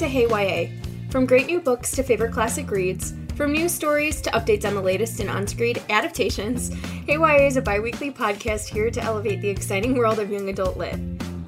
to 0.00 0.08
Hey 0.08 0.26
YA. 0.26 0.70
From 1.10 1.26
great 1.26 1.46
new 1.46 1.60
books 1.60 1.90
to 1.90 2.02
favorite 2.02 2.32
classic 2.32 2.70
reads, 2.70 3.12
from 3.34 3.52
news 3.52 3.74
stories 3.74 4.22
to 4.22 4.30
updates 4.30 4.64
on 4.64 4.74
the 4.74 4.80
latest 4.80 5.20
in 5.20 5.28
on-screen 5.28 5.76
adaptations, 5.90 6.72
Hey 7.06 7.18
YA 7.18 7.46
is 7.46 7.58
a 7.58 7.60
bi-weekly 7.60 8.10
podcast 8.10 8.66
here 8.66 8.90
to 8.90 9.02
elevate 9.02 9.42
the 9.42 9.50
exciting 9.50 9.94
world 9.94 10.18
of 10.18 10.30
young 10.30 10.48
adult 10.48 10.78
lit. 10.78 10.98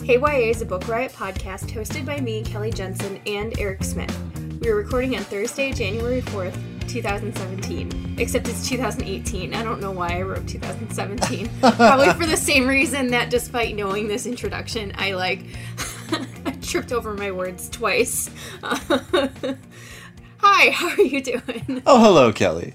Hey 0.04 0.18
YA 0.18 0.50
is 0.50 0.60
a 0.60 0.66
Book 0.66 0.86
Riot 0.86 1.12
podcast 1.12 1.70
hosted 1.70 2.04
by 2.04 2.20
me, 2.20 2.42
Kelly 2.42 2.70
Jensen, 2.70 3.18
and 3.26 3.58
Eric 3.58 3.82
Smith. 3.84 4.14
We 4.60 4.68
are 4.68 4.76
recording 4.76 5.16
on 5.16 5.22
Thursday, 5.22 5.72
January 5.72 6.20
4th, 6.20 6.54
2017. 6.88 8.16
Except 8.18 8.46
it's 8.46 8.68
2018. 8.68 9.54
I 9.54 9.62
don't 9.62 9.80
know 9.80 9.92
why 9.92 10.18
I 10.18 10.22
wrote 10.22 10.46
2017. 10.46 11.48
Probably 11.60 12.12
for 12.12 12.26
the 12.26 12.36
same 12.36 12.68
reason 12.68 13.06
that 13.12 13.30
despite 13.30 13.74
knowing 13.76 14.08
this 14.08 14.26
introduction, 14.26 14.92
I 14.98 15.12
like 15.14 15.46
tripped 16.62 16.92
over 16.92 17.14
my 17.14 17.30
words 17.30 17.68
twice. 17.68 18.30
Hi, 18.62 20.70
how 20.70 20.88
are 20.88 21.02
you 21.02 21.22
doing? 21.22 21.82
Oh, 21.86 22.02
hello, 22.02 22.32
Kelly. 22.32 22.74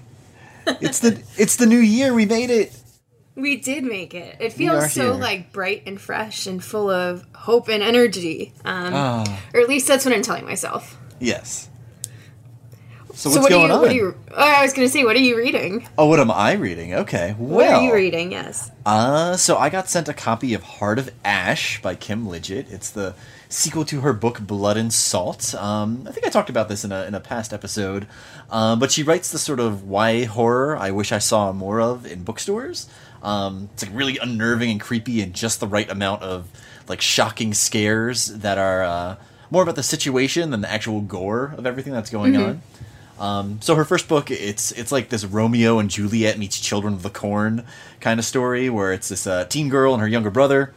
It's 0.66 1.00
the 1.00 1.22
it's 1.36 1.56
the 1.56 1.66
new 1.66 1.78
year. 1.78 2.14
We 2.14 2.26
made 2.26 2.50
it. 2.50 2.74
We 3.34 3.56
did 3.56 3.84
make 3.84 4.14
it. 4.14 4.36
It 4.40 4.52
feels 4.52 4.92
so 4.92 5.12
here. 5.12 5.20
like 5.20 5.52
bright 5.52 5.84
and 5.86 6.00
fresh 6.00 6.46
and 6.46 6.62
full 6.64 6.90
of 6.90 7.24
hope 7.34 7.68
and 7.68 7.82
energy. 7.82 8.52
Um, 8.64 8.92
Ah. 8.94 9.40
or 9.54 9.60
at 9.60 9.68
least 9.68 9.86
that's 9.86 10.04
what 10.04 10.14
I'm 10.14 10.22
telling 10.22 10.44
myself. 10.44 10.96
Yes. 11.20 11.68
So, 13.14 13.30
so 13.30 13.40
what's 13.40 13.42
what 13.42 13.50
going 13.50 13.64
are 13.64 13.68
you? 13.68 13.74
on? 13.74 13.80
What 13.80 13.90
are 13.90 13.94
you? 13.94 14.14
Oh, 14.32 14.54
I 14.58 14.62
was 14.62 14.72
gonna 14.72 14.88
say, 14.88 15.04
what 15.04 15.16
are 15.16 15.20
you 15.20 15.36
reading? 15.36 15.88
Oh, 15.96 16.06
what 16.06 16.20
am 16.20 16.30
I 16.30 16.52
reading? 16.52 16.94
Okay. 16.94 17.34
Well, 17.38 17.58
What 17.58 17.68
are 17.68 17.82
you 17.82 17.94
reading? 17.94 18.32
Yes. 18.32 18.70
Uh, 18.86 19.36
so 19.36 19.56
I 19.56 19.70
got 19.70 19.88
sent 19.88 20.08
a 20.08 20.14
copy 20.14 20.54
of 20.54 20.62
Heart 20.62 20.98
of 20.98 21.10
Ash 21.24 21.80
by 21.82 21.94
Kim 21.94 22.28
Liggett. 22.28 22.70
It's 22.70 22.90
the 22.90 23.14
sequel 23.48 23.84
to 23.86 24.02
her 24.02 24.12
book 24.12 24.40
Blood 24.40 24.76
and 24.76 24.92
Salt. 24.92 25.54
Um, 25.54 26.04
I 26.06 26.12
think 26.12 26.26
I 26.26 26.30
talked 26.30 26.50
about 26.50 26.68
this 26.68 26.84
in 26.84 26.92
a, 26.92 27.04
in 27.04 27.14
a 27.14 27.20
past 27.20 27.52
episode. 27.52 28.06
Um, 28.50 28.78
but 28.78 28.92
she 28.92 29.02
writes 29.02 29.30
the 29.30 29.38
sort 29.38 29.60
of 29.60 29.88
why 29.88 30.24
horror 30.24 30.76
I 30.76 30.90
wish 30.90 31.12
I 31.12 31.18
saw 31.18 31.52
more 31.52 31.80
of 31.80 32.06
in 32.06 32.24
bookstores. 32.24 32.88
Um, 33.22 33.70
it's 33.72 33.84
like 33.84 33.94
really 33.94 34.18
unnerving 34.18 34.70
and 34.70 34.80
creepy 34.80 35.20
and 35.22 35.34
just 35.34 35.60
the 35.60 35.66
right 35.66 35.90
amount 35.90 36.22
of 36.22 36.48
like 36.88 37.00
shocking 37.00 37.54
scares 37.54 38.26
that 38.26 38.58
are 38.58 38.82
uh, 38.82 39.16
more 39.50 39.62
about 39.62 39.76
the 39.76 39.82
situation 39.82 40.50
than 40.50 40.60
the 40.60 40.70
actual 40.70 41.00
gore 41.00 41.54
of 41.56 41.66
everything 41.66 41.92
that's 41.92 42.10
going 42.10 42.36
on. 42.36 42.62
Um, 43.18 43.60
so 43.60 43.74
her 43.74 43.84
first 43.84 44.08
book, 44.08 44.30
it's 44.30 44.70
it's 44.72 44.92
like 44.92 45.08
this 45.08 45.24
Romeo 45.24 45.80
and 45.80 45.90
Juliet 45.90 46.38
meets 46.38 46.60
Children 46.60 46.94
of 46.94 47.02
the 47.02 47.10
Corn 47.10 47.64
kind 48.00 48.20
of 48.20 48.24
story, 48.24 48.70
where 48.70 48.92
it's 48.92 49.08
this 49.08 49.26
uh, 49.26 49.44
teen 49.46 49.68
girl 49.68 49.92
and 49.92 50.00
her 50.00 50.08
younger 50.08 50.30
brother 50.30 50.72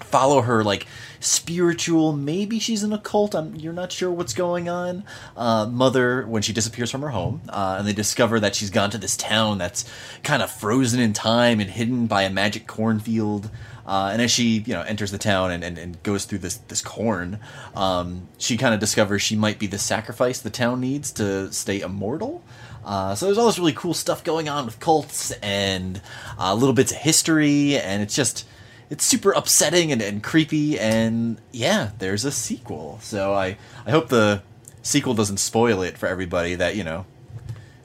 follow 0.00 0.42
her 0.42 0.64
like 0.64 0.86
spiritual. 1.22 2.12
Maybe 2.12 2.58
she's 2.58 2.82
in 2.82 2.92
a 2.92 2.98
cult. 2.98 3.34
I'm, 3.34 3.54
you're 3.54 3.72
not 3.72 3.92
sure 3.92 4.10
what's 4.10 4.34
going 4.34 4.68
on. 4.68 5.04
Uh, 5.36 5.66
mother 5.66 6.26
when 6.26 6.42
she 6.42 6.52
disappears 6.52 6.90
from 6.90 7.02
her 7.02 7.10
home, 7.10 7.42
uh, 7.48 7.76
and 7.78 7.86
they 7.86 7.92
discover 7.92 8.40
that 8.40 8.54
she's 8.54 8.70
gone 8.70 8.90
to 8.90 8.98
this 8.98 9.16
town 9.16 9.58
that's 9.58 9.84
kind 10.22 10.42
of 10.42 10.50
frozen 10.50 11.00
in 11.00 11.12
time 11.12 11.60
and 11.60 11.70
hidden 11.70 12.06
by 12.06 12.22
a 12.22 12.30
magic 12.30 12.66
cornfield. 12.66 13.50
Uh, 13.86 14.10
and 14.12 14.22
as 14.22 14.30
she, 14.30 14.62
you 14.66 14.72
know, 14.74 14.82
enters 14.82 15.10
the 15.10 15.18
town 15.18 15.50
and, 15.50 15.64
and, 15.64 15.76
and 15.76 16.02
goes 16.02 16.24
through 16.24 16.38
this 16.38 16.56
this 16.56 16.80
corn, 16.80 17.38
um, 17.74 18.28
she 18.38 18.56
kind 18.56 18.74
of 18.74 18.80
discovers 18.80 19.22
she 19.22 19.36
might 19.36 19.58
be 19.58 19.66
the 19.66 19.78
sacrifice 19.78 20.40
the 20.40 20.50
town 20.50 20.80
needs 20.80 21.10
to 21.12 21.52
stay 21.52 21.80
immortal. 21.80 22.44
Uh, 22.84 23.14
so 23.14 23.26
there's 23.26 23.38
all 23.38 23.46
this 23.46 23.58
really 23.58 23.72
cool 23.72 23.94
stuff 23.94 24.24
going 24.24 24.48
on 24.48 24.66
with 24.66 24.80
cults 24.80 25.30
and 25.42 26.00
uh, 26.38 26.54
little 26.54 26.74
bits 26.74 26.90
of 26.90 26.98
history, 26.98 27.78
and 27.78 28.02
it's 28.02 28.14
just 28.14 28.46
it's 28.92 29.06
super 29.06 29.32
upsetting 29.32 29.90
and, 29.90 30.02
and 30.02 30.22
creepy. 30.22 30.78
And 30.78 31.38
yeah, 31.50 31.92
there's 31.98 32.26
a 32.26 32.30
sequel. 32.30 32.98
So 33.00 33.32
I 33.32 33.56
I 33.86 33.90
hope 33.90 34.08
the 34.08 34.42
sequel 34.82 35.14
doesn't 35.14 35.38
spoil 35.38 35.80
it 35.80 35.96
for 35.96 36.06
everybody 36.06 36.54
that 36.56 36.76
you 36.76 36.84
know 36.84 37.06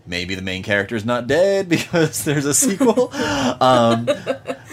maybe 0.05 0.35
the 0.35 0.41
main 0.41 0.63
character 0.63 0.97
is 0.97 1.05
not 1.05 1.25
dead 1.25 1.69
because 1.75 2.25
there's 2.25 2.45
a 2.45 2.53
sequel. 2.53 3.09
um, 3.61 4.05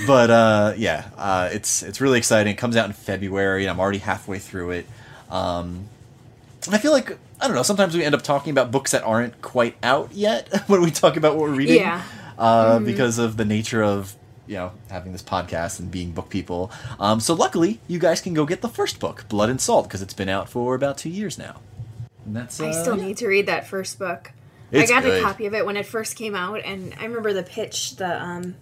but 0.09 0.31
uh, 0.31 0.75
yeah, 0.77 1.09
uh, 1.17 1.50
it's 1.53 1.84
it's 1.84 2.00
really 2.00 2.19
exciting. 2.19 2.53
It 2.53 2.56
comes 2.56 2.77
out 2.77 2.87
in 2.87 2.93
February, 2.93 3.62
and 3.62 3.71
I'm 3.71 3.78
already 3.78 3.99
halfway 3.99 4.41
through 4.41 4.72
it. 4.72 4.87
Um, 5.31 5.89
I 6.72 6.78
feel 6.78 6.91
like 6.91 7.16
I 7.41 7.47
don't 7.47 7.55
know. 7.55 7.62
Sometimes 7.62 7.97
we 7.97 8.03
end 8.03 8.15
up 8.16 8.22
talking 8.22 8.51
about 8.51 8.72
books 8.72 8.91
that 8.91 9.05
aren't 9.05 9.41
quite 9.41 9.77
out 9.84 10.12
yet 10.12 10.49
when 10.66 10.83
we 10.83 10.91
talk 10.91 11.16
about 11.16 11.37
what 11.37 11.43
we're 11.49 11.55
reading. 11.55 11.77
Yeah. 11.77 12.03
Uh, 12.37 12.81
Because 12.81 13.21
of 13.21 13.37
the 13.37 13.45
nature 13.45 13.84
of 13.84 14.16
you 14.47 14.55
know 14.56 14.72
having 14.91 15.12
this 15.12 15.22
podcast 15.22 15.81
and 15.81 15.91
being 15.91 16.12
book 16.12 16.28
people. 16.28 16.71
Um, 16.99 17.21
so 17.21 17.34
luckily, 17.34 17.81
you 17.88 17.99
guys 17.99 18.21
can 18.21 18.34
go 18.34 18.44
get 18.44 18.60
the 18.62 18.69
first 18.69 19.00
book, 19.00 19.27
Blood 19.28 19.50
and 19.50 19.60
Salt, 19.60 19.88
because 19.88 20.03
it's 20.03 20.15
been 20.15 20.28
out 20.28 20.49
for 20.49 20.75
about 20.75 20.99
two 20.99 21.10
years 21.10 21.38
now. 21.38 21.60
And 22.27 22.34
that's 22.37 22.60
uh, 22.60 22.66
I 22.69 22.71
still 22.72 22.97
need 22.97 23.16
to 23.19 23.28
read 23.28 23.47
that 23.47 23.66
first 23.66 23.99
book. 23.99 24.33
It's 24.71 24.91
I 24.91 24.94
got 24.94 25.04
good. 25.04 25.21
a 25.21 25.22
copy 25.22 25.47
of 25.47 25.54
it 25.54 25.65
when 25.66 25.77
it 25.77 25.87
first 25.87 26.16
came 26.16 26.34
out, 26.34 26.60
and 26.65 26.94
I 26.99 27.04
remember 27.04 27.33
the 27.33 27.43
pitch, 27.43 27.97
the 27.97 28.21
um, 28.22 28.56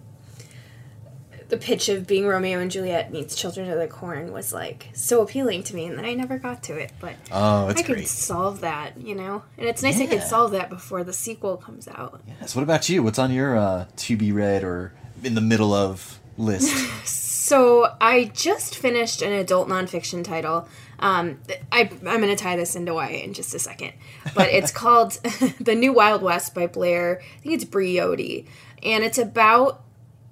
the 1.49 1.57
pitch 1.57 1.89
of 1.89 2.07
being 2.07 2.25
Romeo 2.27 2.59
and 2.59 2.71
Juliet 2.71 3.11
meets 3.11 3.35
Children 3.35 3.69
of 3.69 3.77
the 3.77 3.87
Corn 3.87 4.31
was 4.31 4.53
like 4.53 4.89
so 4.93 5.21
appealing 5.21 5.63
to 5.63 5.75
me, 5.75 5.85
and 5.85 5.97
then 5.97 6.05
I 6.05 6.13
never 6.13 6.37
got 6.37 6.63
to 6.63 6.77
it. 6.77 6.91
But 6.99 7.15
Oh, 7.31 7.69
it's 7.69 7.81
I 7.81 7.83
could 7.83 8.07
solve 8.07 8.61
that, 8.61 8.99
you 8.99 9.15
know, 9.15 9.43
and 9.57 9.67
it's 9.67 9.83
nice 9.83 9.99
I 9.99 10.07
could 10.07 10.23
solve 10.23 10.51
that 10.51 10.69
before 10.69 11.03
the 11.03 11.13
sequel 11.13 11.57
comes 11.57 11.87
out. 11.87 12.21
Yes. 12.41 12.55
What 12.55 12.63
about 12.63 12.89
you? 12.89 13.03
What's 13.03 13.19
on 13.19 13.31
your 13.31 13.55
uh, 13.57 13.85
to 13.97 14.17
be 14.17 14.31
read 14.31 14.63
or 14.63 14.93
in 15.25 15.35
the 15.35 15.41
middle 15.41 15.73
of 15.73 16.19
list? 16.37 16.73
So 17.43 17.93
I 17.99 18.31
just 18.33 18.77
finished 18.77 19.21
an 19.21 19.33
adult 19.33 19.67
nonfiction 19.67 20.23
title. 20.23 20.65
Um, 20.97 21.41
I, 21.73 21.81
I'm 21.81 22.21
going 22.21 22.27
to 22.29 22.37
tie 22.37 22.55
this 22.55 22.73
into 22.73 22.93
YA 22.93 23.21
in 23.21 23.33
just 23.33 23.53
a 23.53 23.59
second, 23.59 23.91
but 24.33 24.47
it's 24.47 24.71
called 24.81 25.11
"The 25.59 25.75
New 25.75 25.91
Wild 25.91 26.21
West" 26.21 26.55
by 26.55 26.67
Blair. 26.67 27.21
I 27.21 27.39
think 27.41 27.55
it's 27.55 27.65
Briody, 27.65 28.47
and 28.81 29.03
it's 29.03 29.17
about 29.17 29.83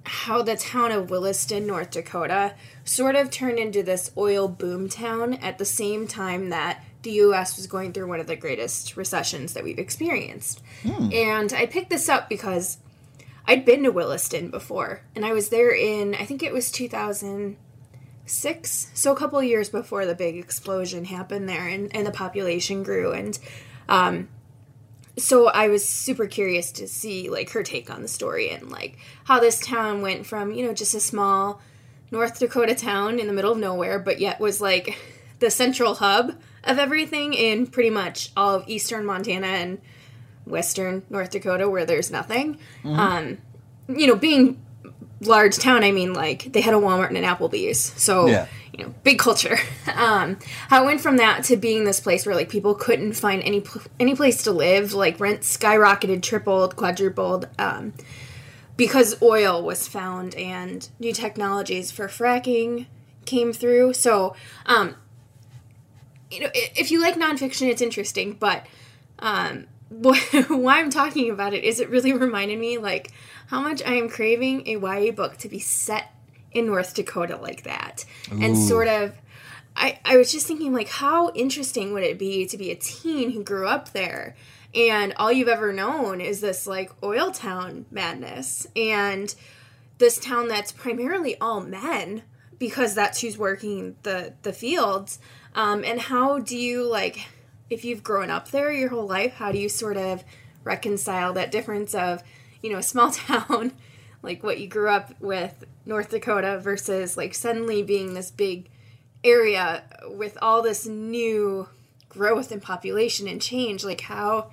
how 0.04 0.40
the 0.40 0.56
town 0.56 0.90
of 0.90 1.10
Williston, 1.10 1.66
North 1.66 1.90
Dakota, 1.90 2.54
sort 2.82 3.14
of 3.14 3.30
turned 3.30 3.58
into 3.58 3.82
this 3.82 4.10
oil 4.16 4.48
boom 4.48 4.88
town 4.88 5.34
at 5.34 5.58
the 5.58 5.66
same 5.66 6.08
time 6.08 6.48
that 6.48 6.82
the 7.02 7.12
U.S. 7.12 7.56
was 7.56 7.66
going 7.66 7.92
through 7.92 8.08
one 8.08 8.20
of 8.20 8.26
the 8.26 8.36
greatest 8.36 8.96
recessions 8.96 9.52
that 9.52 9.64
we've 9.64 9.78
experienced. 9.78 10.62
And 11.12 11.52
I 11.52 11.66
picked 11.66 11.90
this 11.90 12.08
up 12.08 12.28
because 12.30 12.78
I'd 13.46 13.64
been 13.64 13.82
to 13.84 13.90
Williston 13.90 14.50
before, 14.50 15.02
and 15.14 15.24
I 15.24 15.32
was 15.32 15.48
there 15.48 15.74
in 15.74 16.14
I 16.14 16.24
think 16.24 16.42
it 16.42 16.52
was 16.52 16.70
2006, 16.70 18.90
so 18.94 19.12
a 19.12 19.16
couple 19.16 19.42
years 19.42 19.68
before 19.68 20.06
the 20.06 20.14
big 20.14 20.36
explosion 20.36 21.06
happened 21.06 21.48
there, 21.48 21.66
and, 21.66 21.94
and 21.94 22.06
the 22.06 22.12
population 22.12 22.82
grew, 22.82 23.12
and 23.12 23.38
um, 23.88 24.28
so 25.18 25.48
I 25.48 25.68
was 25.68 25.86
super 25.86 26.26
curious 26.26 26.72
to 26.72 26.88
see 26.88 27.28
like 27.28 27.50
her 27.50 27.62
take 27.62 27.90
on 27.90 28.02
the 28.02 28.08
story 28.08 28.50
and 28.50 28.70
like 28.70 28.98
how 29.24 29.40
this 29.40 29.60
town 29.60 30.02
went 30.02 30.26
from 30.26 30.52
you 30.52 30.66
know 30.66 30.72
just 30.72 30.94
a 30.94 31.00
small 31.00 31.60
North 32.10 32.38
Dakota 32.38 32.74
town 32.74 33.18
in 33.18 33.26
the 33.26 33.32
middle 33.32 33.52
of 33.52 33.58
nowhere, 33.58 33.98
but 33.98 34.20
yet 34.20 34.38
was 34.38 34.60
like 34.60 34.98
the 35.38 35.50
central 35.50 35.94
hub 35.94 36.38
of 36.62 36.78
everything 36.78 37.34
in 37.34 37.66
pretty 37.66 37.90
much 37.90 38.30
all 38.36 38.54
of 38.54 38.68
eastern 38.68 39.04
Montana 39.04 39.46
and 39.46 39.80
western 40.46 41.02
North 41.10 41.30
Dakota 41.30 41.68
where 41.68 41.84
there's 41.84 42.10
nothing. 42.10 42.58
Um, 42.84 43.38
you 43.88 44.06
know, 44.06 44.16
being 44.16 44.60
large 45.20 45.56
town, 45.58 45.84
I 45.84 45.92
mean 45.92 46.12
like 46.14 46.52
they 46.52 46.60
had 46.60 46.74
a 46.74 46.78
Walmart 46.78 47.08
and 47.08 47.16
an 47.16 47.24
Applebee's, 47.24 47.78
so 47.96 48.26
Yeah. 48.26 48.46
you 48.76 48.84
know, 48.84 48.94
big 49.04 49.18
culture. 49.18 49.58
Um, 49.94 50.38
how 50.68 50.82
it 50.82 50.86
went 50.86 51.00
from 51.00 51.18
that 51.18 51.44
to 51.44 51.56
being 51.56 51.84
this 51.84 52.00
place 52.00 52.24
where 52.24 52.34
like 52.34 52.48
people 52.48 52.74
couldn't 52.74 53.12
find 53.12 53.42
any 53.42 53.60
pl- 53.60 53.82
any 54.00 54.14
place 54.16 54.42
to 54.44 54.50
live, 54.50 54.94
like 54.94 55.20
rent 55.20 55.40
skyrocketed, 55.42 56.22
tripled, 56.22 56.76
quadrupled. 56.76 57.48
Um, 57.58 57.92
because 58.76 59.20
oil 59.22 59.62
was 59.62 59.86
found 59.86 60.34
and 60.34 60.88
new 60.98 61.12
technologies 61.12 61.90
for 61.90 62.08
fracking 62.08 62.86
came 63.26 63.52
through. 63.52 63.92
So, 63.92 64.34
um, 64.66 64.96
you 66.30 66.40
know, 66.40 66.48
if 66.54 66.90
you 66.90 67.00
like 67.00 67.14
nonfiction, 67.16 67.68
it's 67.68 67.82
interesting. 67.82 68.32
But 68.32 68.66
um, 69.18 69.66
why 70.48 70.78
I'm 70.78 70.90
talking 70.90 71.30
about 71.30 71.54
it 71.54 71.64
is 71.64 71.80
it 71.80 71.90
really 71.90 72.12
reminded 72.26 72.58
me 72.58 72.78
like 72.78 73.10
how 73.48 73.60
much 73.60 73.82
I 73.82 73.94
am 73.94 74.08
craving 74.08 74.66
a 74.66 74.78
YA 74.78 75.12
book 75.12 75.36
to 75.38 75.48
be 75.48 75.58
set 75.58 76.14
in 76.52 76.66
North 76.66 76.94
Dakota 76.94 77.36
like 77.36 77.64
that, 77.64 78.04
and 78.30 78.56
sort 78.58 78.88
of. 78.88 79.14
I, 79.74 79.98
I 80.04 80.18
was 80.18 80.30
just 80.30 80.46
thinking 80.46 80.74
like 80.74 80.88
how 80.88 81.32
interesting 81.32 81.94
would 81.94 82.02
it 82.02 82.18
be 82.18 82.44
to 82.44 82.58
be 82.58 82.70
a 82.70 82.74
teen 82.74 83.30
who 83.30 83.42
grew 83.42 83.66
up 83.66 83.92
there? 83.92 84.36
And 84.74 85.14
all 85.16 85.32
you've 85.32 85.48
ever 85.48 85.72
known 85.72 86.20
is 86.20 86.42
this 86.42 86.66
like 86.66 86.90
oil 87.02 87.30
town 87.30 87.86
madness 87.90 88.66
and 88.76 89.34
this 89.96 90.18
town 90.18 90.48
that's 90.48 90.72
primarily 90.72 91.38
all 91.40 91.60
men 91.60 92.22
because 92.58 92.94
that's 92.94 93.20
who's 93.20 93.38
working 93.38 93.96
the 94.02 94.34
the 94.42 94.52
fields. 94.52 95.18
Um, 95.54 95.84
and 95.84 96.00
how 96.00 96.38
do 96.38 96.56
you 96.56 96.88
like 96.88 97.28
if 97.72 97.84
you've 97.84 98.04
grown 98.04 98.30
up 98.30 98.50
there 98.50 98.72
your 98.72 98.88
whole 98.90 99.06
life 99.06 99.34
how 99.34 99.50
do 99.50 99.58
you 99.58 99.68
sort 99.68 99.96
of 99.96 100.22
reconcile 100.64 101.32
that 101.32 101.50
difference 101.50 101.94
of 101.94 102.22
you 102.62 102.70
know 102.70 102.78
a 102.78 102.82
small 102.82 103.10
town 103.12 103.72
like 104.22 104.42
what 104.42 104.60
you 104.60 104.68
grew 104.68 104.88
up 104.88 105.12
with 105.20 105.64
north 105.84 106.10
dakota 106.10 106.58
versus 106.58 107.16
like 107.16 107.34
suddenly 107.34 107.82
being 107.82 108.14
this 108.14 108.30
big 108.30 108.68
area 109.24 109.84
with 110.08 110.36
all 110.42 110.62
this 110.62 110.86
new 110.86 111.68
growth 112.08 112.52
and 112.52 112.62
population 112.62 113.26
and 113.26 113.40
change. 113.40 113.84
Like 113.84 114.02
how, 114.02 114.50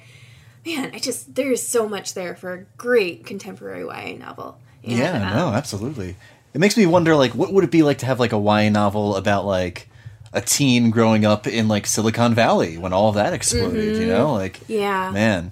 man, 0.66 0.92
I 0.94 1.00
just 1.00 1.36
there 1.36 1.52
is 1.52 1.66
so 1.66 1.88
much 1.88 2.14
there 2.14 2.36
for 2.36 2.54
a 2.54 2.64
great 2.78 3.26
contemporary 3.26 3.84
YA 3.84 4.18
novel. 4.18 4.60
Yeah, 4.84 5.30
um, 5.30 5.36
no, 5.36 5.48
absolutely. 5.50 6.16
It 6.54 6.60
makes 6.60 6.78
me 6.78 6.86
wonder, 6.86 7.16
like, 7.16 7.36
what 7.36 7.54
would 7.54 7.64
it 7.64 7.70
be 7.70 7.84
like 7.84 8.00
to 8.00 8.06
have 8.06 8.20
like 8.20 8.34
a 8.34 8.40
YA 8.40 8.70
novel 8.70 9.16
about 9.16 9.46
like 9.46 9.89
a 10.34 10.42
teen 10.42 10.90
growing 10.92 11.26
up 11.26 11.48
in 11.48 11.68
like 11.68 11.86
Silicon 11.86 12.34
Valley 12.36 12.78
when 12.78 12.94
all 12.94 13.10
of 13.10 13.16
that 13.16 13.34
exploded? 13.34 13.98
You 13.98 14.08
know, 14.08 14.34
like, 14.34 14.60
Mm-hmm. 14.62 14.74
Yeah. 14.74 15.12
man. 15.12 15.52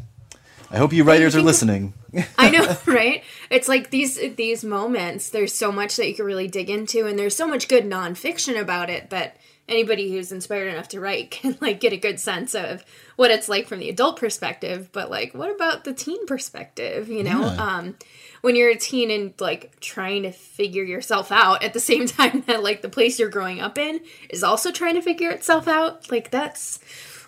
I 0.70 0.78
hope 0.78 0.92
you 0.92 1.04
writers 1.06 1.34
are 1.36 1.42
listening. 1.42 1.94
I 2.38 2.50
know, 2.50 2.76
right? 2.86 3.24
It's 3.50 3.68
like 3.70 3.90
these 3.90 4.20
these 4.36 4.64
moments. 4.66 5.30
There's 5.30 5.54
so 5.54 5.72
much 5.72 5.96
that 5.96 6.08
you 6.10 6.14
can 6.16 6.26
really 6.26 6.48
dig 6.50 6.70
into, 6.70 7.06
and 7.08 7.18
there's 7.18 7.36
so 7.38 7.48
much 7.48 7.68
good 7.70 7.86
nonfiction 7.86 8.60
about 8.60 8.90
it 8.90 9.10
that 9.12 9.38
anybody 9.70 10.12
who's 10.12 10.32
inspired 10.32 10.68
enough 10.74 10.90
to 10.90 11.00
write 11.00 11.32
can 11.32 11.58
like 11.62 11.80
get 11.80 11.94
a 11.94 11.98
good 11.98 12.20
sense 12.20 12.54
of 12.54 12.84
what 13.16 13.32
it's 13.32 13.48
like 13.48 13.66
from 13.68 13.80
the 13.80 13.90
adult 13.90 14.18
perspective. 14.20 14.90
But 14.92 15.10
like, 15.10 15.34
what 15.34 15.54
about 15.56 15.86
the 15.86 15.94
teen 15.94 16.26
perspective? 16.26 17.08
You 17.08 17.24
know, 17.24 17.40
Yeah. 17.42 17.64
um, 17.78 17.96
when 18.42 18.56
you're 18.56 18.70
a 18.70 18.78
teen 18.78 19.12
and 19.12 19.34
like 19.40 19.80
trying 19.80 20.24
to 20.24 20.32
figure 20.32 20.84
yourself 20.84 21.32
out 21.32 21.64
at 21.64 21.74
the 21.74 21.80
same 21.80 22.06
time 22.08 22.44
that 22.48 22.64
like 22.64 22.82
the 22.82 22.90
place 22.90 23.20
you're 23.20 23.30
growing 23.30 23.60
up 23.60 23.78
in 23.78 24.02
is 24.30 24.44
also 24.44 24.72
trying 24.72 24.96
to 24.96 25.02
figure 25.02 25.30
itself 25.30 25.68
out. 25.68 26.12
Like 26.12 26.32
that's, 26.32 26.80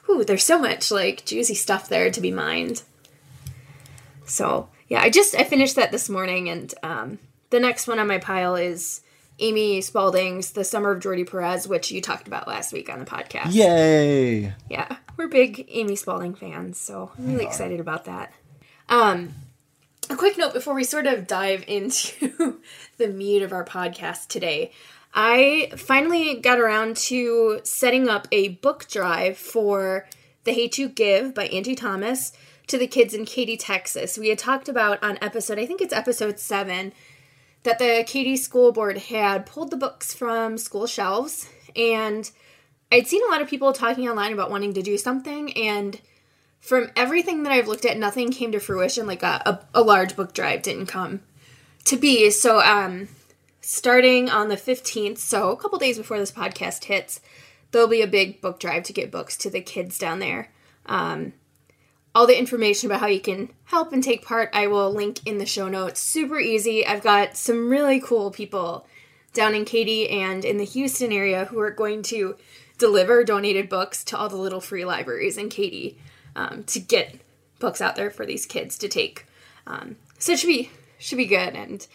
ooh, 0.09 0.23
there's 0.23 0.43
so 0.43 0.59
much 0.59 0.91
like 0.91 1.25
juicy 1.25 1.55
stuff 1.55 1.89
there 1.89 2.11
to 2.11 2.21
be 2.21 2.31
mined. 2.31 2.83
So 4.25 4.69
yeah, 4.89 5.01
I 5.01 5.09
just 5.09 5.35
I 5.35 5.43
finished 5.43 5.75
that 5.75 5.91
this 5.91 6.09
morning, 6.09 6.49
and 6.49 6.73
um, 6.83 7.19
the 7.51 7.59
next 7.59 7.87
one 7.87 7.99
on 7.99 8.07
my 8.07 8.17
pile 8.17 8.55
is 8.55 9.01
Amy 9.37 9.81
Spalding's 9.81 10.51
"The 10.51 10.63
Summer 10.63 10.91
of 10.91 11.01
Jordi 11.01 11.29
Perez," 11.29 11.67
which 11.67 11.91
you 11.91 12.01
talked 12.01 12.27
about 12.27 12.47
last 12.47 12.73
week 12.73 12.89
on 12.89 12.99
the 12.99 13.05
podcast. 13.05 13.53
Yay! 13.53 14.53
Yeah, 14.69 14.97
we're 15.15 15.27
big 15.27 15.65
Amy 15.69 15.95
Spalding 15.95 16.33
fans, 16.33 16.79
so 16.79 17.11
I'm 17.17 17.33
really 17.33 17.45
excited 17.45 17.79
about 17.79 18.05
that. 18.05 18.33
Um, 18.89 19.35
a 20.09 20.15
quick 20.15 20.37
note 20.37 20.53
before 20.53 20.73
we 20.73 20.83
sort 20.83 21.07
of 21.07 21.27
dive 21.27 21.63
into 21.67 22.59
the 22.97 23.07
meat 23.07 23.41
of 23.41 23.53
our 23.53 23.65
podcast 23.65 24.27
today. 24.27 24.71
I 25.13 25.71
finally 25.75 26.35
got 26.35 26.59
around 26.59 26.97
to 26.97 27.61
setting 27.63 28.07
up 28.07 28.27
a 28.31 28.49
book 28.49 28.87
drive 28.87 29.37
for 29.37 30.07
The 30.43 30.53
Hate 30.53 30.77
You 30.77 30.89
Give 30.89 31.33
by 31.33 31.47
Angie 31.47 31.75
Thomas 31.75 32.31
to 32.67 32.77
the 32.77 32.87
kids 32.87 33.13
in 33.13 33.25
Katy, 33.25 33.57
Texas. 33.57 34.17
We 34.17 34.29
had 34.29 34.37
talked 34.37 34.69
about 34.69 35.03
on 35.03 35.17
episode, 35.21 35.57
I 35.57 35.65
think 35.65 35.81
it's 35.81 35.93
episode 35.93 36.39
seven, 36.39 36.93
that 37.63 37.79
the 37.79 38.03
Katy 38.05 38.37
School 38.37 38.71
Board 38.71 38.97
had 38.97 39.47
pulled 39.47 39.71
the 39.71 39.77
books 39.77 40.13
from 40.13 40.57
school 40.57 40.85
shelves 40.85 41.49
and 41.75 42.29
I'd 42.91 43.07
seen 43.07 43.21
a 43.27 43.31
lot 43.31 43.41
of 43.41 43.47
people 43.47 43.71
talking 43.71 44.09
online 44.09 44.33
about 44.33 44.49
wanting 44.49 44.73
to 44.73 44.81
do 44.81 44.97
something, 44.97 45.55
and 45.55 45.99
from 46.59 46.91
everything 46.95 47.43
that 47.43 47.51
I've 47.51 47.67
looked 47.67 47.85
at, 47.85 47.97
nothing 47.97 48.31
came 48.31 48.51
to 48.51 48.59
fruition. 48.59 49.07
Like 49.07 49.23
a, 49.23 49.41
a, 49.73 49.79
a 49.79 49.81
large 49.81 50.15
book 50.15 50.33
drive 50.33 50.61
didn't 50.61 50.87
come 50.87 51.21
to 51.85 51.97
be. 51.97 52.29
So, 52.29 52.61
um, 52.61 53.07
starting 53.61 54.29
on 54.29 54.49
the 54.49 54.55
15th, 54.55 55.17
so 55.17 55.51
a 55.51 55.57
couple 55.57 55.79
days 55.79 55.97
before 55.97 56.19
this 56.19 56.31
podcast 56.31 56.85
hits, 56.85 57.21
there'll 57.71 57.87
be 57.87 58.01
a 58.01 58.07
big 58.07 58.41
book 58.41 58.59
drive 58.59 58.83
to 58.83 58.93
get 58.93 59.11
books 59.11 59.37
to 59.37 59.49
the 59.49 59.61
kids 59.61 59.97
down 59.97 60.19
there. 60.19 60.51
Um, 60.85 61.33
all 62.15 62.25
the 62.25 62.37
information 62.37 62.89
about 62.89 63.01
how 63.01 63.07
you 63.07 63.19
can 63.19 63.49
help 63.65 63.93
and 63.93 64.03
take 64.03 64.25
part, 64.25 64.49
I 64.53 64.67
will 64.67 64.91
link 64.91 65.25
in 65.25 65.37
the 65.37 65.45
show 65.45 65.69
notes. 65.69 66.01
Super 66.01 66.39
easy. 66.39 66.85
I've 66.85 67.03
got 67.03 67.37
some 67.37 67.69
really 67.69 67.99
cool 67.99 68.31
people 68.31 68.87
down 69.33 69.53
in 69.53 69.63
Katy 69.63 70.09
and 70.09 70.43
in 70.43 70.57
the 70.57 70.65
Houston 70.65 71.11
area 71.11 71.45
who 71.45 71.59
are 71.59 71.71
going 71.71 72.01
to 72.03 72.35
deliver 72.77 73.23
donated 73.23 73.69
books 73.69 74.03
to 74.05 74.17
all 74.17 74.29
the 74.29 74.37
little 74.37 74.61
free 74.61 74.85
libraries 74.85 75.37
in 75.37 75.49
Katy 75.49 75.97
um, 76.39 76.63
to 76.63 76.79
get 76.79 77.19
books 77.59 77.81
out 77.81 77.95
there 77.95 78.09
for 78.09 78.25
these 78.25 78.45
kids 78.45 78.77
to 78.77 78.87
take. 78.87 79.25
Um, 79.67 79.97
so 80.17 80.33
it 80.33 80.39
should 80.39 80.47
be 80.47 80.71
should 80.97 81.17
be 81.17 81.25
good, 81.25 81.55
and 81.55 81.85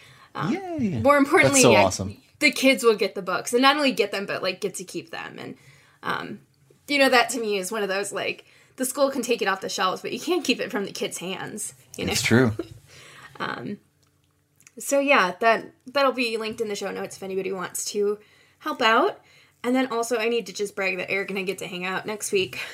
Yay! 0.50 1.00
more 1.02 1.17
importantly, 1.17 1.62
so 1.62 1.75
awesome. 1.75 2.17
the 2.38 2.50
kids 2.50 2.85
will 2.85 2.96
get 2.96 3.14
the 3.14 3.23
books, 3.23 3.52
and 3.52 3.62
not 3.62 3.76
only 3.76 3.93
get 3.93 4.12
them, 4.12 4.26
but 4.26 4.43
like 4.43 4.61
get 4.61 4.75
to 4.76 4.85
keep 4.85 5.11
them. 5.11 5.38
And 5.38 5.56
um, 6.02 6.41
you 6.88 6.99
know 6.99 7.08
that 7.08 7.31
to 7.31 7.41
me 7.41 7.56
is 7.56 7.73
one 7.73 7.82
of 7.82 7.88
those 7.88 8.12
like 8.12 8.44
the 8.76 8.85
school 8.85 9.11
can 9.11 9.23
take 9.23 9.41
it 9.41 9.49
off 9.49 9.61
the 9.61 9.69
shelves, 9.69 10.02
but 10.02 10.12
you 10.12 10.20
can't 10.20 10.44
keep 10.44 10.61
it 10.61 10.70
from 10.70 10.85
the 10.85 10.93
kids' 10.93 11.19
hands. 11.19 11.75
You 11.96 12.06
know, 12.06 12.12
It's 12.12 12.23
true. 12.23 12.52
so 14.79 14.99
yeah, 14.99 15.35
that 15.41 15.73
that'll 15.87 16.12
be 16.12 16.37
linked 16.37 16.61
in 16.61 16.69
the 16.69 16.76
show 16.76 16.91
notes 16.91 17.17
if 17.17 17.23
anybody 17.23 17.50
wants 17.50 17.85
to 17.87 18.19
help 18.58 18.82
out. 18.82 19.20
And 19.62 19.75
then 19.75 19.87
also, 19.91 20.19
I 20.19 20.29
need 20.29 20.46
to 20.46 20.52
just 20.52 20.76
brag 20.76 20.99
that 20.99 21.11
Eric 21.11 21.31
and 21.31 21.38
I 21.38 21.43
get 21.43 21.58
to 21.58 21.67
hang 21.67 21.87
out 21.87 22.05
next 22.05 22.32
week. 22.32 22.61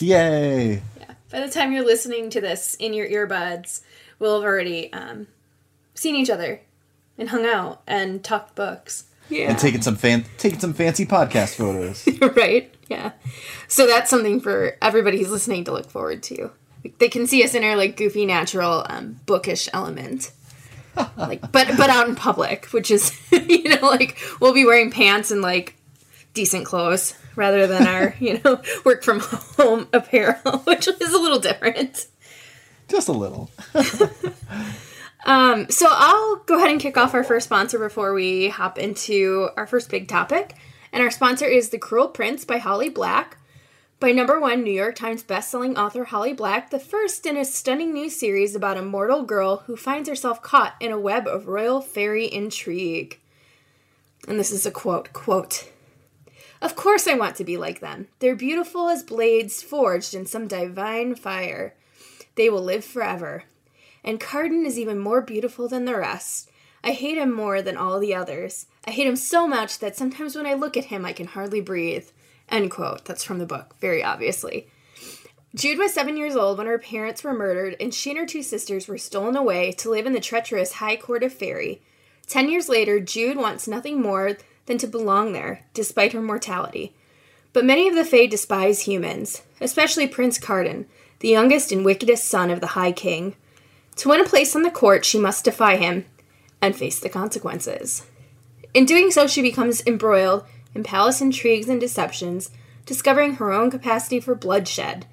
Yay! 0.00 0.82
Yeah. 0.98 1.14
By 1.30 1.40
the 1.40 1.50
time 1.50 1.72
you're 1.72 1.84
listening 1.84 2.30
to 2.30 2.40
this 2.40 2.74
in 2.74 2.94
your 2.94 3.08
earbuds, 3.08 3.82
we'll 4.18 4.40
have 4.40 4.44
already 4.44 4.92
um, 4.92 5.26
seen 5.94 6.14
each 6.14 6.30
other 6.30 6.60
and 7.18 7.30
hung 7.30 7.46
out 7.46 7.82
and 7.86 8.22
talked 8.22 8.54
books. 8.54 9.04
Yeah. 9.28 9.50
And 9.50 9.58
taking 9.58 9.82
some 9.82 9.96
fan, 9.96 10.24
taking 10.38 10.58
some 10.58 10.74
fancy 10.74 11.06
podcast 11.06 11.54
photos. 11.56 12.06
right? 12.36 12.72
Yeah. 12.88 13.12
So 13.68 13.86
that's 13.86 14.10
something 14.10 14.40
for 14.40 14.76
everybody 14.82 15.18
who's 15.18 15.30
listening 15.30 15.64
to 15.64 15.72
look 15.72 15.90
forward 15.90 16.22
to. 16.24 16.50
They 16.98 17.08
can 17.08 17.26
see 17.26 17.44
us 17.44 17.54
in 17.54 17.64
our 17.64 17.76
like 17.76 17.96
goofy, 17.96 18.26
natural, 18.26 18.84
um, 18.88 19.20
bookish 19.24 19.68
element. 19.72 20.32
like, 21.16 21.40
but 21.52 21.68
but 21.78 21.88
out 21.88 22.08
in 22.08 22.14
public, 22.16 22.66
which 22.66 22.90
is 22.90 23.18
you 23.32 23.64
know 23.64 23.88
like 23.88 24.18
we'll 24.40 24.52
be 24.52 24.66
wearing 24.66 24.90
pants 24.90 25.30
and 25.30 25.40
like 25.40 25.74
decent 26.34 26.66
clothes 26.66 27.14
rather 27.36 27.66
than 27.66 27.86
our 27.86 28.14
you 28.20 28.40
know 28.44 28.60
work 28.84 29.02
from 29.02 29.20
home 29.20 29.88
apparel, 29.92 30.58
which 30.64 30.88
is 30.88 31.12
a 31.12 31.18
little 31.18 31.40
different. 31.40 32.06
Just 32.88 33.08
a 33.08 33.12
little. 33.12 33.50
Um, 35.24 35.70
so 35.70 35.86
I'll 35.88 36.36
go 36.46 36.56
ahead 36.56 36.70
and 36.70 36.80
kick 36.80 36.96
off 36.96 37.14
our 37.14 37.24
first 37.24 37.46
sponsor 37.46 37.78
before 37.78 38.12
we 38.12 38.48
hop 38.48 38.78
into 38.78 39.50
our 39.56 39.66
first 39.66 39.90
big 39.90 40.08
topic. 40.08 40.56
And 40.92 41.02
our 41.02 41.10
sponsor 41.10 41.46
is 41.46 41.70
The 41.70 41.78
Cruel 41.78 42.08
Prince 42.08 42.44
by 42.44 42.58
Holly 42.58 42.88
Black. 42.88 43.38
By 44.00 44.10
number 44.10 44.40
one 44.40 44.64
New 44.64 44.72
York 44.72 44.96
Times 44.96 45.22
bestselling 45.22 45.76
author 45.76 46.04
Holly 46.04 46.32
Black, 46.32 46.70
the 46.70 46.80
first 46.80 47.24
in 47.24 47.36
a 47.36 47.44
stunning 47.44 47.92
new 47.92 48.10
series 48.10 48.56
about 48.56 48.76
a 48.76 48.82
mortal 48.82 49.22
girl 49.22 49.58
who 49.66 49.76
finds 49.76 50.08
herself 50.08 50.42
caught 50.42 50.74
in 50.80 50.90
a 50.90 50.98
web 50.98 51.28
of 51.28 51.46
royal 51.46 51.80
fairy 51.80 52.26
intrigue. 52.26 53.20
And 54.26 54.40
this 54.40 54.50
is 54.50 54.66
a 54.66 54.72
quote, 54.72 55.12
quote, 55.12 55.70
Of 56.62 56.76
course 56.76 57.08
I 57.08 57.14
want 57.14 57.34
to 57.36 57.44
be 57.44 57.56
like 57.56 57.80
them. 57.80 58.06
They're 58.20 58.36
beautiful 58.36 58.88
as 58.88 59.02
blades 59.02 59.62
forged 59.62 60.14
in 60.14 60.26
some 60.26 60.46
divine 60.46 61.16
fire. 61.16 61.74
They 62.36 62.48
will 62.48 62.62
live 62.62 62.84
forever. 62.84 63.44
And 64.04 64.20
Cardan 64.20 64.64
is 64.64 64.78
even 64.78 65.00
more 65.00 65.20
beautiful 65.20 65.66
than 65.68 65.86
the 65.86 65.96
rest. 65.96 66.50
I 66.84 66.92
hate 66.92 67.18
him 67.18 67.32
more 67.34 67.62
than 67.62 67.76
all 67.76 67.98
the 67.98 68.14
others. 68.14 68.66
I 68.86 68.92
hate 68.92 69.08
him 69.08 69.16
so 69.16 69.48
much 69.48 69.80
that 69.80 69.96
sometimes 69.96 70.36
when 70.36 70.46
I 70.46 70.54
look 70.54 70.76
at 70.76 70.86
him, 70.86 71.04
I 71.04 71.12
can 71.12 71.26
hardly 71.26 71.60
breathe. 71.60 72.06
End 72.48 72.70
quote. 72.70 73.04
That's 73.06 73.24
from 73.24 73.40
the 73.40 73.46
book, 73.46 73.74
very 73.80 74.02
obviously. 74.04 74.68
Jude 75.56 75.78
was 75.78 75.92
seven 75.92 76.16
years 76.16 76.36
old 76.36 76.58
when 76.58 76.68
her 76.68 76.78
parents 76.78 77.24
were 77.24 77.34
murdered, 77.34 77.76
and 77.80 77.92
she 77.92 78.10
and 78.10 78.18
her 78.20 78.26
two 78.26 78.42
sisters 78.42 78.86
were 78.86 78.98
stolen 78.98 79.36
away 79.36 79.72
to 79.72 79.90
live 79.90 80.06
in 80.06 80.12
the 80.12 80.20
treacherous 80.20 80.74
High 80.74 80.96
Court 80.96 81.24
of 81.24 81.32
Faerie. 81.32 81.82
Ten 82.26 82.48
years 82.48 82.68
later, 82.68 83.00
Jude 83.00 83.36
wants 83.36 83.68
nothing 83.68 84.00
more 84.00 84.38
than 84.66 84.78
to 84.78 84.86
belong 84.86 85.32
there, 85.32 85.64
despite 85.74 86.12
her 86.12 86.22
mortality. 86.22 86.94
But 87.52 87.64
many 87.64 87.88
of 87.88 87.94
the 87.94 88.04
Fae 88.04 88.26
despise 88.26 88.80
humans, 88.82 89.42
especially 89.60 90.06
Prince 90.06 90.38
Cardan, 90.38 90.86
the 91.20 91.28
youngest 91.28 91.70
and 91.72 91.84
wickedest 91.84 92.24
son 92.24 92.50
of 92.50 92.60
the 92.60 92.68
High 92.68 92.92
King. 92.92 93.34
To 93.96 94.08
win 94.08 94.20
a 94.20 94.24
place 94.24 94.56
on 94.56 94.62
the 94.62 94.70
court, 94.70 95.04
she 95.04 95.18
must 95.18 95.44
defy 95.44 95.76
him 95.76 96.06
and 96.60 96.74
face 96.74 96.98
the 96.98 97.08
consequences. 97.08 98.06
In 98.72 98.86
doing 98.86 99.10
so, 99.10 99.26
she 99.26 99.42
becomes 99.42 99.82
embroiled 99.86 100.44
in 100.74 100.82
palace 100.82 101.20
intrigues 101.20 101.68
and 101.68 101.80
deceptions, 101.80 102.50
discovering 102.86 103.34
her 103.34 103.52
own 103.52 103.70
capacity 103.70 104.18
for 104.18 104.34
bloodshed. 104.34 105.06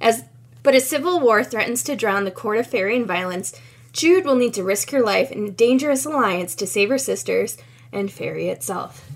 As 0.00 0.24
but 0.62 0.74
as 0.74 0.88
civil 0.88 1.20
war 1.20 1.42
threatens 1.42 1.82
to 1.84 1.96
drown 1.96 2.24
the 2.24 2.30
court 2.30 2.58
of 2.58 2.66
Faerie 2.66 2.96
in 2.96 3.06
violence, 3.06 3.58
Jude 3.92 4.24
will 4.24 4.36
need 4.36 4.54
to 4.54 4.62
risk 4.62 4.90
her 4.90 5.02
life 5.02 5.32
in 5.32 5.46
a 5.46 5.50
dangerous 5.50 6.04
alliance 6.04 6.54
to 6.54 6.66
save 6.66 6.90
her 6.90 6.98
sisters 6.98 7.56
and 7.92 8.10
Faerie 8.10 8.48
itself. 8.48 9.08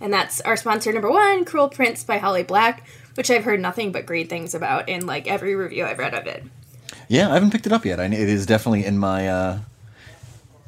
And 0.00 0.12
that's 0.12 0.40
our 0.42 0.56
sponsor 0.56 0.92
number 0.92 1.10
one, 1.10 1.44
Cruel 1.44 1.68
Prince 1.68 2.04
by 2.04 2.18
Holly 2.18 2.42
Black, 2.42 2.86
which 3.14 3.30
I've 3.30 3.44
heard 3.44 3.60
nothing 3.60 3.92
but 3.92 4.06
great 4.06 4.28
things 4.28 4.54
about 4.54 4.88
in 4.88 5.06
like 5.06 5.26
every 5.30 5.54
review 5.54 5.84
I've 5.84 5.98
read 5.98 6.14
of 6.14 6.26
it. 6.26 6.44
Yeah, 7.08 7.30
I 7.30 7.34
haven't 7.34 7.50
picked 7.50 7.66
it 7.66 7.72
up 7.72 7.84
yet. 7.84 8.00
I, 8.00 8.06
it 8.06 8.12
is 8.14 8.46
definitely 8.46 8.84
in 8.84 8.96
my, 8.98 9.28
uh, 9.28 9.58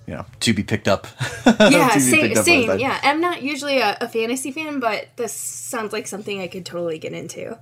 you 0.06 0.14
know, 0.14 0.26
to 0.40 0.52
be 0.52 0.62
picked 0.62 0.88
up. 0.88 1.06
Yeah, 1.44 1.88
same. 1.98 2.20
picked 2.20 2.38
up 2.38 2.44
same. 2.44 2.78
Yeah, 2.78 2.98
I'm 3.02 3.20
not 3.20 3.42
usually 3.42 3.78
a, 3.78 3.96
a 4.00 4.08
fantasy 4.08 4.52
fan, 4.52 4.80
but 4.80 5.08
this 5.16 5.32
sounds 5.32 5.92
like 5.92 6.06
something 6.06 6.40
I 6.40 6.46
could 6.46 6.64
totally 6.66 6.98
get 6.98 7.12
into. 7.12 7.58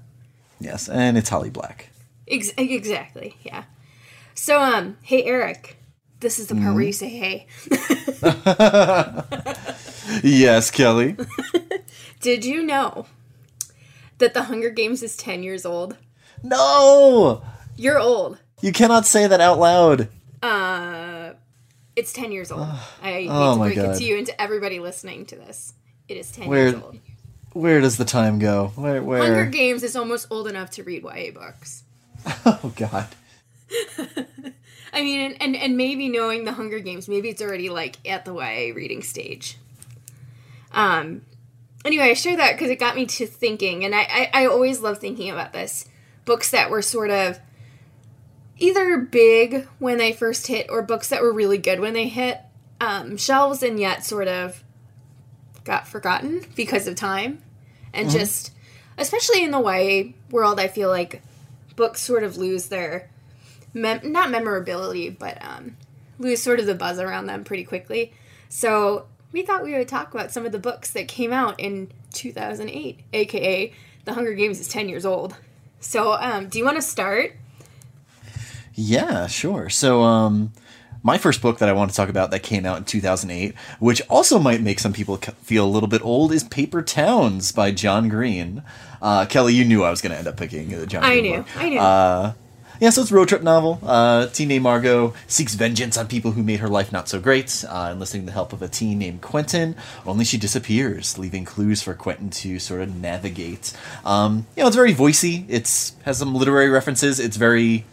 Yes, 0.59 0.89
and 0.89 1.17
it's 1.17 1.29
Holly 1.29 1.51
Black. 1.51 1.89
Ex- 2.29 2.53
exactly. 2.57 3.37
Yeah. 3.43 3.65
So, 4.35 4.61
um, 4.61 4.97
hey 5.03 5.25
Eric, 5.25 5.77
this 6.21 6.39
is 6.39 6.47
the 6.49 6.55
part 6.55 6.75
where 6.75 6.83
you 6.85 6.93
say 6.93 7.09
hey. 7.09 7.47
Yes, 10.23 10.71
Kelly. 10.71 11.17
Did 12.21 12.45
you 12.45 12.62
know 12.62 13.07
that 14.19 14.35
The 14.35 14.45
Hunger 14.45 14.71
Games 14.71 15.03
is 15.03 15.17
10 15.17 15.43
years 15.43 15.65
old? 15.65 15.97
No! 16.43 17.43
You're 17.77 17.99
old. 17.99 18.39
You 18.61 18.73
cannot 18.73 19.07
say 19.07 19.27
that 19.27 19.41
out 19.41 19.59
loud. 19.59 20.09
Uh, 20.43 21.33
it's 21.97 22.12
10 22.12 22.33
years 22.33 22.50
old. 22.50 22.62
I 23.03 23.12
hate 23.12 23.29
Oh 23.31 23.55
to 23.55 23.61
break 23.61 23.77
it 23.79 23.97
to 23.99 24.05
you 24.05 24.19
and 24.19 24.27
to 24.27 24.41
everybody 24.41 24.81
listening 24.81 25.27
to 25.27 25.37
this. 25.37 25.75
It 26.09 26.17
is 26.17 26.31
10 26.33 26.49
Where- 26.49 26.69
years 26.71 26.83
old. 26.83 26.99
Where 27.53 27.81
does 27.81 27.97
the 27.97 28.05
time 28.05 28.39
go? 28.39 28.69
Where? 28.77 29.03
Where? 29.03 29.23
Hunger 29.23 29.47
Games 29.47 29.83
is 29.83 29.97
almost 29.97 30.29
old 30.31 30.47
enough 30.47 30.71
to 30.73 30.85
read 30.85 31.03
YA 31.03 31.33
books. 31.33 31.83
Oh 32.47 32.73
God. 32.77 33.09
I 34.93 35.03
mean, 35.03 35.37
and, 35.41 35.57
and, 35.57 35.77
maybe 35.77 36.09
knowing 36.09 36.45
the 36.45 36.53
Hunger 36.53 36.81
Games, 36.81 37.09
maybe 37.09 37.29
it's 37.29 37.41
already 37.41 37.69
like 37.69 37.97
at 38.09 38.25
the 38.25 38.35
YA 38.35 38.75
reading 38.75 39.03
stage. 39.03 39.57
Um, 40.73 41.23
anyway, 41.85 42.11
I 42.11 42.15
share 42.15 42.37
that 42.37 42.53
because 42.53 42.71
it 42.71 42.79
got 42.79 42.97
me 42.97 43.07
to 43.07 43.27
thinking, 43.27 43.85
and 43.85 43.95
I, 43.95 44.03
I, 44.03 44.31
I 44.35 44.47
always 44.47 44.81
love 44.81 44.99
thinking 44.99 45.31
about 45.31 45.53
this. 45.53 45.87
Books 46.25 46.51
that 46.51 46.71
were 46.71 46.83
sort 46.83 47.11
of 47.11 47.39
either 48.59 48.99
big 48.99 49.67
when 49.79 49.99
they 49.99 50.13
first 50.13 50.47
hit 50.47 50.67
or 50.69 50.83
books 50.83 51.09
that 51.09 51.23
were 51.23 51.33
really 51.33 51.59
good 51.59 51.81
when 51.81 51.95
they 51.95 52.09
hit 52.09 52.41
um, 52.81 53.17
shelves 53.17 53.63
and 53.63 53.81
yet 53.81 54.05
sort 54.05 54.29
of 54.29 54.63
got 55.65 55.87
forgotten 55.89 56.45
because 56.55 56.87
of 56.87 56.95
time. 56.95 57.43
And 57.93 58.09
just, 58.11 58.53
especially 58.99 59.43
in 59.43 59.51
the 59.51 59.61
YA 59.61 60.13
world, 60.31 60.61
I 60.61 60.69
feel 60.69 60.89
like 60.89 61.23
books 61.77 62.01
sort 62.01 62.23
of 62.23 62.37
lose 62.37 62.69
their 62.69 63.10
mem- 63.75 64.12
not 64.12 64.31
memorability, 64.31 65.11
but 65.11 65.39
um, 65.45 65.77
lose 66.19 66.43
sort 66.43 66.61
of 66.61 66.67
the 66.67 66.75
buzz 66.75 66.99
around 66.99 67.27
them 67.27 67.45
pretty 67.45 67.65
quickly. 67.65 68.12
So 68.49 69.07
we 69.33 69.43
thought 69.43 69.62
we 69.62 69.73
would 69.75 69.89
talk 69.89 70.12
about 70.12 70.33
some 70.33 70.45
of 70.47 70.53
the 70.53 70.59
books 70.59 70.91
that 70.93 71.09
came 71.09 71.33
out 71.33 71.59
in 71.61 71.91
2008, 72.12 73.00
aka 73.12 73.73
The 74.05 74.12
Hunger 74.15 74.35
Games 74.35 74.59
is 74.61 74.69
10 74.69 74.89
years 74.89 75.07
old. 75.07 75.37
So, 75.79 76.12
um, 76.15 76.49
do 76.49 76.59
you 76.59 76.65
want 76.65 76.77
to 76.77 76.83
start? 76.83 77.37
Yeah, 78.75 79.27
sure. 79.27 79.69
So, 79.71 80.03
um, 80.03 80.53
my 81.03 81.17
first 81.17 81.41
book 81.41 81.59
that 81.59 81.69
I 81.69 81.73
want 81.73 81.91
to 81.91 81.97
talk 81.97 82.09
about 82.11 82.31
that 82.31 82.43
came 82.43 82.67
out 82.67 82.77
in 82.79 82.85
2008, 82.85 83.55
which 83.79 84.03
also 84.11 84.39
might 84.39 84.61
make 84.61 84.79
some 84.79 84.93
people 84.93 85.17
feel 85.17 85.65
a 85.65 85.69
little 85.71 85.89
bit 85.89 86.03
old, 86.05 86.33
is 86.33 86.45
Paper 86.45 86.83
Towns 86.83 87.53
by 87.53 87.71
John 87.71 88.09
Green. 88.11 88.62
Uh, 89.00 89.25
Kelly, 89.25 89.55
you 89.55 89.65
knew 89.65 89.83
I 89.83 89.91
was 89.91 90.03
going 90.03 90.12
to 90.12 90.19
end 90.19 90.29
up 90.29 90.37
picking 90.37 90.69
the 90.69 90.87
John 90.87 91.03
I 91.03 91.12
Green 91.21 91.23
knew, 91.33 91.39
book. 91.39 91.47
I 91.57 91.69
knew. 91.71 91.79
I 91.79 91.83
Uh, 91.83 92.33
yeah, 92.81 92.91
so 92.91 93.03
it's 93.03 93.11
a 93.11 93.15
road 93.15 93.29
trip 93.29 93.43
novel. 93.43 93.79
Uh, 93.83 94.27
teen 94.27 94.49
named 94.49 94.65
Margot 94.65 95.13
seeks 95.27 95.55
vengeance 95.55 95.99
on 95.99 96.09
people 96.09 96.33
who 96.33 96.43
made 96.43 96.61
her 96.61 96.69
life 96.69 96.91
not 96.91 97.09
so 97.09 97.21
great, 97.21 97.63
uh, 97.69 97.91
enlisting 97.93 98.25
the 98.25 98.33
help 98.33 98.55
of 98.55 98.63
a 98.63 98.69
teen 98.69 98.99
named 98.99 99.21
Quentin. 99.21 99.77
Only 100.07 100.25
she 100.25 100.39
disappears, 100.39 101.19
leaving 101.19 101.45
clues 101.45 101.83
for 101.83 101.93
Quentin 101.95 102.31
to 102.31 102.59
sort 102.59 102.81
of 102.81 102.97
navigate. 102.97 103.77
Um, 104.05 104.47
you 104.57 104.63
know, 104.63 104.69
it's 104.69 104.77
very 104.77 104.95
voicey. 104.95 105.45
It's 105.49 105.95
has 106.05 106.19
some 106.19 106.35
literary 106.35 106.71
references. 106.71 107.21
It's 107.21 107.37
very 107.37 107.85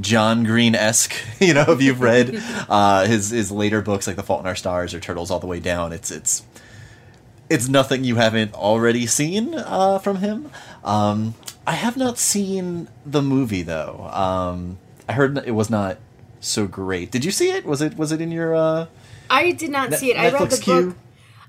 John 0.00 0.42
Green 0.42 0.74
esque. 0.74 1.14
You 1.40 1.52
know, 1.52 1.66
if 1.68 1.82
you've 1.82 2.00
read 2.00 2.42
uh, 2.68 3.06
his 3.06 3.30
his 3.30 3.52
later 3.52 3.82
books 3.82 4.06
like 4.06 4.16
The 4.16 4.22
Fault 4.22 4.40
in 4.40 4.46
Our 4.46 4.56
Stars 4.56 4.94
or 4.94 5.00
Turtles 5.00 5.30
All 5.30 5.40
the 5.40 5.46
Way 5.46 5.60
Down, 5.60 5.92
it's 5.92 6.10
it's 6.10 6.42
it's 7.50 7.68
nothing 7.68 8.02
you 8.02 8.16
haven't 8.16 8.54
already 8.54 9.06
seen 9.06 9.54
uh, 9.54 9.98
from 9.98 10.16
him. 10.16 10.50
Um, 10.82 11.34
I 11.66 11.72
have 11.72 11.96
not 11.96 12.18
seen 12.18 12.88
the 13.06 13.22
movie 13.22 13.62
though. 13.62 14.08
Um, 14.12 14.78
I 15.08 15.12
heard 15.12 15.38
it 15.38 15.52
was 15.52 15.70
not 15.70 15.98
so 16.40 16.66
great. 16.66 17.10
Did 17.10 17.24
you 17.24 17.30
see 17.30 17.50
it? 17.50 17.64
Was 17.64 17.80
it 17.80 17.96
was 17.96 18.12
it 18.12 18.20
in 18.20 18.30
your 18.30 18.54
uh, 18.54 18.86
I 19.30 19.52
did 19.52 19.70
not 19.70 19.90
Net- 19.90 19.98
see 20.00 20.10
it. 20.10 20.16
I 20.18 20.30
read 20.30 20.50
the 20.50 20.58
queue? 20.58 20.86
book. 20.88 20.96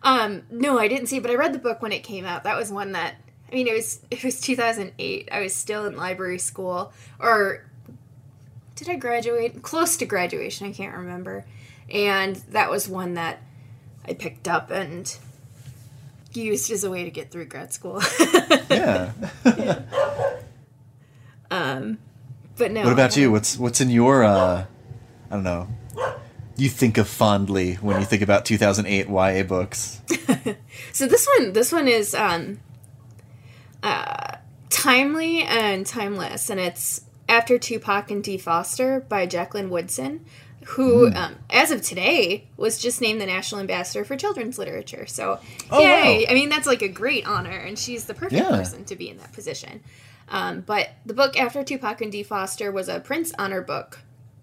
Um, 0.03 0.43
no, 0.51 0.77
I 0.77 0.88
didn't 0.88 1.07
see 1.07 1.17
it, 1.17 1.22
but 1.24 1.31
I 1.31 1.36
read 1.36 1.51
the 1.53 1.60
book 1.60 1.81
when 1.81 1.91
it 1.91 2.03
came 2.03 2.25
out. 2.25 2.43
That 2.43 2.55
was 2.57 2.72
one 2.72 2.91
that 2.93 3.15
I 3.51 3.55
mean, 3.55 3.67
it 3.67 3.74
was 3.74 4.01
it 4.12 4.24
was 4.24 4.39
2008. 4.41 5.29
I 5.31 5.41
was 5.41 5.53
still 5.53 5.86
in 5.86 5.95
library 5.98 6.39
school, 6.39 6.93
or 7.19 7.65
did 8.75 8.89
I 8.89 8.95
graduate? 8.95 9.62
Close 9.63 9.98
to 9.98 10.05
graduation, 10.05 10.67
I 10.67 10.72
can't 10.72 10.95
remember. 10.95 11.45
And 11.89 12.36
that 12.50 12.69
was 12.72 12.88
one 12.89 13.13
that 13.13 13.41
I 14.07 14.13
picked 14.13 14.48
up 14.48 14.72
and 14.72 15.15
used 16.36 16.72
as 16.72 16.84
a 16.84 16.89
way 16.89 17.04
to 17.04 17.12
get 17.12 17.32
through 17.32 17.46
grad 17.46 17.74
school. 17.74 18.01
yeah? 18.70 19.12
but 22.58 22.72
no. 22.72 22.84
what 22.84 22.94
about 22.94 23.18
you? 23.18 23.32
What's 23.32 23.58
what's 23.58 23.82
in 23.82 23.89
your 23.89 24.24
uh, 24.24 24.65
I 25.30 25.34
don't 25.34 25.44
know. 25.44 25.68
You 26.58 26.70
think 26.70 26.98
of 26.98 27.08
fondly 27.08 27.75
when 27.75 28.00
you 28.00 28.06
think 28.06 28.22
about 28.22 28.46
2008 28.46 29.10
YA 29.10 29.44
books. 29.44 30.01
So 30.92 31.08
this 31.08 31.27
one, 31.38 31.54
this 31.54 31.72
one 31.72 31.88
is 31.88 32.13
um, 32.15 32.60
uh, 33.84 34.38
timely 34.70 35.44
and 35.44 35.86
timeless, 35.86 36.50
and 36.50 36.60
it's 36.60 37.01
After 37.27 37.58
Tupac 37.58 38.12
and 38.12 38.24
D 38.24 38.38
Foster 38.38 39.01
by 39.01 39.25
Jacqueline 39.25 39.70
Woodson, 39.70 40.25
who, 40.69 41.10
Hmm. 41.10 41.17
um, 41.17 41.36
as 41.50 41.69
of 41.72 41.81
today, 41.81 42.48
was 42.57 42.77
just 42.79 43.00
named 43.01 43.22
the 43.22 43.25
national 43.25 43.62
ambassador 43.62 44.03
for 44.03 44.15
children's 44.17 44.57
literature. 44.57 45.05
So, 45.05 45.39
Oh, 45.69 45.79
yay! 45.79 46.25
wow. 46.25 46.31
I 46.31 46.34
mean, 46.34 46.50
that's 46.50 46.65
like 46.67 46.81
a 46.81 46.88
great 46.88 47.25
honor, 47.27 47.51
and 47.57 47.77
she's 47.77 48.05
the 48.05 48.13
perfect 48.15 48.41
Yeah. 48.41 48.50
person 48.50 48.84
to 48.86 48.95
be 48.95 49.10
in 49.10 49.17
that 49.17 49.31
position. 49.31 49.81
Um, 50.27 50.62
but 50.62 50.89
the 51.05 51.13
book 51.13 51.39
After 51.39 51.63
Tupac 51.63 52.01
and 52.01 52.12
D 52.12 52.24
Foster 52.24 52.72
was 52.72 52.89
a 52.89 53.00
Printz 53.00 53.31
honor 53.38 53.62
book, 53.62 54.00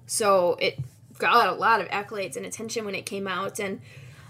so 0.06 0.56
it 0.60 0.78
got 1.18 1.48
a 1.48 1.52
lot 1.52 1.80
of 1.80 1.88
accolades 1.88 2.36
and 2.36 2.46
attention 2.46 2.84
when 2.84 2.94
it 2.94 3.04
came 3.04 3.26
out, 3.26 3.58
and 3.58 3.80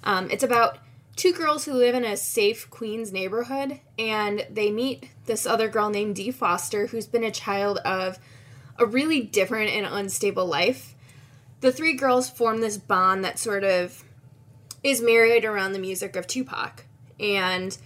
um, 0.03 0.31
it's 0.31 0.43
about 0.43 0.79
two 1.15 1.33
girls 1.35 1.67
who 1.67 1.75
live 1.75 1.95
in 1.95 2.07
a 2.07 2.17
safe 2.17 2.71
Queens 2.71 3.13
neighborhood, 3.13 3.81
and 3.99 4.47
they 4.51 4.71
meet 4.71 5.11
this 5.27 5.45
other 5.45 5.69
girl 5.69 5.91
named 5.91 6.17
D 6.17 6.31
Foster, 6.31 6.87
who's 6.87 7.07
been 7.07 7.23
a 7.25 7.31
child 7.31 7.77
of 7.85 8.19
a 8.79 8.87
really 8.87 9.21
different 9.21 9.71
and 9.71 9.85
unstable 9.85 10.47
life. 10.47 10.95
The 11.63 11.73
three 11.73 11.95
girls 11.95 12.29
form 12.29 12.61
this 12.61 12.77
bond 12.77 13.25
that 13.25 13.39
sort 13.39 13.65
of 13.65 14.05
is 14.83 15.01
married 15.01 15.45
around 15.45 15.73
the 15.73 15.79
music 15.79 16.17
of 16.17 16.27
Tupac, 16.27 16.85
and 17.19 17.79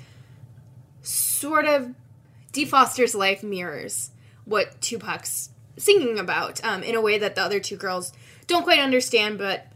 sort 1.03 1.67
of 1.67 1.95
D 2.53 2.65
Foster's 2.65 3.15
life 3.15 3.43
mirrors 3.43 4.11
what 4.47 4.81
Tupac's 4.81 5.51
singing 5.77 6.19
about 6.19 6.65
um, 6.65 6.83
in 6.83 6.95
a 6.95 7.03
way 7.03 7.19
that 7.19 7.35
the 7.35 7.43
other 7.43 7.61
two 7.61 7.77
girls 7.77 8.13
don't 8.47 8.65
quite 8.65 8.79
understand, 8.79 9.37
but 9.39 9.67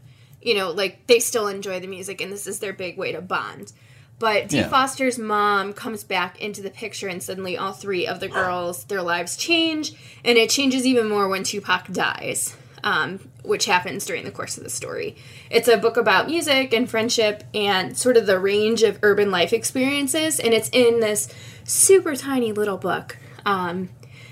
you 0.41 0.55
know, 0.55 0.71
like 0.71 1.05
they 1.05 1.19
still 1.19 1.47
enjoy 1.47 1.79
the 1.79 1.87
music, 1.87 2.21
and 2.21 2.31
this 2.31 2.47
is 2.47 2.59
their 2.59 2.73
big 2.73 2.97
way 2.97 3.11
to 3.11 3.21
bond. 3.21 3.71
But 4.17 4.49
D 4.49 4.57
Yeah. 4.57 4.67
Foster's 4.69 5.19
mom 5.19 5.73
comes 5.73 6.03
back 6.03 6.41
into 6.41 6.63
the 6.63 6.71
picture, 6.71 7.07
and 7.07 7.21
suddenly 7.21 7.55
all 7.55 7.73
three 7.73 8.07
of 8.07 8.19
the 8.19 8.27
girls, 8.27 8.83
their 8.85 9.03
lives 9.03 9.37
change, 9.37 9.93
and 10.25 10.39
it 10.39 10.49
changes 10.49 10.87
even 10.87 11.07
more 11.07 11.27
when 11.27 11.43
Tupac 11.43 11.87
dies, 11.91 12.55
um, 12.83 13.19
which 13.43 13.65
happens 13.65 14.05
during 14.05 14.23
the 14.23 14.31
course 14.31 14.57
of 14.57 14.63
the 14.63 14.69
story. 14.69 15.15
It's 15.49 15.67
a 15.67 15.77
book 15.77 15.97
about 15.97 16.27
music 16.27 16.73
and 16.73 16.89
friendship 16.89 17.43
and 17.53 17.97
sort 17.97 18.17
of 18.17 18.25
the 18.25 18.39
range 18.39 18.83
of 18.83 18.99
urban 19.03 19.31
life 19.31 19.53
experiences, 19.53 20.39
and 20.39 20.53
it's 20.53 20.69
in 20.69 20.99
this 20.99 21.27
super 21.63 22.15
tiny 22.15 22.51
little 22.51 22.77
book. 22.77 23.17
Um, 23.45 23.89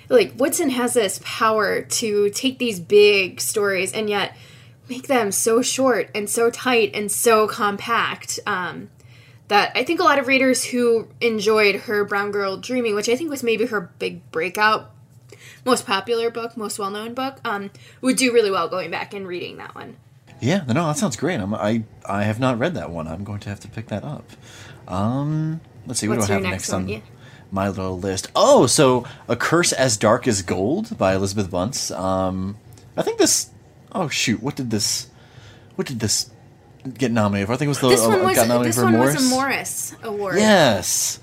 like 0.10 0.34
Woodson 0.38 0.72
has 0.72 0.94
this 0.94 1.20
power 1.24 1.82
to 1.82 2.30
take 2.32 2.58
these 2.58 2.80
big 2.80 3.40
stories 3.40 3.94
and 3.94 4.10
yet 4.10 4.36
make 4.90 5.08
them 5.08 5.32
so 5.32 5.62
short 5.62 6.10
and 6.16 6.30
so 6.30 6.50
tight 6.50 6.92
and 6.96 7.12
so 7.12 7.48
compact 7.48 8.40
um, 8.48 8.90
that 9.48 9.72
I 9.76 9.84
think 9.84 10.00
a 10.00 10.04
lot 10.04 10.20
of 10.20 10.28
readers 10.28 10.64
who 10.64 11.08
enjoyed 11.22 11.82
her 11.82 12.04
Brown 12.04 12.32
Girl 12.32 12.58
Dreaming, 12.58 12.96
which 12.96 13.10
I 13.10 13.16
think 13.16 13.30
was 13.30 13.44
maybe 13.44 13.68
her 13.68 13.92
big 14.00 14.30
breakout, 14.32 14.92
most 15.66 15.86
popular 15.86 16.30
book, 16.30 16.56
most 16.58 16.80
well 16.80 16.90
known 16.92 17.14
book, 17.14 17.40
um, 17.46 17.72
would 18.02 18.18
do 18.18 18.34
really 18.34 18.52
well 18.52 18.68
going 18.70 18.92
back 18.92 19.14
and 19.14 19.28
reading 19.28 19.58
that 19.58 19.76
one. 19.76 19.98
Yeah, 20.42 20.64
no, 20.68 20.88
that 20.88 20.98
sounds 20.98 21.18
great. 21.18 21.40
I'm, 21.40 21.54
I 21.54 21.84
I 22.06 22.24
have 22.24 22.40
not 22.40 22.58
read 22.60 22.74
that 22.76 22.90
one. 22.92 23.08
I'm 23.08 23.24
going 23.24 23.40
to 23.42 23.50
have 23.50 23.60
to 23.62 23.68
pick 23.68 23.88
that 23.88 24.04
up. 24.04 24.24
Um, 24.88 25.62
let's 25.86 26.00
see, 26.00 26.08
what 26.08 26.18
What's 26.18 26.28
do 26.28 26.34
I 26.34 26.36
have 26.38 26.44
next 26.44 26.70
next 26.70 26.74
on 26.74 26.88
Yeah. 26.88 27.00
my 27.52 27.68
little 27.68 28.00
list? 28.00 28.30
Oh, 28.36 28.66
so 28.66 29.06
A 29.28 29.36
Curse 29.36 29.74
as 29.74 29.98
Dark 29.98 30.28
as 30.28 30.42
Gold 30.42 30.98
by 30.98 31.14
Elizabeth 31.14 31.52
Bunce. 31.52 31.92
Um, 31.92 32.58
I 32.96 33.02
think 33.04 33.18
this. 33.18 33.50
Oh 33.92 34.08
shoot, 34.08 34.42
what 34.42 34.56
did 34.56 34.70
this? 34.72 35.08
What 35.76 35.88
did 35.88 36.00
this 36.00 36.30
get 36.98 37.12
nominated 37.12 37.48
for? 37.48 37.54
I 37.54 37.58
think 37.58 37.68
it 37.68 37.70
was 37.70 37.80
the 37.80 37.90
This 37.90 38.06
uh, 38.06 38.10
one 38.10 38.24
was 38.24 38.36
got 38.38 38.48
nominated 38.48 38.70
this 38.70 38.76
for 38.78 38.84
one 38.86 38.94
Morris. 38.94 39.16
was 39.16 39.26
a 39.26 39.30
Morris 39.36 39.96
Award. 40.04 40.36
Yes. 40.38 41.20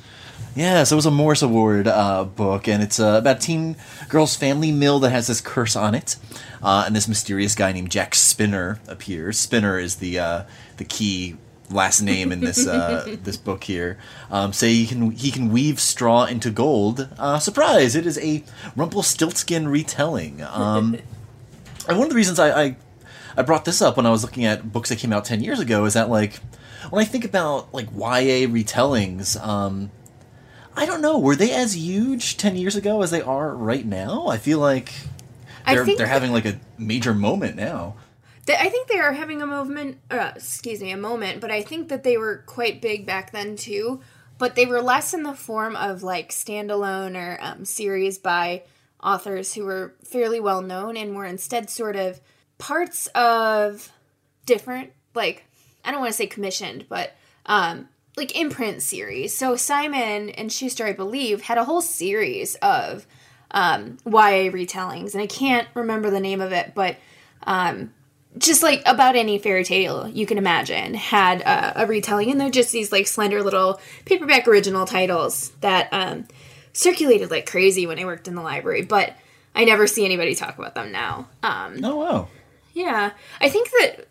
Yes, 0.56 0.90
it 0.90 0.94
was 0.94 1.04
a 1.04 1.10
Morris 1.10 1.42
Award 1.42 1.86
uh, 1.86 2.24
book, 2.24 2.66
and 2.66 2.82
it's 2.82 2.98
uh, 2.98 3.16
about 3.18 3.36
a 3.36 3.40
teen 3.40 3.76
girl's 4.08 4.36
family 4.36 4.72
mill 4.72 4.98
that 5.00 5.10
has 5.10 5.26
this 5.26 5.42
curse 5.42 5.76
on 5.76 5.94
it. 5.94 6.16
Uh, 6.62 6.84
and 6.86 6.96
this 6.96 7.06
mysterious 7.06 7.54
guy 7.54 7.72
named 7.72 7.90
Jack 7.90 8.14
Spinner 8.14 8.80
appears. 8.88 9.38
Spinner 9.38 9.78
is 9.78 9.96
the 9.96 10.18
uh, 10.18 10.42
the 10.78 10.84
key 10.84 11.36
last 11.70 12.00
name 12.00 12.32
in 12.32 12.40
this 12.40 12.66
uh, 12.66 13.16
this 13.22 13.36
book 13.36 13.64
here. 13.64 13.98
Um, 14.30 14.54
say 14.54 14.72
he 14.72 14.86
can 14.86 15.10
he 15.10 15.30
can 15.30 15.52
weave 15.52 15.78
straw 15.78 16.24
into 16.24 16.50
gold. 16.50 17.06
Uh, 17.18 17.38
surprise! 17.38 17.94
It 17.94 18.06
is 18.06 18.18
a 18.18 18.42
Rumpelstiltskin 18.74 19.68
retelling. 19.68 20.42
Um, 20.42 20.94
and 21.86 21.98
one 21.98 22.06
of 22.06 22.10
the 22.10 22.16
reasons 22.16 22.38
I, 22.38 22.62
I 22.62 22.76
I 23.36 23.42
brought 23.42 23.66
this 23.66 23.82
up 23.82 23.98
when 23.98 24.06
I 24.06 24.10
was 24.10 24.22
looking 24.22 24.46
at 24.46 24.72
books 24.72 24.88
that 24.88 24.98
came 24.98 25.12
out 25.12 25.26
ten 25.26 25.42
years 25.42 25.60
ago 25.60 25.84
is 25.84 25.92
that 25.92 26.08
like 26.08 26.40
when 26.88 27.02
I 27.02 27.04
think 27.04 27.26
about 27.26 27.74
like 27.74 27.90
YA 27.92 28.48
retellings, 28.48 29.38
um, 29.44 29.90
I 30.76 30.86
don't 30.86 31.00
know. 31.00 31.18
Were 31.18 31.36
they 31.36 31.52
as 31.52 31.74
huge 31.74 32.36
ten 32.36 32.54
years 32.56 32.76
ago 32.76 33.02
as 33.02 33.10
they 33.10 33.22
are 33.22 33.54
right 33.54 33.84
now? 33.84 34.26
I 34.28 34.36
feel 34.36 34.58
like 34.58 34.92
they're 35.66 35.84
they're 35.84 36.06
having 36.06 36.32
like 36.32 36.44
a 36.44 36.60
major 36.78 37.14
moment 37.14 37.56
now. 37.56 37.96
They, 38.44 38.54
I 38.54 38.68
think 38.68 38.86
they 38.86 39.00
are 39.00 39.12
having 39.12 39.42
a 39.42 39.46
movement, 39.46 39.98
uh, 40.10 40.32
excuse 40.36 40.80
me, 40.80 40.92
a 40.92 40.96
moment, 40.96 41.40
but 41.40 41.50
I 41.50 41.62
think 41.62 41.88
that 41.88 42.04
they 42.04 42.16
were 42.16 42.44
quite 42.46 42.80
big 42.80 43.06
back 43.06 43.32
then 43.32 43.56
too. 43.56 44.00
But 44.38 44.54
they 44.54 44.66
were 44.66 44.82
less 44.82 45.14
in 45.14 45.22
the 45.22 45.32
form 45.34 45.74
of 45.76 46.02
like 46.02 46.30
standalone 46.30 47.16
or 47.16 47.38
um, 47.40 47.64
series 47.64 48.18
by 48.18 48.62
authors 49.02 49.54
who 49.54 49.64
were 49.64 49.94
fairly 50.04 50.40
well 50.40 50.60
known 50.60 50.96
and 50.96 51.16
were 51.16 51.24
instead 51.24 51.70
sort 51.70 51.96
of 51.96 52.20
parts 52.58 53.06
of 53.08 53.90
different, 54.44 54.92
like, 55.14 55.44
I 55.84 55.90
don't 55.90 56.00
want 56.00 56.10
to 56.10 56.16
say 56.16 56.26
commissioned, 56.26 56.86
but 56.88 57.14
um, 57.46 57.88
like 58.16 58.36
imprint 58.38 58.82
series. 58.82 59.36
So 59.36 59.56
Simon 59.56 60.30
and 60.30 60.50
Schuster, 60.52 60.86
I 60.86 60.92
believe, 60.92 61.42
had 61.42 61.58
a 61.58 61.64
whole 61.64 61.82
series 61.82 62.54
of 62.56 63.06
um, 63.50 63.98
YA 64.04 64.50
retellings, 64.50 65.12
and 65.14 65.22
I 65.22 65.26
can't 65.26 65.68
remember 65.74 66.10
the 66.10 66.20
name 66.20 66.40
of 66.40 66.52
it, 66.52 66.72
but 66.74 66.96
um, 67.44 67.92
just 68.38 68.62
like 68.62 68.82
about 68.86 69.16
any 69.16 69.38
fairy 69.38 69.64
tale 69.64 70.08
you 70.08 70.26
can 70.26 70.36
imagine 70.36 70.94
had 70.94 71.42
uh, 71.42 71.72
a 71.76 71.86
retelling, 71.86 72.30
and 72.30 72.40
they're 72.40 72.50
just 72.50 72.72
these 72.72 72.90
like 72.92 73.06
slender 73.06 73.42
little 73.42 73.80
paperback 74.04 74.48
original 74.48 74.86
titles 74.86 75.50
that 75.60 75.88
um, 75.92 76.26
circulated 76.72 77.30
like 77.30 77.46
crazy 77.48 77.86
when 77.86 77.98
I 77.98 78.04
worked 78.04 78.28
in 78.28 78.34
the 78.34 78.42
library, 78.42 78.82
but 78.82 79.14
I 79.54 79.64
never 79.64 79.86
see 79.86 80.04
anybody 80.04 80.34
talk 80.34 80.58
about 80.58 80.74
them 80.74 80.90
now. 80.92 81.28
Um, 81.42 81.78
Oh 81.84 81.96
wow. 81.96 82.28
yeah, 82.74 83.12
I 83.40 83.48
think 83.48 83.70
that 83.70 84.08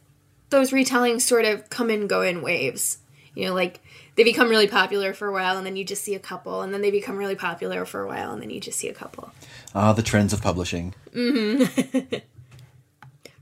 those 0.50 0.72
retellings 0.72 1.22
sort 1.22 1.46
of 1.46 1.70
come 1.70 1.90
and 1.90 2.08
go 2.08 2.22
in 2.22 2.42
waves. 2.42 3.00
You 3.36 3.48
know, 3.48 3.54
like 3.54 3.82
they 4.16 4.24
become 4.24 4.50
really 4.50 4.68
popular 4.68 5.14
for 5.14 5.28
a 5.28 5.32
while, 5.32 5.58
and 5.58 5.66
then 5.66 5.76
you 5.76 5.84
just 5.84 6.04
see 6.04 6.16
a 6.16 6.20
couple, 6.20 6.62
and 6.62 6.74
then 6.74 6.82
they 6.82 6.92
become 6.92 7.18
really 7.18 7.36
popular 7.36 7.86
for 7.86 8.02
a 8.02 8.08
while, 8.08 8.32
and 8.32 8.42
then 8.42 8.50
you 8.50 8.60
just 8.60 8.80
see 8.80 8.90
a 8.90 8.94
couple. 8.94 9.32
Ah, 9.74 9.94
the 9.94 10.02
trends 10.04 10.34
of 10.34 10.42
publishing. 10.42 10.94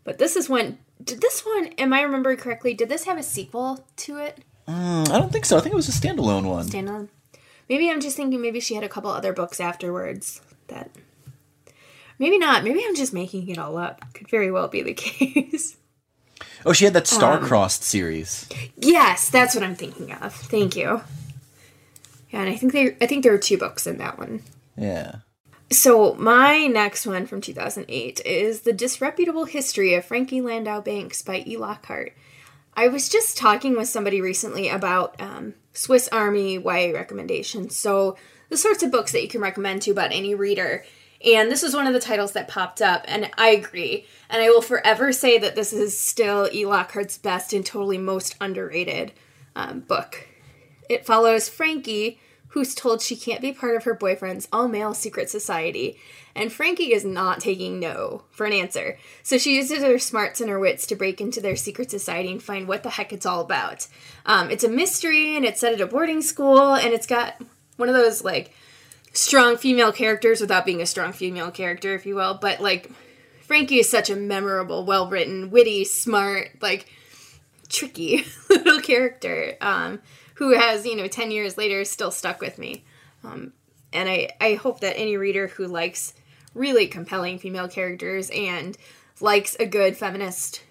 But 0.03 0.17
this 0.17 0.35
is 0.35 0.49
one. 0.49 0.77
Did 1.03 1.21
this 1.21 1.45
one? 1.45 1.67
Am 1.77 1.93
I 1.93 2.01
remembering 2.01 2.37
correctly? 2.37 2.73
Did 2.73 2.89
this 2.89 3.05
have 3.05 3.17
a 3.17 3.23
sequel 3.23 3.85
to 3.97 4.17
it? 4.17 4.39
Mm, 4.67 5.09
I 5.09 5.19
don't 5.19 5.31
think 5.31 5.45
so. 5.45 5.57
I 5.57 5.61
think 5.61 5.73
it 5.73 5.77
was 5.77 5.89
a 5.89 5.91
standalone 5.91 6.43
one. 6.45 6.67
Standalone. 6.67 7.09
Maybe 7.69 7.89
I'm 7.89 8.01
just 8.01 8.17
thinking. 8.17 8.41
Maybe 8.41 8.59
she 8.59 8.75
had 8.75 8.83
a 8.83 8.89
couple 8.89 9.11
other 9.11 9.33
books 9.33 9.59
afterwards 9.59 10.41
that. 10.67 10.91
Maybe 12.19 12.37
not. 12.37 12.63
Maybe 12.63 12.83
I'm 12.85 12.95
just 12.95 13.13
making 13.13 13.47
it 13.49 13.57
all 13.57 13.77
up. 13.77 14.13
Could 14.13 14.29
very 14.29 14.51
well 14.51 14.67
be 14.67 14.81
the 14.81 14.93
case. 14.93 15.77
Oh, 16.65 16.73
she 16.73 16.85
had 16.85 16.93
that 16.93 17.11
Um, 17.11 17.17
Star-Crossed 17.17 17.83
series. 17.83 18.47
yes, 18.77 19.29
that's 19.29 19.55
what 19.55 19.63
I'm 19.63 19.75
thinking 19.75 20.11
of. 20.13 20.33
Thank 20.33 20.75
you. 20.75 21.01
Yeah, 22.31 22.41
and 22.41 22.49
I 22.49 22.55
think 22.55 22.73
they. 22.73 22.95
I 23.01 23.05
think 23.05 23.23
there 23.23 23.33
are 23.33 23.37
two 23.37 23.57
books 23.57 23.85
in 23.85 23.97
that 23.97 24.17
one. 24.17 24.41
Yeah. 24.77 25.17
So 25.71 26.13
my 26.15 26.67
next 26.67 27.05
one 27.07 27.25
from 27.25 27.41
2008 27.41 28.21
is 28.25 28.61
The 28.61 28.73
Disreputable 28.73 29.45
History 29.45 29.95
of 29.95 30.05
Frankie 30.05 30.41
Landau 30.41 30.81
Banks 30.81 31.21
by 31.21 31.43
E. 31.47 31.57
Lockhart. 31.57 32.13
I 32.75 32.87
was 32.87 33.09
just 33.09 33.37
talking 33.37 33.75
with 33.75 33.87
somebody 33.87 34.19
recently 34.21 34.67
about 34.69 35.19
um, 35.19 35.53
Swiss 35.73 36.07
Army 36.11 36.55
YA 36.57 36.91
recommendations. 36.93 37.77
So 37.77 38.17
the 38.49 38.57
sorts 38.57 38.83
of 38.83 38.91
books 38.91 39.11
that 39.13 39.21
you 39.23 39.27
can 39.27 39.41
recommend 39.41 39.81
to 39.83 39.91
about 39.91 40.11
any 40.11 40.35
reader. 40.35 40.83
And 41.23 41.49
this 41.49 41.63
was 41.63 41.73
one 41.73 41.87
of 41.87 41.93
the 41.93 41.99
titles 41.99 42.33
that 42.33 42.49
popped 42.49 42.81
up, 42.81 43.05
and 43.07 43.31
I 43.37 43.49
agree. 43.49 44.05
And 44.29 44.41
I 44.41 44.49
will 44.49 44.61
forever 44.61 45.13
say 45.13 45.37
that 45.37 45.55
this 45.55 45.71
is 45.71 45.97
still 45.97 46.49
E. 46.51 46.65
Lockhart's 46.65 47.17
best 47.17 47.53
and 47.53 47.65
totally 47.65 47.97
most 47.97 48.35
underrated 48.41 49.13
um, 49.55 49.81
book. 49.81 50.27
It 50.89 51.05
follows 51.05 51.47
Frankie, 51.47 52.19
who's 52.49 52.75
told 52.75 53.01
she 53.01 53.15
can't 53.15 53.41
be 53.41 53.53
part 53.53 53.75
of 53.75 53.85
her 53.85 53.93
boyfriend's 53.93 54.47
all 54.51 54.67
male 54.67 54.93
secret 54.93 55.29
society. 55.29 55.97
And 56.35 56.51
Frankie 56.51 56.93
is 56.93 57.05
not 57.05 57.39
taking 57.39 57.79
no 57.79 58.23
for 58.31 58.45
an 58.45 58.53
answer. 58.53 58.97
So 59.21 59.37
she 59.37 59.55
uses 59.55 59.83
her 59.83 59.99
smarts 59.99 60.41
and 60.41 60.49
her 60.49 60.59
wits 60.59 60.85
to 60.87 60.95
break 60.95 61.21
into 61.21 61.41
their 61.41 61.55
secret 61.55 61.89
society 61.89 62.31
and 62.31 62.43
find 62.43 62.67
what 62.67 62.83
the 62.83 62.89
heck 62.89 63.13
it's 63.13 63.25
all 63.25 63.41
about. 63.41 63.87
Um, 64.25 64.51
it's 64.51 64.63
a 64.63 64.69
mystery 64.69 65.35
and 65.35 65.45
it's 65.45 65.61
set 65.61 65.73
at 65.73 65.81
a 65.81 65.87
boarding 65.87 66.21
school 66.21 66.73
and 66.73 66.93
it's 66.93 67.07
got 67.07 67.41
one 67.77 67.89
of 67.89 67.95
those 67.95 68.23
like 68.23 68.51
strong 69.13 69.57
female 69.57 69.91
characters 69.91 70.41
without 70.41 70.65
being 70.65 70.81
a 70.81 70.85
strong 70.85 71.13
female 71.13 71.51
character, 71.51 71.93
if 71.93 72.05
you 72.05 72.15
will. 72.15 72.33
But 72.33 72.59
like 72.59 72.91
Frankie 73.41 73.79
is 73.79 73.89
such 73.89 74.09
a 74.09 74.15
memorable, 74.15 74.83
well 74.83 75.07
written, 75.07 75.51
witty, 75.51 75.85
smart, 75.85 76.49
like 76.61 76.87
tricky 77.69 78.25
little 78.49 78.81
character 78.81 79.55
um, 79.61 80.01
who 80.35 80.53
has, 80.53 80.85
you 80.85 80.95
know, 80.95 81.07
10 81.07 81.31
years 81.31 81.57
later 81.57 81.85
still 81.85 82.11
stuck 82.11 82.41
with 82.41 82.57
me. 82.57 82.83
Um, 83.23 83.53
and 83.93 84.09
I, 84.09 84.29
I 84.41 84.55
hope 84.55 84.79
that 84.81 84.97
any 84.97 85.17
reader 85.17 85.47
who 85.47 85.67
likes 85.67 86.13
really 86.53 86.87
compelling 86.87 87.39
female 87.39 87.67
characters 87.67 88.29
and 88.31 88.77
likes 89.21 89.55
a 89.59 89.65
good 89.65 89.95
feminist 89.95 90.63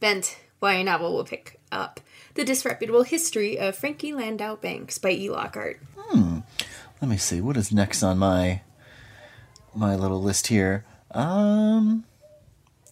bent 0.00 0.38
YA 0.62 0.82
novel 0.82 1.14
will 1.14 1.24
pick 1.24 1.60
up 1.70 2.00
The 2.34 2.44
Disreputable 2.44 3.02
History 3.02 3.58
of 3.58 3.76
Frankie 3.76 4.12
Landau 4.12 4.56
Banks 4.56 4.98
by 4.98 5.10
E. 5.10 5.30
Lockhart. 5.30 5.80
Let 7.00 7.10
me 7.10 7.16
see. 7.18 7.40
What 7.40 7.56
is 7.56 7.72
next 7.72 8.02
on 8.02 8.18
my 8.18 8.62
my 9.74 9.94
little 9.94 10.22
list 10.22 10.46
here? 10.46 10.84
Um, 11.10 12.04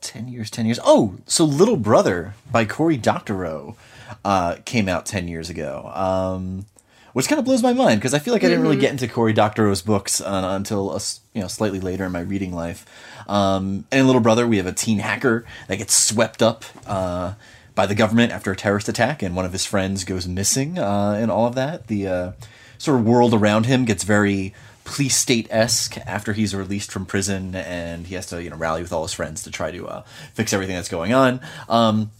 ten 0.00 0.28
years, 0.28 0.50
ten 0.50 0.66
years. 0.66 0.78
Oh, 0.84 1.16
so 1.26 1.44
Little 1.44 1.76
Brother 1.76 2.34
by 2.50 2.66
Cory 2.66 2.98
Doctorow 2.98 3.76
uh, 4.24 4.56
came 4.64 4.88
out 4.88 5.06
ten 5.06 5.26
years 5.26 5.48
ago. 5.48 5.90
Um, 5.94 6.66
which 7.14 7.28
kind 7.28 7.38
of 7.38 7.44
blows 7.44 7.62
my 7.62 7.72
mind 7.72 8.00
because 8.00 8.12
I 8.12 8.18
feel 8.18 8.34
like 8.34 8.42
I 8.42 8.48
didn't 8.48 8.62
really 8.62 8.76
get 8.76 8.90
into 8.90 9.06
Cory 9.08 9.32
Doctorow's 9.32 9.82
books 9.82 10.20
uh, 10.20 10.50
until 10.54 10.92
a 10.92 10.96
s 10.96 11.20
you 11.32 11.40
know 11.40 11.48
slightly 11.48 11.80
later 11.80 12.04
in 12.04 12.12
my 12.12 12.20
reading 12.20 12.52
life. 12.52 12.84
Um, 13.26 13.86
and 13.90 14.00
in 14.00 14.06
Little 14.06 14.20
Brother, 14.20 14.46
we 14.46 14.58
have 14.58 14.66
a 14.66 14.72
teen 14.72 14.98
hacker 14.98 15.46
that 15.68 15.76
gets 15.76 15.94
swept 15.94 16.42
up. 16.42 16.64
Uh, 16.86 17.34
by 17.74 17.86
the 17.86 17.94
government 17.94 18.30
after 18.30 18.52
a 18.52 18.56
terrorist 18.56 18.88
attack, 18.88 19.20
and 19.20 19.34
one 19.34 19.44
of 19.44 19.52
his 19.52 19.66
friends 19.66 20.04
goes 20.04 20.28
missing, 20.28 20.78
uh, 20.78 21.18
and 21.20 21.28
all 21.28 21.46
of 21.46 21.56
that. 21.56 21.88
The 21.88 22.06
uh, 22.06 22.32
sort 22.84 23.00
of 23.00 23.06
world 23.06 23.34
around 23.34 23.66
him 23.66 23.84
gets 23.84 24.04
very 24.04 24.54
police 24.84 25.16
state 25.16 25.46
esque 25.50 25.96
after 26.06 26.32
he's 26.32 26.54
released 26.54 26.92
from 26.92 27.06
prison, 27.06 27.54
and 27.54 28.06
he 28.06 28.14
has 28.14 28.26
to 28.26 28.42
you 28.42 28.50
know 28.50 28.56
rally 28.56 28.82
with 28.82 28.92
all 28.92 29.02
his 29.02 29.12
friends 29.12 29.42
to 29.42 29.50
try 29.50 29.70
to 29.70 29.86
uh, 29.88 30.02
fix 30.34 30.52
everything 30.52 30.76
that's 30.76 30.88
going 30.88 31.12
on. 31.12 31.40
Um, 31.68 32.10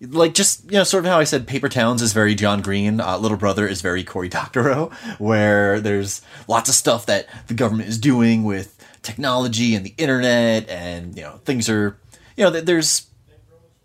like 0.00 0.34
just 0.34 0.64
you 0.64 0.78
know 0.78 0.84
sort 0.84 1.04
of 1.04 1.10
how 1.10 1.18
I 1.18 1.24
said 1.24 1.46
Paper 1.46 1.68
Towns 1.68 2.02
is 2.02 2.12
very 2.12 2.34
John 2.34 2.62
Green, 2.62 3.00
uh, 3.00 3.18
Little 3.18 3.36
Brother 3.36 3.66
is 3.66 3.82
very 3.82 4.04
Cory 4.04 4.28
Doctorow, 4.28 4.90
where 5.18 5.80
there's 5.80 6.22
lots 6.48 6.68
of 6.68 6.74
stuff 6.74 7.06
that 7.06 7.26
the 7.48 7.54
government 7.54 7.88
is 7.88 7.98
doing 7.98 8.44
with 8.44 8.76
technology 9.02 9.74
and 9.74 9.84
the 9.84 9.94
internet, 9.98 10.68
and 10.68 11.16
you 11.16 11.22
know 11.22 11.40
things 11.44 11.68
are 11.68 11.98
you 12.36 12.44
know 12.44 12.50
there's 12.50 13.06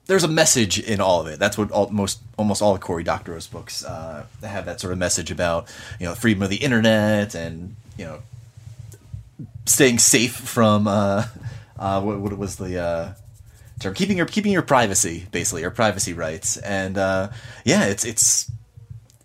there's 0.08 0.24
a 0.24 0.28
message 0.28 0.80
in 0.80 1.02
all 1.02 1.22
of 1.22 1.28
it. 1.28 1.40
That's 1.40 1.58
what 1.58 1.72
all, 1.72 1.90
most 1.90 2.20
almost 2.38 2.62
all 2.62 2.76
of 2.76 2.82
Cory 2.82 3.04
Doctorow's 3.04 3.48
books 3.48 3.84
uh, 3.84 4.26
have 4.42 4.66
that 4.66 4.80
sort 4.80 4.94
of 4.94 5.00
message 5.00 5.32
about 5.32 5.68
you 6.00 6.06
know 6.06 6.16
freedom 6.16 6.44
of 6.44 6.50
the 6.50 6.58
internet 6.58 7.36
and 7.36 7.76
you 7.98 8.06
know 8.06 8.20
staying 9.66 10.00
safe 10.00 10.36
from 10.36 10.88
uh, 10.88 11.26
uh, 11.78 12.02
what, 12.02 12.20
what 12.20 12.38
was 12.38 12.58
the 12.58 12.80
uh, 12.80 13.14
term 13.80 13.94
keeping 13.94 14.18
your 14.18 14.26
keeping 14.26 14.52
your 14.52 14.62
privacy 14.62 15.26
basically 15.32 15.62
your 15.62 15.72
privacy 15.72 16.14
rights 16.14 16.58
and 16.58 16.98
uh, 16.98 17.30
yeah 17.64 17.86
it's 17.86 18.06
it's 18.06 18.52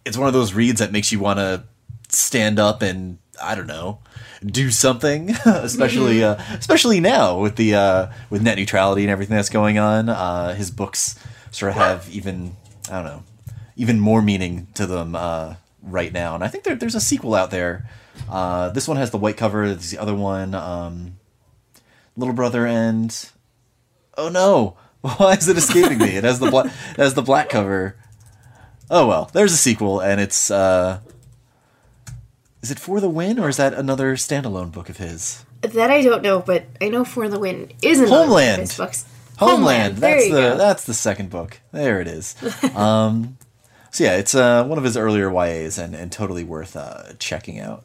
it's 0.05 0.16
one 0.16 0.27
of 0.27 0.35
those 0.35 0.55
reads 0.55 0.81
that 0.81 0.93
makes 0.93 1.12
you 1.12 1.21
want 1.21 1.38
to 1.38 1.62
stand 2.09 2.59
up 2.59 2.83
and 2.83 3.19
I 3.42 3.55
don't 3.55 3.66
know 3.66 3.98
do 4.44 4.70
something 4.70 5.31
especially 5.44 6.24
uh, 6.24 6.37
especially 6.53 7.00
now 7.00 7.38
with 7.38 7.57
the 7.57 7.74
uh, 7.74 8.12
with 8.31 8.42
net 8.42 8.57
neutrality 8.57 9.03
and 9.03 9.11
everything 9.11 9.37
that's 9.37 9.50
going 9.50 9.79
on 9.79 10.09
uh, 10.09 10.55
his 10.55 10.70
books 10.70 11.18
sort 11.50 11.70
of 11.70 11.76
have 11.76 12.09
even 12.11 12.57
I 12.90 13.03
don't 13.03 13.05
know 13.05 13.22
even 13.81 13.98
more 13.98 14.20
meaning 14.20 14.66
to 14.74 14.87
them 14.87 15.16
uh, 15.16 15.55
right 15.83 16.12
now. 16.12 16.35
And 16.35 16.44
I 16.44 16.48
think 16.48 16.64
there, 16.64 16.74
there's 16.74 16.94
a 16.94 17.00
sequel 17.00 17.35
out 17.35 17.50
there. 17.50 17.88
Uh, 18.29 18.68
this 18.68 18.87
one 18.87 18.98
has 18.98 19.11
the 19.11 19.16
white 19.16 19.38
cover 19.38 19.68
there's 19.68 19.90
the 19.90 19.96
other 19.96 20.14
one 20.14 20.55
um, 20.55 21.16
little 22.14 22.35
brother 22.35 22.66
and 22.66 23.31
oh 24.18 24.29
no 24.29 24.76
why 25.00 25.33
is 25.33 25.48
it 25.48 25.57
escaping 25.57 25.98
me? 25.98 26.16
It 26.16 26.24
has 26.24 26.38
the 26.38 26.50
black 26.50 26.66
it 26.66 26.98
has 26.98 27.14
the 27.14 27.22
black 27.22 27.48
cover. 27.48 27.96
Oh 28.90 29.07
well 29.07 29.31
there's 29.33 29.53
a 29.53 29.57
sequel 29.57 30.00
and 30.00 30.20
it's 30.20 30.50
uh 30.50 31.00
is 32.62 32.70
it 32.70 32.79
for 32.79 33.01
the 33.01 33.09
win 33.09 33.38
or 33.38 33.49
is 33.49 33.57
that 33.57 33.75
another 33.75 34.16
standalone 34.16 34.70
book 34.73 34.88
of 34.88 34.96
his 34.99 35.44
That 35.62 35.90
I 35.90 36.03
don't 36.03 36.23
know, 36.23 36.40
but 36.40 36.64
I 36.81 36.88
know 36.88 37.05
For 37.05 37.29
the 37.29 37.38
Win 37.38 37.70
is 37.83 37.99
another 38.01 38.11
one 38.12 38.20
of 38.23 38.27
Homeland. 38.29 38.61
his 38.62 38.77
books. 38.77 39.05
homeland, 39.38 39.96
There 39.99 40.14
that's 40.16 40.27
you 40.29 40.35
the 40.35 40.40
go. 40.40 40.57
that's 40.57 40.85
the 40.85 40.94
second 40.94 41.31
book 41.31 41.61
there 41.73 42.01
it 42.01 42.07
is 42.09 42.35
um 42.77 43.37
so 43.90 44.05
yeah 44.05 44.16
it's 44.16 44.35
uh 44.35 44.64
one 44.64 44.79
of 44.79 44.85
his 44.85 44.96
earlier 44.96 45.31
yas 45.33 45.79
and 45.79 45.94
and 45.94 46.12
totally 46.12 46.44
worth 46.44 46.77
uh 46.77 47.12
checking 47.18 47.59
out 47.59 47.83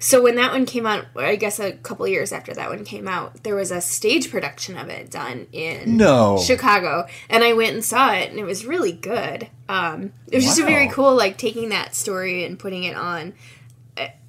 So 0.00 0.22
when 0.22 0.36
that 0.36 0.52
one 0.52 0.64
came 0.64 0.86
out, 0.86 1.06
I 1.16 1.34
guess 1.34 1.58
a 1.58 1.72
couple 1.72 2.06
years 2.06 2.30
after 2.32 2.54
that 2.54 2.70
one 2.70 2.84
came 2.84 3.08
out, 3.08 3.42
there 3.42 3.56
was 3.56 3.72
a 3.72 3.80
stage 3.80 4.30
production 4.30 4.78
of 4.78 4.88
it 4.88 5.10
done 5.10 5.48
in 5.50 5.96
No. 5.96 6.38
Chicago, 6.38 7.08
and 7.28 7.42
I 7.42 7.52
went 7.54 7.72
and 7.74 7.84
saw 7.84 8.12
it, 8.12 8.30
and 8.30 8.38
it 8.38 8.44
was 8.44 8.64
really 8.64 8.92
good. 8.92 9.48
Um, 9.68 10.12
it 10.30 10.36
was 10.36 10.44
just 10.44 10.60
a 10.60 10.64
very 10.64 10.86
cool, 10.88 11.16
like 11.16 11.36
taking 11.36 11.70
that 11.70 11.96
story 11.96 12.44
and 12.44 12.56
putting 12.56 12.84
it 12.84 12.94
on. 12.94 13.34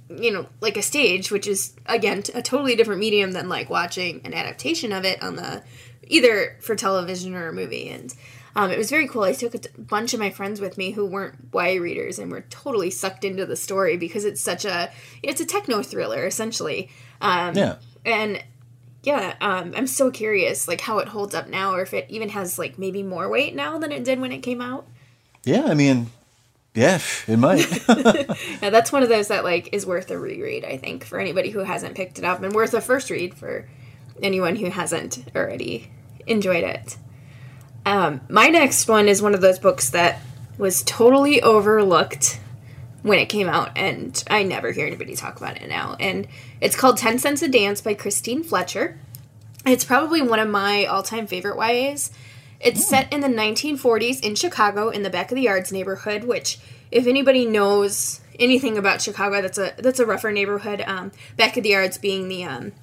You 0.09 0.31
know, 0.31 0.47
like 0.59 0.75
a 0.75 0.81
stage, 0.81 1.31
which 1.31 1.47
is 1.47 1.75
again 1.85 2.23
a 2.33 2.41
totally 2.41 2.75
different 2.75 2.99
medium 2.99 3.31
than 3.31 3.47
like 3.47 3.69
watching 3.69 4.21
an 4.25 4.33
adaptation 4.33 4.91
of 4.91 5.05
it 5.05 5.21
on 5.21 5.35
the 5.35 5.63
either 6.07 6.57
for 6.61 6.75
television 6.75 7.35
or 7.35 7.47
a 7.47 7.53
movie. 7.53 7.89
And 7.89 8.13
um, 8.55 8.71
it 8.71 8.77
was 8.77 8.89
very 8.89 9.07
cool. 9.07 9.23
I 9.23 9.33
took 9.33 9.53
a 9.53 9.59
t- 9.59 9.69
bunch 9.77 10.13
of 10.15 10.19
my 10.19 10.31
friends 10.31 10.59
with 10.59 10.77
me 10.77 10.91
who 10.91 11.05
weren't 11.05 11.35
YA 11.53 11.79
readers 11.79 12.17
and 12.17 12.31
were 12.31 12.41
totally 12.49 12.89
sucked 12.89 13.23
into 13.23 13.45
the 13.45 13.55
story 13.55 13.95
because 13.97 14.25
it's 14.25 14.41
such 14.41 14.65
a 14.65 14.91
it's 15.21 15.39
a 15.41 15.45
techno 15.45 15.83
thriller 15.83 16.25
essentially. 16.25 16.89
Um, 17.21 17.55
Yeah. 17.55 17.75
and 18.03 18.43
yeah, 19.03 19.35
um, 19.39 19.73
I'm 19.77 19.87
so 19.87 20.09
curious 20.11 20.67
like 20.67 20.81
how 20.81 20.97
it 20.97 21.07
holds 21.09 21.33
up 21.35 21.47
now, 21.47 21.73
or 21.73 21.81
if 21.81 21.93
it 21.93 22.07
even 22.09 22.29
has 22.29 22.57
like 22.57 22.77
maybe 22.79 23.03
more 23.03 23.29
weight 23.29 23.55
now 23.55 23.77
than 23.77 23.91
it 23.91 24.03
did 24.03 24.19
when 24.19 24.31
it 24.31 24.39
came 24.39 24.59
out. 24.61 24.87
Yeah, 25.45 25.65
I 25.65 25.73
mean, 25.73 26.07
yeah, 26.79 26.99
it 27.27 27.37
might. 27.37 27.67
Yeah, 28.61 28.69
that's 28.69 28.91
one 28.91 29.03
of 29.03 29.09
those 29.09 29.27
that 29.27 29.43
like 29.43 29.73
is 29.73 29.85
worth 29.85 30.09
a 30.11 30.17
reread. 30.17 30.63
I 30.63 30.77
think 30.77 31.03
for 31.03 31.19
anybody 31.19 31.49
who 31.49 31.59
hasn't 31.59 31.95
picked 31.95 32.19
it 32.19 32.25
up, 32.25 32.41
and 32.41 32.53
worth 32.53 32.73
a 32.73 32.81
first 32.81 33.09
read 33.09 33.33
for 33.35 33.67
anyone 34.21 34.55
who 34.55 34.69
hasn't 34.69 35.25
already 35.35 35.91
enjoyed 36.25 36.63
it. 36.63 36.97
Um, 37.85 38.21
my 38.29 38.47
next 38.47 38.87
one 38.87 39.07
is 39.07 39.21
one 39.21 39.33
of 39.33 39.41
those 39.41 39.59
books 39.59 39.89
that 39.89 40.21
was 40.57 40.83
totally 40.83 41.41
overlooked 41.41 42.39
when 43.01 43.19
it 43.19 43.27
came 43.27 43.49
out, 43.49 43.71
and 43.77 44.23
I 44.29 44.43
never 44.43 44.71
hear 44.71 44.87
anybody 44.87 45.15
talk 45.15 45.37
about 45.37 45.61
it 45.61 45.67
now. 45.67 45.95
And 45.99 46.27
it's 46.61 46.75
called 46.75 46.97
Ten 46.97 47.17
Cents 47.19 47.41
a 47.41 47.47
Dance 47.47 47.81
by 47.81 47.93
Christine 47.93 48.43
Fletcher. 48.43 48.99
It's 49.65 49.83
probably 49.83 50.21
one 50.21 50.39
of 50.39 50.49
my 50.49 50.85
all-time 50.85 51.27
favorite 51.27 51.57
YAs. 51.57 52.11
It's 52.59 52.85
set 52.87 53.11
in 53.13 53.21
the 53.21 53.27
1940s 53.27 54.21
in 54.21 54.35
Chicago 54.35 54.89
in 54.89 55.03
the 55.03 55.09
back 55.09 55.31
of 55.31 55.35
the 55.35 55.43
yards 55.43 55.71
neighborhood, 55.71 56.25
which 56.25 56.59
if 56.91 57.07
anybody 57.07 57.45
knows 57.45 58.19
anything 58.37 58.77
about 58.77 59.01
Chicago, 59.01 59.41
that's 59.41 59.57
a 59.57 59.73
that's 59.77 59.99
a 59.99 60.05
rougher 60.05 60.31
neighborhood. 60.31 60.83
Um, 60.85 61.11
back 61.37 61.55
of 61.57 61.63
the 61.63 61.69
yards 61.69 61.97
being 61.97 62.27
the 62.27 62.43
um, 62.43 62.73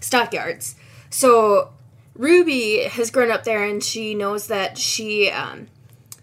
stockyards. 0.00 0.76
So 1.10 1.70
Ruby 2.14 2.84
has 2.84 3.10
grown 3.10 3.30
up 3.30 3.44
there, 3.44 3.64
and 3.64 3.82
she 3.82 4.14
knows 4.14 4.46
that 4.46 4.78
she 4.78 5.30
um, 5.30 5.68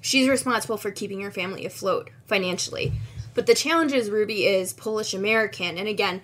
she's 0.01 0.27
responsible 0.27 0.77
for 0.77 0.91
keeping 0.91 1.21
her 1.21 1.31
family 1.31 1.65
afloat 1.65 2.09
financially. 2.25 2.93
But 3.33 3.47
the 3.47 3.55
challenge 3.55 3.91
is 3.91 4.09
Ruby 4.09 4.45
is 4.45 4.73
Polish 4.73 5.13
American, 5.13 5.77
and 5.77 5.87
again, 5.87 6.21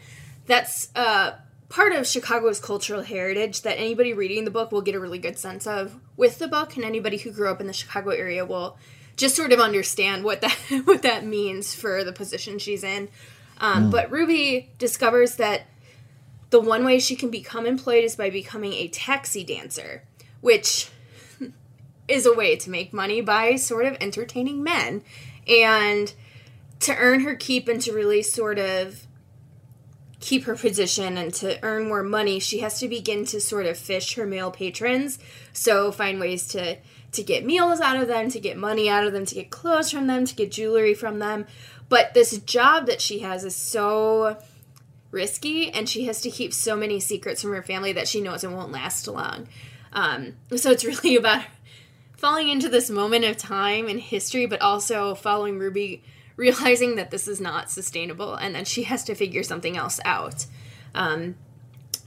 that's 0.48 0.89
uh, 0.96 1.34
part 1.70 1.94
of 1.94 2.08
Chicago's 2.08 2.60
cultural 2.60 3.02
heritage 3.02 3.62
that 3.62 3.78
anybody 3.78 4.13
reading 4.13 4.46
the 4.46 4.52
book 4.52 4.72
will 4.72 4.82
get 4.82 4.96
a 4.96 5.00
really 5.00 5.20
good 5.20 5.38
sense 5.38 5.65
of 5.65 6.00
with 6.21 6.38
the 6.38 6.47
book, 6.47 6.75
and 6.75 6.86
anybody 6.86 7.17
who 7.17 7.31
grew 7.31 7.49
up 7.49 7.60
in 7.60 7.65
the 7.65 7.73
Chicago 7.73 8.12
area 8.12 8.45
will 8.45 8.77
just 9.17 9.36
sort 9.36 9.51
of 9.51 9.60
understand 9.60 10.23
what 10.23 10.39
that 10.41 10.55
what 10.84 11.01
that 11.01 11.25
means 11.25 11.73
for 11.73 12.03
the 12.03 12.13
position 12.13 12.60
she's 12.60 12.84
in. 12.84 13.10
Um, 13.60 13.89
But 13.89 14.12
Ruby 14.12 14.69
discovers 14.77 15.38
that 15.38 15.63
the 16.51 16.60
one 16.60 16.86
way 16.86 16.99
she 16.99 17.15
can 17.15 17.31
become 17.31 17.65
employed 17.65 18.03
is 18.03 18.15
by 18.15 18.29
becoming 18.29 18.73
a 18.73 18.88
taxi 18.88 19.43
dancer, 19.43 20.03
which 20.41 20.89
is 22.07 22.27
a 22.27 22.34
way 22.34 22.55
to 22.55 22.69
make 22.69 22.93
money 22.93 23.21
by 23.21 23.55
sort 23.55 23.86
of 23.86 23.97
entertaining 23.99 24.62
men. 24.63 25.01
And 25.47 26.13
to 26.81 26.95
earn 26.95 27.21
her 27.21 27.36
keep 27.36 27.67
and 27.67 27.81
to 27.81 27.93
really 27.93 28.21
sort 28.21 28.60
of 28.60 29.07
keep 30.21 30.45
her 30.45 30.55
position 30.55 31.17
and 31.17 31.34
to 31.34 31.62
earn 31.63 31.88
more 31.88 32.03
money, 32.03 32.39
she 32.39 32.60
has 32.60 32.79
to 32.79 32.88
begin 32.88 33.25
to 33.25 33.41
sort 33.41 33.65
of 33.65 33.77
fish 33.77 34.13
her 34.15 34.25
male 34.25 34.51
patrons. 34.51 35.19
So 35.51 35.91
find 35.91 36.19
ways 36.19 36.47
to 36.49 36.77
to 37.12 37.23
get 37.23 37.45
meals 37.45 37.81
out 37.81 37.97
of 37.97 38.07
them, 38.07 38.29
to 38.29 38.39
get 38.39 38.55
money 38.55 38.88
out 38.88 39.05
of 39.05 39.12
them, 39.12 39.25
to 39.25 39.36
get 39.36 39.49
clothes 39.49 39.91
from 39.91 40.07
them, 40.07 40.23
to 40.25 40.34
get 40.34 40.49
jewelry 40.49 40.93
from 40.93 41.19
them. 41.19 41.45
But 41.89 42.13
this 42.13 42.38
job 42.38 42.86
that 42.86 43.01
she 43.01 43.19
has 43.19 43.43
is 43.43 43.53
so 43.53 44.38
risky 45.10 45.69
and 45.69 45.89
she 45.89 46.05
has 46.05 46.21
to 46.21 46.29
keep 46.29 46.53
so 46.53 46.77
many 46.77 47.01
secrets 47.01 47.41
from 47.41 47.51
her 47.51 47.62
family 47.62 47.91
that 47.91 48.07
she 48.07 48.21
knows 48.21 48.45
it 48.45 48.51
won't 48.51 48.71
last 48.71 49.10
long. 49.10 49.49
Um, 49.91 50.36
so 50.55 50.71
it's 50.71 50.86
really 50.86 51.17
about 51.17 51.43
falling 52.15 52.47
into 52.47 52.69
this 52.69 52.89
moment 52.89 53.25
of 53.25 53.36
time 53.36 53.89
in 53.89 53.97
history, 53.97 54.45
but 54.45 54.62
also 54.62 55.15
following 55.15 55.60
Ruby 55.60 56.03
realizing 56.41 56.95
that 56.95 57.12
this 57.12 57.27
is 57.27 57.39
not 57.39 57.69
sustainable 57.69 58.34
and 58.34 58.56
that 58.56 58.67
she 58.67 58.82
has 58.84 59.04
to 59.04 59.13
figure 59.13 59.43
something 59.43 59.77
else 59.77 59.99
out. 60.04 60.47
Um, 60.95 61.36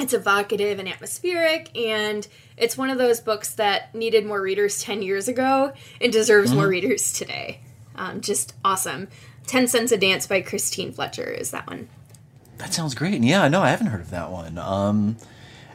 it's 0.00 0.12
evocative 0.12 0.80
and 0.80 0.88
atmospheric, 0.88 1.70
and 1.78 2.26
it's 2.56 2.76
one 2.76 2.90
of 2.90 2.98
those 2.98 3.20
books 3.20 3.54
that 3.54 3.94
needed 3.94 4.26
more 4.26 4.42
readers 4.42 4.82
10 4.82 5.02
years 5.02 5.28
ago 5.28 5.72
and 6.00 6.12
deserves 6.12 6.52
more 6.52 6.66
readers 6.66 7.12
today. 7.12 7.60
Um, 7.94 8.20
just 8.20 8.54
awesome. 8.64 9.06
10 9.46 9.68
Cents 9.68 9.92
a 9.92 9.96
Dance 9.96 10.26
by 10.26 10.40
Christine 10.40 10.90
Fletcher 10.90 11.30
is 11.30 11.52
that 11.52 11.68
one. 11.68 11.88
That 12.58 12.74
sounds 12.74 12.96
great. 12.96 13.14
And 13.14 13.24
yeah, 13.24 13.46
no, 13.46 13.62
I 13.62 13.70
haven't 13.70 13.86
heard 13.86 14.00
of 14.00 14.10
that 14.10 14.32
one. 14.32 14.58
Um, 14.58 15.16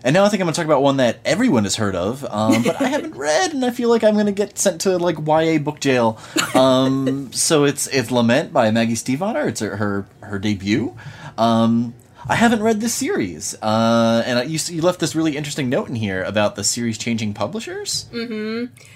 and 0.03 0.13
now 0.13 0.23
I 0.23 0.29
think 0.29 0.41
I'm 0.41 0.45
going 0.45 0.53
to 0.53 0.57
talk 0.57 0.65
about 0.65 0.81
one 0.81 0.97
that 0.97 1.19
everyone 1.25 1.63
has 1.63 1.75
heard 1.75 1.95
of, 1.95 2.23
um, 2.25 2.63
but 2.63 2.81
I 2.81 2.87
haven't 2.87 3.15
read, 3.15 3.53
and 3.53 3.63
I 3.65 3.71
feel 3.71 3.89
like 3.89 4.03
I'm 4.03 4.13
going 4.13 4.25
to 4.27 4.31
get 4.31 4.57
sent 4.57 4.81
to 4.81 4.97
like 4.97 5.17
YA 5.25 5.59
book 5.59 5.79
jail. 5.79 6.19
Um, 6.53 7.31
so 7.33 7.63
it's 7.65 7.87
it's 7.87 8.11
Lament 8.11 8.53
by 8.53 8.71
Maggie 8.71 8.93
Stiefvater. 8.93 9.47
It's 9.47 9.59
her 9.59 9.75
her, 9.77 10.07
her 10.21 10.39
debut. 10.39 10.95
Um, 11.37 11.93
I 12.27 12.35
haven't 12.35 12.61
read 12.61 12.81
this 12.81 12.93
series, 12.93 13.55
uh, 13.61 14.23
and 14.25 14.39
I, 14.39 14.43
you, 14.43 14.59
you 14.67 14.81
left 14.81 14.99
this 14.99 15.15
really 15.15 15.35
interesting 15.37 15.69
note 15.69 15.89
in 15.89 15.95
here 15.95 16.21
about 16.23 16.55
the 16.55 16.63
series 16.63 16.97
changing 16.97 17.33
publishers. 17.33 18.07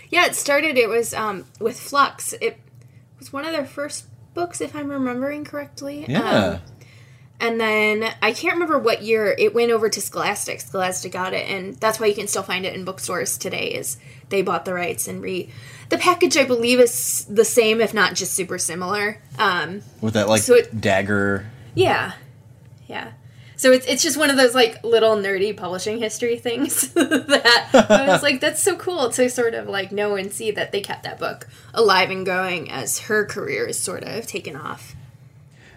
Yeah, 0.09 0.25
it 0.25 0.35
started, 0.35 0.77
it 0.77 0.87
was 0.87 1.13
um, 1.13 1.45
with 1.59 1.79
Flux. 1.79 2.33
It 2.41 2.59
was 3.17 3.33
one 3.33 3.45
of 3.45 3.51
their 3.51 3.65
first 3.65 4.05
books, 4.33 4.61
if 4.61 4.75
I'm 4.75 4.89
remembering 4.89 5.45
correctly. 5.45 6.05
Yeah. 6.07 6.59
And 7.45 7.59
then 7.59 8.05
I 8.21 8.31
can't 8.31 8.53
remember 8.53 8.79
what 8.79 9.01
year 9.03 9.35
it 9.37 9.53
went 9.53 9.71
over 9.71 9.89
to 9.89 9.99
Scholastic. 9.99 10.61
Scholastic 10.61 11.11
got 11.11 11.33
it, 11.33 11.49
and 11.49 11.75
that's 11.75 11.99
why 11.99 12.05
you 12.07 12.15
can 12.15 12.27
still 12.27 12.41
find 12.41 12.65
it 12.65 12.73
in 12.73 12.85
bookstores 12.85 13.37
today. 13.37 13.67
Is 13.73 13.97
they 14.29 14.41
bought 14.41 14.63
the 14.63 14.73
rights 14.73 15.09
and 15.09 15.21
re 15.21 15.49
the 15.89 15.97
package 15.97 16.37
I 16.37 16.45
believe 16.45 16.79
is 16.79 17.25
the 17.29 17.43
same, 17.43 17.81
if 17.81 17.93
not 17.93 18.15
just 18.15 18.33
super 18.33 18.57
similar. 18.57 19.21
Um, 19.37 19.81
with 19.99 20.13
that 20.13 20.29
like 20.29 20.41
So 20.41 20.55
it- 20.55 20.79
dagger. 20.79 21.45
yeah, 21.75 22.13
yeah. 22.87 23.11
So 23.57 23.71
it's 23.71 23.85
it's 23.87 24.03
just 24.03 24.17
one 24.17 24.29
of 24.29 24.37
those 24.37 24.55
like 24.55 24.83
little 24.83 25.15
nerdy 25.17 25.55
publishing 25.55 25.97
history 25.97 26.37
things 26.37 26.93
that 26.93 27.69
I 27.73 28.07
was 28.07 28.23
like, 28.23 28.39
that's 28.41 28.63
so 28.63 28.75
cool 28.77 29.09
to 29.11 29.29
sort 29.29 29.53
of 29.53 29.67
like 29.67 29.91
know 29.91 30.15
and 30.15 30.31
see 30.31 30.51
that 30.51 30.71
they 30.71 30.79
kept 30.81 31.03
that 31.03 31.19
book 31.19 31.47
alive 31.73 32.09
and 32.09 32.25
going 32.25 32.71
as 32.71 32.99
her 33.01 33.25
career 33.25 33.65
is 33.67 33.77
sort 33.77 34.03
of 34.03 34.25
taken 34.27 34.55
off. 34.55 34.95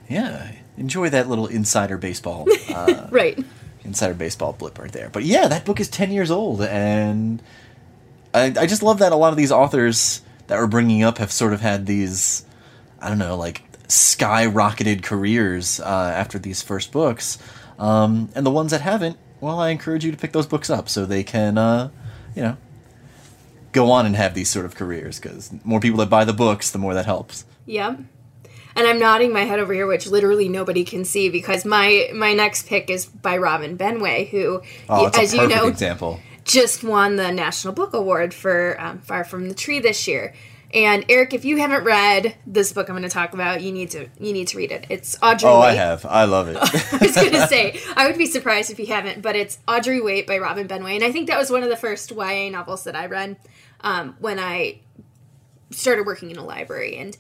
Yeah, 0.09 0.53
enjoy 0.77 1.11
that 1.11 1.29
little 1.29 1.47
insider 1.47 1.99
baseball. 1.99 2.47
Uh, 2.69 3.09
Right. 3.11 3.39
insider 3.85 4.13
baseball 4.15 4.53
blip 4.53 4.79
right 4.79 4.93
there. 4.93 5.09
But 5.09 5.25
yeah, 5.25 5.49
that 5.49 5.65
book 5.65 5.81
is 5.81 5.89
10 5.89 6.11
years 6.11 6.31
old, 6.31 6.61
and 6.63 7.41
I, 8.35 8.53
I 8.59 8.67
just 8.67 8.83
love 8.83 8.99
that 8.99 9.13
a 9.13 9.17
lot 9.17 9.31
of 9.33 9.37
these 9.39 9.51
authors 9.53 10.21
that 10.49 10.59
we're 10.59 10.67
bringing 10.67 11.03
up 11.03 11.19
have 11.19 11.33
sort 11.33 11.53
of 11.55 11.61
had 11.63 11.87
these, 11.87 12.45
I 13.01 13.09
don't 13.09 13.19
know, 13.19 13.37
like 13.37 13.63
skyrocketed 13.89 15.03
careers 15.03 15.81
uh, 15.81 16.13
after 16.15 16.39
these 16.39 16.61
first 16.63 16.93
books. 16.93 17.39
Um, 17.79 18.29
and 18.35 18.45
the 18.45 18.51
ones 18.51 18.73
that 18.73 18.81
haven't, 18.83 19.17
well, 19.41 19.59
I 19.61 19.71
encourage 19.71 20.05
you 20.05 20.11
to 20.11 20.19
pick 20.19 20.33
those 20.33 20.47
books 20.47 20.69
up 20.69 20.89
so 20.89 21.07
they 21.07 21.23
can, 21.25 21.57
uh, 21.57 21.91
you 22.35 22.43
know, 22.43 22.57
go 23.73 23.91
on 23.91 24.07
and 24.07 24.17
have 24.17 24.35
these 24.35 24.49
sort 24.51 24.67
of 24.67 24.75
careers 24.75 25.19
because 25.21 25.51
more 25.65 25.81
people 25.81 25.99
that 25.99 26.11
buy 26.11 26.25
the 26.25 26.33
books, 26.33 26.71
the 26.71 26.79
more 26.79 26.95
that 26.95 27.07
helps. 27.07 27.45
Yep. 27.67 28.01
And 28.77 28.87
I'm 28.87 28.99
nodding 28.99 29.33
my 29.33 29.45
head 29.45 29.59
over 29.59 29.73
here, 29.73 29.87
which 29.87 30.07
literally 30.07 30.49
nobody 30.49 30.85
can 30.85 31.05
see 31.05 31.31
because 31.31 31.65
my 31.65 32.11
my 32.15 32.35
next 32.35 32.67
pick 32.69 32.91
is 32.91 33.07
by 33.07 33.39
Robin 33.39 33.77
Benway, 33.79 34.29
who, 34.29 34.61
Oh, 34.89 35.07
as 35.15 35.33
you 35.35 35.49
know, 35.49 35.67
example. 35.69 36.21
just 36.45 36.85
won 36.85 37.17
the 37.17 37.33
National 37.33 37.73
Book 37.73 37.95
Award 37.95 38.35
for 38.35 38.77
um, 38.79 38.99
Far 39.01 39.25
From 39.25 39.49
the 39.49 39.55
Tree 39.55 39.81
this 39.81 40.07
year. 40.07 40.35
And 40.75 41.07
Eric, 41.09 41.33
if 41.33 41.45
you 41.45 41.57
haven't 41.59 41.85
read 41.85 42.35
this 42.47 42.73
book 42.73 42.89
I'm 42.91 42.97
going 42.97 43.05
to 43.05 43.09
talk 43.09 43.33
about, 43.33 43.63
you 43.63 43.73
need 43.73 43.91
to 43.93 44.09
you 44.21 44.33
need 44.35 44.49
to 44.49 44.59
read 44.59 44.73
it. 44.73 44.85
It's 44.91 45.17
Audrey. 45.23 45.49
Oh, 45.49 45.61
I 45.61 45.73
have. 45.73 46.05
I 46.05 46.25
love 46.25 46.49
it. 46.49 46.57
I 46.93 46.99
was 47.01 47.15
going 47.15 47.31
to 47.33 47.47
say 47.47 47.81
I 47.97 48.07
would 48.09 48.19
be 48.19 48.27
surprised 48.27 48.71
if 48.71 48.79
you 48.79 48.87
haven't, 48.87 49.23
but 49.23 49.37
it's 49.37 49.59
Audrey 49.67 50.03
Wait 50.03 50.27
by 50.27 50.37
Robin 50.39 50.69
Benway, 50.69 50.97
and 50.97 51.05
I 51.05 51.13
think 51.13 51.29
that 51.29 51.39
was 51.39 51.51
one 51.51 51.63
of 51.63 51.71
the 51.71 51.77
first 51.77 52.11
YA 52.11 52.51
novels 52.51 52.85
that 52.85 52.95
I 52.97 53.07
read 53.07 53.37
um, 53.81 54.17
when 54.19 54.39
I 54.39 54.81
started 55.71 56.05
working 56.05 56.31
in 56.31 56.37
a 56.37 56.45
library, 56.45 56.97
and 56.97 57.17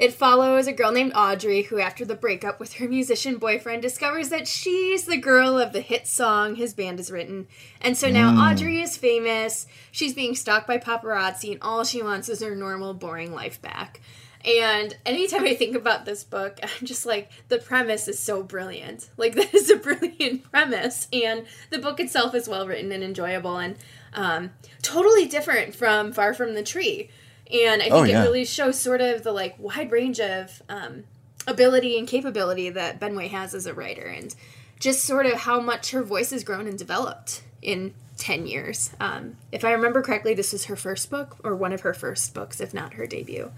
it 0.00 0.14
follows 0.14 0.66
a 0.66 0.72
girl 0.72 0.92
named 0.92 1.12
Audrey 1.14 1.60
who, 1.60 1.78
after 1.78 2.06
the 2.06 2.14
breakup 2.14 2.58
with 2.58 2.72
her 2.74 2.88
musician 2.88 3.36
boyfriend, 3.36 3.82
discovers 3.82 4.30
that 4.30 4.48
she's 4.48 5.04
the 5.04 5.18
girl 5.18 5.58
of 5.58 5.74
the 5.74 5.82
hit 5.82 6.06
song 6.06 6.54
his 6.54 6.72
band 6.72 6.98
has 6.98 7.10
written. 7.10 7.46
And 7.82 7.98
so 7.98 8.08
now 8.08 8.50
Audrey 8.50 8.80
is 8.80 8.96
famous. 8.96 9.66
She's 9.92 10.14
being 10.14 10.34
stalked 10.34 10.66
by 10.66 10.78
paparazzi, 10.78 11.52
and 11.52 11.60
all 11.60 11.84
she 11.84 12.02
wants 12.02 12.30
is 12.30 12.42
her 12.42 12.56
normal, 12.56 12.94
boring 12.94 13.34
life 13.34 13.60
back. 13.60 14.00
And 14.42 14.96
anytime 15.04 15.44
I 15.44 15.54
think 15.54 15.76
about 15.76 16.06
this 16.06 16.24
book, 16.24 16.58
I'm 16.62 16.86
just 16.86 17.04
like, 17.04 17.30
the 17.48 17.58
premise 17.58 18.08
is 18.08 18.18
so 18.18 18.42
brilliant. 18.42 19.10
Like, 19.18 19.34
that 19.36 19.52
is 19.52 19.68
a 19.68 19.76
brilliant 19.76 20.50
premise. 20.50 21.08
And 21.12 21.44
the 21.68 21.78
book 21.78 22.00
itself 22.00 22.34
is 22.34 22.48
well 22.48 22.66
written 22.66 22.90
and 22.90 23.04
enjoyable 23.04 23.58
and 23.58 23.76
um, 24.14 24.50
totally 24.80 25.26
different 25.26 25.74
from 25.74 26.12
Far 26.12 26.32
From 26.32 26.54
the 26.54 26.62
Tree. 26.62 27.10
And 27.52 27.82
I 27.82 27.84
think 27.86 27.94
Oh, 27.94 28.02
yeah. 28.04 28.20
it 28.22 28.24
really 28.26 28.44
shows 28.44 28.78
sort 28.80 29.00
of 29.00 29.22
the 29.22 29.32
like 29.32 29.56
wide 29.58 29.90
range 29.90 30.20
of 30.20 30.62
um, 30.68 31.04
ability 31.46 31.98
and 31.98 32.06
capability 32.06 32.70
that 32.70 33.00
Benway 33.00 33.28
has 33.30 33.54
as 33.54 33.66
a 33.66 33.74
writer, 33.74 34.06
and 34.06 34.34
just 34.78 35.04
sort 35.04 35.26
of 35.26 35.32
how 35.34 35.60
much 35.60 35.90
her 35.90 36.02
voice 36.02 36.30
has 36.30 36.44
grown 36.44 36.66
and 36.66 36.78
developed 36.78 37.42
in 37.62 37.94
10 38.18 38.46
years. 38.46 38.90
Um, 39.00 39.36
if 39.52 39.64
I 39.64 39.72
remember 39.72 40.00
correctly, 40.02 40.34
this 40.34 40.54
is 40.54 40.66
her 40.66 40.76
first 40.76 41.10
book, 41.10 41.36
or 41.44 41.54
one 41.56 41.72
of 41.72 41.80
her 41.82 41.92
first 41.94 42.32
books, 42.34 42.60
if 42.60 42.72
not 42.72 42.94
her 42.94 43.06
debut. 43.06 43.50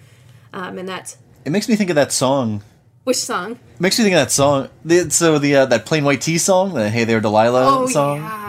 Um, 0.52 0.78
and 0.78 0.88
that's. 0.88 1.18
It 1.44 1.50
makes 1.50 1.68
me 1.68 1.76
think 1.76 1.90
of 1.90 1.96
that 1.96 2.12
song. 2.12 2.62
Which 3.04 3.16
song? 3.16 3.52
It 3.52 3.80
makes 3.80 3.98
me 3.98 4.04
think 4.04 4.14
of 4.14 4.20
that 4.20 4.30
song. 4.30 4.68
The, 4.84 5.10
so 5.10 5.38
the 5.40 5.56
uh, 5.56 5.66
that 5.66 5.86
Plain 5.86 6.04
White 6.04 6.20
T's 6.20 6.44
song, 6.44 6.74
the 6.74 6.88
Hey 6.88 7.02
There 7.04 7.20
Delilah 7.20 7.80
Oh, 7.82 7.86
song. 7.88 8.18
yeah. 8.18 8.41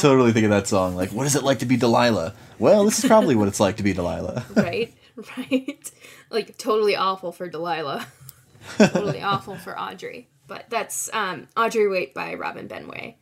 Totally 0.00 0.32
think 0.32 0.44
of 0.44 0.50
that 0.50 0.66
song. 0.66 0.96
Like, 0.96 1.10
what 1.10 1.26
is 1.26 1.36
it 1.36 1.42
like 1.42 1.60
to 1.60 1.66
be 1.66 1.76
Delilah? 1.76 2.34
Well, 2.58 2.84
this 2.84 2.98
is 2.98 3.04
probably 3.06 3.34
what 3.34 3.48
it's 3.48 3.60
like 3.60 3.76
to 3.78 3.82
be 3.82 3.92
Delilah. 3.92 4.44
right, 4.54 4.94
right. 5.36 5.90
Like, 6.30 6.56
totally 6.58 6.96
awful 6.96 7.32
for 7.32 7.48
Delilah. 7.48 8.06
totally 8.78 9.22
awful 9.22 9.56
for 9.56 9.78
Audrey. 9.78 10.28
But 10.46 10.70
that's 10.70 11.10
um, 11.12 11.48
Audrey 11.56 11.88
Wait 11.88 12.14
by 12.14 12.34
Robin 12.34 12.68
Benway. 12.68 13.16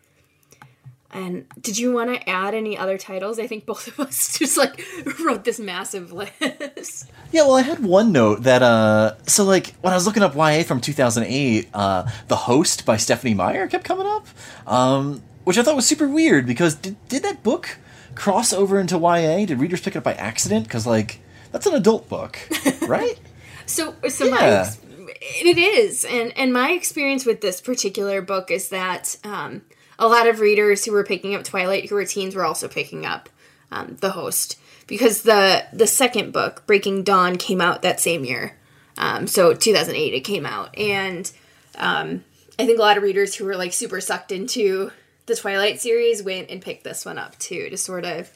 And 1.15 1.47
did 1.61 1.79
you 1.79 1.93
want 1.93 2.13
to 2.13 2.29
add 2.29 2.55
any 2.55 2.77
other 2.77 2.99
titles? 2.99 3.39
I 3.39 3.47
think 3.47 3.67
both 3.67 3.87
of 3.87 4.01
us 4.01 4.37
just 4.39 4.57
like 4.57 4.85
wrote 5.25 5.45
this 5.45 5.61
massive 5.61 6.13
list. 6.13 7.09
Yeah, 7.31 7.43
well, 7.43 7.55
I 7.55 7.63
had 7.63 7.85
one 7.85 8.11
note 8.11 8.43
that, 8.43 8.63
uh, 8.63 9.15
so 9.27 9.45
like 9.45 9.75
when 9.77 9.93
I 9.93 9.97
was 9.97 10.07
looking 10.07 10.25
up 10.25 10.35
YA 10.35 10.65
from 10.65 10.81
2008, 10.81 11.69
uh, 11.73 12.11
The 12.27 12.37
Host 12.37 12.85
by 12.85 12.97
Stephenie 12.97 13.35
Meyer 13.35 13.69
kept 13.69 13.85
coming 13.85 14.09
up, 14.09 14.27
um, 14.67 15.23
which 15.45 15.59
I 15.59 15.63
thought 15.63 15.77
was 15.77 15.87
super 15.87 16.09
weird 16.09 16.47
because 16.47 16.75
did, 16.75 16.97
did 17.09 17.23
that 17.23 17.43
book 17.43 17.79
cross 18.15 18.53
over 18.53 18.79
into 18.81 18.97
YA? 18.99 19.45
Did 19.47 19.59
readers 19.61 19.81
pick 19.81 19.95
it 19.95 19.99
up 19.99 20.05
by 20.05 20.15
accident? 20.15 20.65
Because, 20.65 20.87
like, 20.87 21.21
that's 21.53 21.67
an 21.67 21.75
adult 21.75 22.09
book, 22.09 22.39
right? 22.89 23.19
So, 23.67 23.95
so 24.09 24.29
my 24.31 24.41
Yeah. 24.41 24.61
ex- 24.67 24.79
it 25.21 25.59
is, 25.59 26.05
and 26.05 26.33
and 26.37 26.53
my 26.53 26.71
experience 26.73 27.25
with 27.27 27.41
this 27.41 27.61
particular 27.61 28.21
book 28.23 28.51
is 28.51 28.69
that 28.71 29.17
um, 29.25 29.63
a 29.99 30.09
lot 30.09 30.27
of 30.27 30.41
readers 30.41 30.85
who 30.85 30.93
were 30.93 31.05
picking 31.05 31.35
up 31.35 31.45
Twilight, 31.45 31.89
who 31.89 31.95
were 31.95 32.05
teens, 32.05 32.35
were 32.35 32.45
also 32.45 32.69
picking 32.69 33.07
up 33.07 33.29
um, 33.71 33.97
the 34.01 34.11
Host 34.11 34.59
because 34.87 35.23
the 35.23 35.65
the 35.73 35.87
second 35.87 36.33
book, 36.33 36.67
Breaking 36.67 37.03
Dawn, 37.05 37.37
came 37.37 37.61
out 37.61 37.83
that 37.83 38.01
same 38.01 38.25
year. 38.25 38.57
Um, 38.99 39.27
so 39.27 39.55
2008, 39.55 40.15
it 40.15 40.21
came 40.21 40.47
out, 40.47 40.77
and 40.79 41.31
um, 41.77 42.25
I 42.59 42.67
think 42.67 42.79
a 42.79 42.83
lot 42.83 42.97
of 42.97 43.03
readers 43.03 43.35
who 43.35 43.45
were 43.45 43.57
like 43.57 43.73
super 43.73 44.01
sucked 44.01 44.31
into 44.33 44.91
the 45.27 45.37
Twilight 45.37 45.81
series 45.81 46.23
went 46.23 46.51
and 46.51 46.61
picked 46.61 46.85
this 46.85 47.05
one 47.05 47.19
up 47.19 47.39
too 47.39 47.71
to 47.71 47.77
sort 47.77 48.05
of 48.05 48.31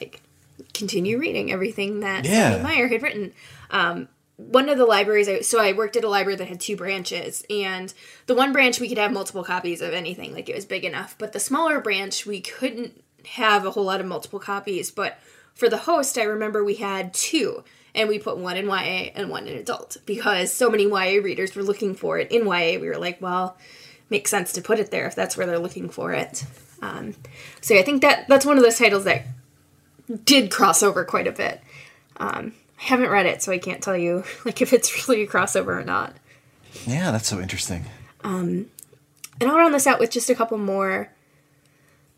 like 0.00 0.20
continue 0.72 1.18
reading 1.18 1.52
everything 1.52 2.00
that 2.00 2.24
Yeah. 2.24 2.50
Stephenie 2.50 2.62
Meyer 2.62 2.88
had 2.88 3.02
written. 3.02 3.32
Um, 3.70 4.08
one 4.36 4.68
of 4.68 4.78
the 4.78 4.84
libraries, 4.84 5.28
I, 5.28 5.40
so 5.42 5.60
I 5.60 5.72
worked 5.72 5.96
at 5.96 6.02
a 6.02 6.08
library 6.08 6.36
that 6.36 6.48
had 6.48 6.60
two 6.60 6.76
branches, 6.76 7.44
and 7.48 7.94
the 8.26 8.34
one 8.34 8.52
branch 8.52 8.80
we 8.80 8.88
could 8.88 8.98
have 8.98 9.12
multiple 9.12 9.44
copies 9.44 9.80
of 9.80 9.92
anything, 9.92 10.32
like 10.32 10.48
it 10.48 10.56
was 10.56 10.64
big 10.64 10.84
enough. 10.84 11.14
But 11.18 11.32
the 11.32 11.38
smaller 11.40 11.80
branch, 11.80 12.26
we 12.26 12.40
couldn't 12.40 13.04
have 13.26 13.64
a 13.64 13.70
whole 13.70 13.84
lot 13.84 14.00
of 14.00 14.06
multiple 14.06 14.40
copies. 14.40 14.90
But 14.90 15.18
for 15.54 15.68
the 15.68 15.78
host, 15.78 16.18
I 16.18 16.24
remember 16.24 16.64
we 16.64 16.74
had 16.74 17.14
two, 17.14 17.62
and 17.94 18.08
we 18.08 18.18
put 18.18 18.36
one 18.36 18.56
in 18.56 18.66
YA 18.66 19.12
and 19.14 19.30
one 19.30 19.46
in 19.46 19.56
adult 19.56 19.98
because 20.04 20.52
so 20.52 20.68
many 20.68 20.84
YA 20.84 21.22
readers 21.22 21.54
were 21.54 21.62
looking 21.62 21.94
for 21.94 22.18
it 22.18 22.32
in 22.32 22.44
YA. 22.44 22.80
We 22.80 22.88
were 22.88 22.98
like, 22.98 23.22
well, 23.22 23.56
makes 24.14 24.30
sense 24.30 24.52
to 24.52 24.62
put 24.62 24.78
it 24.78 24.92
there 24.92 25.08
if 25.08 25.16
that's 25.16 25.36
where 25.36 25.44
they're 25.44 25.58
looking 25.58 25.88
for 25.88 26.12
it. 26.12 26.44
Um, 26.80 27.16
so 27.60 27.76
I 27.76 27.82
think 27.82 28.00
that 28.02 28.28
that's 28.28 28.46
one 28.46 28.56
of 28.56 28.62
those 28.62 28.78
titles 28.78 29.02
that 29.04 29.26
did 30.24 30.52
cross 30.52 30.84
over 30.84 31.04
quite 31.04 31.26
a 31.26 31.32
bit. 31.32 31.60
Um, 32.18 32.52
I 32.78 32.84
haven't 32.84 33.10
read 33.10 33.26
it, 33.26 33.42
so 33.42 33.50
I 33.50 33.58
can't 33.58 33.82
tell 33.82 33.96
you 33.96 34.22
like 34.44 34.62
if 34.62 34.72
it's 34.72 35.08
really 35.08 35.22
a 35.22 35.26
crossover 35.26 35.80
or 35.80 35.84
not. 35.84 36.14
yeah, 36.86 37.10
that's 37.10 37.26
so 37.26 37.40
interesting. 37.40 37.86
And 39.40 39.50
I'll 39.50 39.56
round 39.56 39.74
this 39.74 39.88
out 39.88 39.98
with 39.98 40.10
just 40.10 40.30
a 40.30 40.34
couple 40.36 40.58
more. 40.58 41.10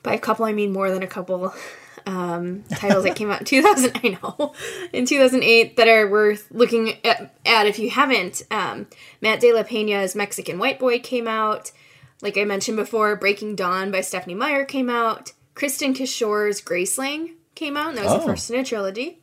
By 0.03 0.13
a 0.13 0.19
couple, 0.19 0.45
I 0.45 0.53
mean 0.53 0.71
more 0.73 0.91
than 0.91 1.03
a 1.03 1.07
couple 1.07 1.55
um, 2.05 2.65
titles 2.71 3.05
that 3.05 3.17
came 3.17 3.31
out 3.31 3.41
in 3.41 3.47
2000. 3.47 4.01
I 4.05 4.19
know 4.23 4.53
in 4.93 5.07
2008 5.07 5.77
that 5.77 5.89
are 5.89 6.09
worth 6.09 6.47
looking 6.51 7.05
at, 7.05 7.35
at 7.47 7.67
if 7.67 7.79
you 7.79 7.89
haven't. 7.89 8.43
Um, 8.51 8.87
Matt 9.23 9.41
De 9.41 9.53
La 9.53 9.63
Pena's 9.63 10.15
Mexican 10.15 10.59
White 10.59 10.79
Boy 10.79 10.99
came 10.99 11.27
out. 11.27 11.73
Like 12.23 12.37
I 12.39 12.45
mentioned 12.45 12.77
before, 12.77 13.15
Breaking 13.17 13.55
Dawn 13.57 13.91
by 13.91 14.01
Stephenie 14.01 14.35
Meyer 14.35 14.65
came 14.65 14.89
out. 14.89 15.33
Kristin 15.55 15.95
Cashore's 15.95 16.61
Graceling 16.61 17.33
came 17.55 17.77
out, 17.77 17.91
and 17.91 17.99
that 17.99 18.05
was 18.05 18.15
Oh. 18.15 18.19
the 18.19 18.25
first 18.27 18.51
in 18.51 18.59
a 18.61 18.65
trilogy. 18.65 19.19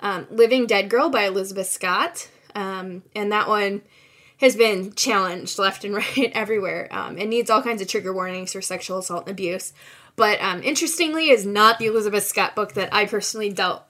Um, 0.00 0.26
Living 0.30 0.66
Dead 0.66 0.88
Girl 0.88 1.08
by 1.08 1.24
Elizabeth 1.24 1.68
Scott, 1.68 2.28
um, 2.54 3.02
and 3.14 3.32
that 3.32 3.48
one 3.48 3.82
has 4.38 4.54
been 4.54 4.92
challenged 4.92 5.58
left 5.58 5.84
and 5.84 5.94
right 5.96 6.30
everywhere. 6.34 6.88
Um, 6.92 7.18
it 7.18 7.26
needs 7.26 7.50
all 7.50 7.62
kinds 7.62 7.82
of 7.82 7.88
trigger 7.88 8.12
warnings 8.12 8.52
for 8.52 8.62
sexual 8.62 8.98
assault 8.98 9.24
and 9.26 9.32
abuse. 9.32 9.72
But 10.14 10.40
um, 10.40 10.62
interestingly, 10.62 11.30
is 11.30 11.44
not 11.46 11.78
the 11.78 11.86
Elizabeth 11.86 12.24
Scott 12.26 12.54
book 12.54 12.74
that 12.74 12.92
I 12.92 13.06
personally 13.06 13.50
dealt 13.50 13.82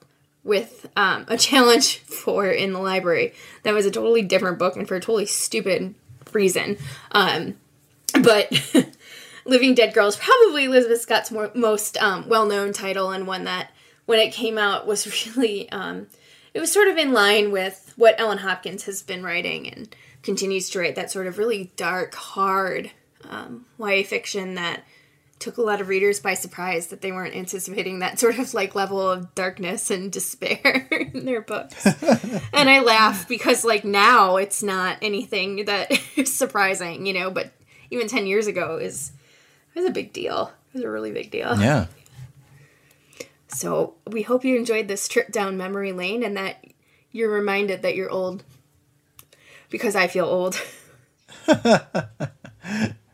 with 0.43 0.87
um, 0.95 1.25
a 1.27 1.37
challenge 1.39 1.99
for 1.99 2.47
in 2.47 2.73
the 2.73 2.79
library. 2.79 3.33
That 3.63 3.73
was 3.75 3.85
a 3.85 3.91
totally 3.91 4.21
different 4.23 4.57
book 4.59 4.75
and 4.75 4.87
for 4.87 4.95
a 4.95 4.99
totally 4.99 5.25
stupid 5.27 5.93
reason. 6.33 6.77
Um, 7.11 7.55
but 8.23 8.51
Living 9.45 9.73
Dead 9.73 9.93
Girl 9.93 10.07
is 10.07 10.15
probably 10.15 10.65
Elizabeth 10.65 11.01
Scott's 11.01 11.31
more, 11.31 11.51
most 11.53 11.97
um, 12.01 12.27
well 12.27 12.45
known 12.45 12.73
title 12.73 13.11
and 13.11 13.27
one 13.27 13.45
that 13.45 13.71
when 14.05 14.19
it 14.19 14.33
came 14.33 14.57
out 14.57 14.87
was 14.87 15.35
really 15.37 15.69
um, 15.71 16.07
it 16.53 16.59
was 16.59 16.71
sort 16.71 16.87
of 16.87 16.97
in 16.97 17.13
line 17.13 17.51
with 17.51 17.93
what 17.95 18.19
Ellen 18.19 18.39
Hopkins 18.39 18.85
has 18.85 19.01
been 19.01 19.23
writing 19.23 19.67
and 19.67 19.95
continues 20.23 20.69
to 20.71 20.79
write 20.79 20.95
that 20.95 21.11
sort 21.11 21.27
of 21.27 21.37
really 21.37 21.71
dark, 21.75 22.13
hard 22.15 22.91
um, 23.29 23.65
YA 23.77 24.03
fiction 24.03 24.55
that 24.55 24.83
took 25.39 25.57
a 25.57 25.61
lot 25.61 25.79
of 25.79 25.87
readers 25.87 26.19
by 26.19 26.33
surprise 26.33 26.87
that 26.87 27.01
they 27.01 27.11
weren't 27.11 27.35
anticipating 27.35 27.99
that 27.99 28.19
sort 28.19 28.37
of 28.37 28.53
like 28.53 28.75
level 28.75 28.99
of 29.09 29.33
darkness 29.35 29.89
and 29.89 30.11
despair 30.11 30.87
in 30.91 31.25
their 31.25 31.41
books. 31.41 31.85
and 32.53 32.69
I 32.69 32.81
laugh 32.81 33.27
because 33.27 33.63
like 33.63 33.85
now 33.85 34.35
it's 34.35 34.61
not 34.61 34.97
anything 35.01 35.65
that 35.65 35.91
is 36.17 36.33
surprising, 36.35 37.05
you 37.05 37.13
know, 37.13 37.31
but 37.31 37.51
even 37.91 38.07
10 38.07 38.27
years 38.27 38.47
ago 38.47 38.77
is 38.77 39.11
it 39.73 39.79
was 39.79 39.89
a 39.89 39.93
big 39.93 40.13
deal. 40.13 40.51
It 40.73 40.77
was 40.77 40.83
a 40.83 40.89
really 40.89 41.11
big 41.11 41.31
deal. 41.31 41.59
Yeah. 41.59 41.87
So 43.47 43.95
we 44.05 44.21
hope 44.21 44.45
you 44.45 44.55
enjoyed 44.57 44.87
this 44.87 45.07
trip 45.07 45.31
down 45.31 45.57
memory 45.57 45.91
lane 45.91 46.23
and 46.23 46.37
that 46.37 46.63
you're 47.11 47.31
reminded 47.31 47.81
that 47.81 47.95
you're 47.95 48.09
old. 48.09 48.43
Because 49.69 49.95
I 49.95 50.07
feel 50.07 50.25
old. 50.25 50.61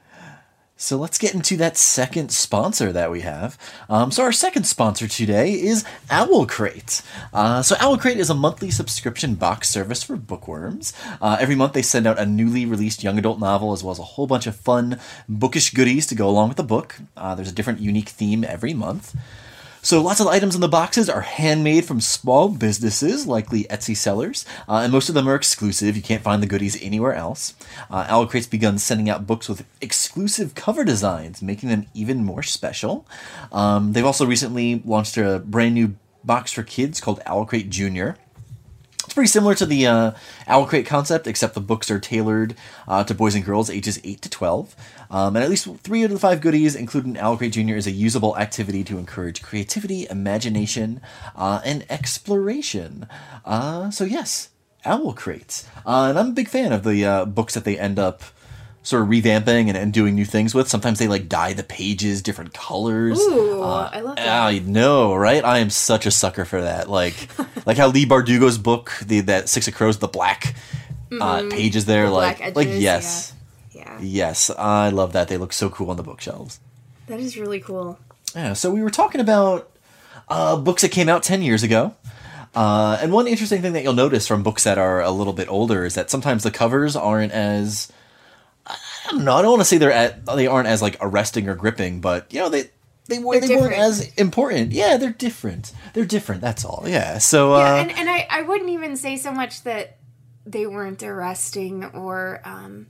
So 0.86 0.98
let's 0.98 1.18
get 1.18 1.34
into 1.34 1.58
that 1.58 1.78
second 1.78 2.30
sponsor 2.32 2.92
that 2.92 3.10
we 3.10 3.22
have. 3.22 3.58
Um, 3.90 4.12
so 4.12 4.22
our 4.22 4.32
second 4.32 4.66
sponsor 4.66 5.08
today 5.08 5.54
is 5.54 5.84
Owl 6.12 6.46
Crate. 6.46 7.02
Uh, 7.34 7.64
so 7.64 7.76
Owl 7.80 7.98
Crate 7.98 8.20
is 8.20 8.30
a 8.30 8.36
monthly 8.36 8.70
subscription 8.70 9.34
box 9.34 9.68
service 9.68 10.04
for 10.04 10.16
bookworms. 10.16 10.94
Uh, 11.20 11.38
every 11.40 11.56
month 11.56 11.74
they 11.74 11.82
send 11.82 12.06
out 12.06 12.20
a 12.20 12.26
newly 12.28 12.68
released 12.68 13.04
young 13.04 13.18
adult 13.18 13.40
novel 13.40 13.74
as 13.74 13.84
well 13.84 13.94
as 13.94 13.98
a 13.98 14.04
whole 14.04 14.28
bunch 14.28 14.46
of 14.46 14.56
fun 14.56 15.00
bookish 15.28 15.72
goodies 15.72 16.06
to 16.06 16.14
go 16.14 16.30
along 16.30 16.50
with 16.50 16.58
the 16.58 16.64
book. 16.64 16.98
Uh, 17.18 17.34
there's 17.34 17.50
a 17.50 17.56
different 17.56 17.80
unique 17.80 18.10
theme 18.10 18.44
every 18.44 18.76
month. 18.76 19.16
So 19.86 20.02
lots 20.02 20.20
of 20.20 20.26
the 20.26 20.32
items 20.32 20.56
in 20.56 20.62
the 20.62 20.68
boxes 20.68 21.12
are 21.12 21.22
handmade 21.22 21.86
from 21.86 22.02
small 22.02 22.50
businesses, 22.50 23.28
likely 23.28 23.66
Etsy 23.66 23.96
sellers, 23.96 24.44
uh, 24.68 24.78
and 24.78 24.92
most 24.92 25.10
of 25.10 25.14
them 25.14 25.30
are 25.30 25.36
exclusive. 25.36 25.96
You 25.96 26.02
can't 26.02 26.24
find 26.24 26.42
the 26.42 26.48
goodies 26.48 26.82
anywhere 26.82 27.14
else. 27.14 27.54
Uh, 27.92 28.08
Owl 28.10 28.26
Crate's 28.26 28.48
begun 28.48 28.80
sending 28.80 29.12
out 29.12 29.28
books 29.28 29.48
with 29.48 29.64
exclusive 29.82 30.56
cover 30.56 30.84
designs, 30.84 31.44
making 31.44 31.70
them 31.70 31.86
even 31.94 32.26
more 32.26 32.42
special. 32.42 33.06
Um, 33.52 33.94
they've 33.94 34.04
also 34.04 34.26
recently 34.26 34.82
launched 34.84 35.18
a 35.18 35.38
brand 35.46 35.76
new 35.76 35.94
box 36.24 36.52
for 36.52 36.64
kids 36.64 37.00
called 37.00 37.22
Owl 37.28 37.46
Crate 37.46 37.70
Junior. 37.70 38.18
It's 39.04 39.14
pretty 39.14 39.28
similar 39.28 39.54
to 39.54 39.68
the 39.68 39.86
uh, 39.86 40.12
Owl 40.48 40.66
Crate 40.66 40.88
concept, 40.88 41.28
except 41.28 41.54
the 41.54 41.62
books 41.62 41.92
are 41.92 42.00
tailored 42.00 42.56
uh, 42.88 43.04
to 43.04 43.14
boys 43.14 43.36
and 43.36 43.46
girls 43.46 43.70
ages 43.70 44.00
8 44.04 44.20
to 44.24 44.32
12. 44.32 44.76
Um, 45.10 45.36
and 45.36 45.44
at 45.44 45.50
least 45.50 45.68
three 45.78 46.04
out 46.04 46.06
of 46.06 46.12
the 46.14 46.20
five 46.20 46.42
goodies, 46.42 46.76
including 46.76 47.18
Owl 47.18 47.38
Crate 47.38 47.54
Jr., 47.54 47.76
is 47.76 47.88
a 47.88 47.92
usable 47.92 48.38
activity 48.38 48.84
to 48.86 48.98
encourage 48.98 49.42
creativity, 49.42 50.08
imagination, 50.10 51.02
uh, 51.36 51.62
and 51.64 51.86
exploration. 51.90 53.08
Uh, 53.44 53.92
so, 53.92 54.04
yes, 54.04 54.50
Owl 54.84 55.14
Crates. 55.14 55.68
Uh, 55.86 56.08
and 56.10 56.20
I'm 56.20 56.30
a 56.30 56.34
big 56.34 56.50
fan 56.50 56.72
of 56.72 56.84
the 56.84 57.06
uh, 57.06 57.26
books 57.26 57.54
that 57.54 57.64
they 57.64 57.78
end 57.78 58.00
up 58.00 58.24
sort 58.86 59.02
of 59.02 59.10
revamping 59.10 59.68
and, 59.68 59.76
and 59.76 59.92
doing 59.92 60.16
new 60.16 60.26
things 60.26 60.54
with. 60.54 60.70
Sometimes 60.70 61.00
they 61.00 61.08
like 61.08 61.28
dye 61.28 61.54
the 61.54 61.64
pages 61.64 62.22
different 62.22 62.54
colors. 62.54 63.20
Ooh, 63.20 63.62
I 63.62 64.00
love 64.00 64.16
that. 64.18 64.28
I 64.28 64.60
know, 64.60 65.16
right? 65.16 65.44
I 65.44 65.58
am 65.58 65.72
such 65.72 66.06
a 66.06 66.12
sucker 66.12 66.46
for 66.46 66.62
that. 66.62 66.90
Like, 66.90 67.30
like 67.66 67.78
how 67.78 67.88
Leigh 67.88 68.06
Bardugo's 68.06 68.58
book, 68.58 68.94
the 69.06 69.22
that 69.22 69.50
Six 69.50 69.68
of 69.68 69.74
Crows, 69.74 69.98
the 69.98 70.08
black 70.08 70.56
uh, 71.20 71.48
pages 71.50 71.86
there, 71.86 72.06
Mm-hmm. 72.06 72.12
The 72.12 72.16
like, 72.16 72.38
black 72.38 72.56
like 72.56 72.68
yes, 72.72 73.34
Yeah. 73.34 73.45
Yes, 74.02 74.50
I 74.50 74.90
love 74.90 75.14
that. 75.14 75.28
They 75.28 75.38
look 75.38 75.54
so 75.54 75.70
cool 75.70 75.90
on 75.90 75.98
the 75.98 76.04
bookshelves. 76.04 76.60
That 77.08 77.20
is 77.20 77.38
really 77.38 77.60
cool. 77.60 78.00
Yeah. 78.36 78.54
So 78.54 78.72
we 78.72 78.82
were 78.82 78.90
talking 78.90 79.22
about 79.22 79.72
uh, 80.28 80.58
books 80.58 80.82
that 80.82 80.90
came 80.92 81.10
out 81.10 81.24
ten 81.24 81.42
years 81.42 81.64
ago. 81.64 81.96
Uh, 82.56 82.98
and 83.02 83.12
one 83.12 83.28
interesting 83.28 83.62
thing 83.62 83.74
that 83.74 83.84
you'll 83.84 83.94
notice 83.94 84.28
from 84.28 84.42
books 84.42 84.64
that 84.64 84.78
are 84.78 85.02
a 85.02 85.12
little 85.12 85.34
bit 85.34 85.50
older 85.50 85.84
is 85.84 85.96
that 85.96 86.10
sometimes 86.10 86.44
the 86.44 86.52
covers 86.52 86.96
aren't 86.96 87.34
as 87.34 87.92
I 88.66 89.12
don't 89.12 89.26
know. 89.26 89.36
I 89.36 89.42
don't 89.42 89.52
want 89.52 89.62
to 89.62 89.66
say 89.66 89.78
they're 89.78 89.92
at 89.92 90.26
they 90.26 90.48
aren't 90.48 90.68
as 90.68 90.82
like 90.82 90.98
arresting 91.02 91.48
or 91.48 91.56
gripping, 91.56 92.02
but 92.02 92.34
you 92.34 92.40
know 92.40 92.50
they 92.50 92.70
they, 93.08 93.20
were, 93.20 93.40
they 93.40 93.56
weren't 93.56 93.76
as 93.76 94.12
important. 94.16 94.72
Yeah, 94.72 94.98
they're 94.98 95.12
different. 95.12 95.74
They're 95.94 96.06
different. 96.06 96.42
That's 96.42 96.66
all. 96.66 96.86
Yeah. 96.88 97.20
So 97.20 97.54
uh, 97.54 97.60
yeah, 97.60 97.76
and, 97.76 97.92
and 97.92 98.10
I 98.10 98.28
I 98.30 98.42
wouldn't 98.42 98.70
even 98.70 98.96
say 98.96 99.18
so 99.18 99.32
much 99.32 99.64
that 99.64 99.98
they 100.46 100.66
weren't 100.66 101.04
arresting 101.04 101.86
or 101.86 102.42
um, 102.46 102.88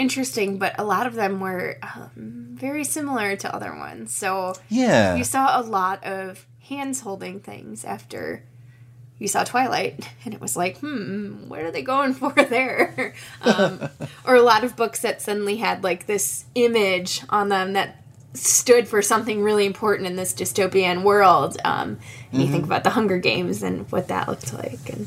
interesting, 0.00 0.58
but 0.58 0.78
a 0.78 0.84
lot 0.84 1.06
of 1.06 1.14
them 1.14 1.40
were 1.40 1.78
um, 1.82 2.48
very 2.52 2.84
similar 2.84 3.36
to 3.36 3.54
other 3.54 3.74
ones. 3.76 4.14
So 4.14 4.54
yeah, 4.68 5.16
you 5.16 5.24
saw 5.24 5.60
a 5.60 5.62
lot 5.62 6.02
of 6.04 6.46
hands 6.60 7.00
holding 7.00 7.40
things 7.40 7.84
after 7.84 8.44
you 9.18 9.28
saw 9.28 9.44
Twilight, 9.44 10.08
and 10.24 10.34
it 10.34 10.40
was 10.40 10.56
like, 10.56 10.78
hmm, 10.78 11.48
what 11.48 11.60
are 11.60 11.70
they 11.70 11.82
going 11.82 12.14
for 12.20 12.32
there? 12.32 13.14
Um, 13.42 13.88
or 14.26 14.34
a 14.34 14.42
lot 14.42 14.64
of 14.64 14.76
books 14.76 15.00
that 15.00 15.22
suddenly 15.22 15.56
had 15.56 15.82
like 15.82 16.06
this 16.06 16.44
image 16.54 17.22
on 17.30 17.48
them 17.48 17.72
that 17.72 18.02
stood 18.34 18.86
for 18.86 19.00
something 19.00 19.42
really 19.42 19.64
important 19.64 20.06
in 20.06 20.16
this 20.16 20.34
dystopian 20.34 21.02
world. 21.02 21.56
Um, 21.64 21.72
and 21.72 21.98
mm-hmm. 21.98 22.40
you 22.40 22.46
think 22.46 22.56
mm-hmm. 22.56 22.64
about 22.64 22.84
the 22.84 22.90
Hunger 22.90 23.18
Games 23.18 23.62
and 23.62 23.90
what 23.90 24.08
that 24.08 24.28
looked 24.28 24.52
like, 24.52 24.90
and 24.90 25.06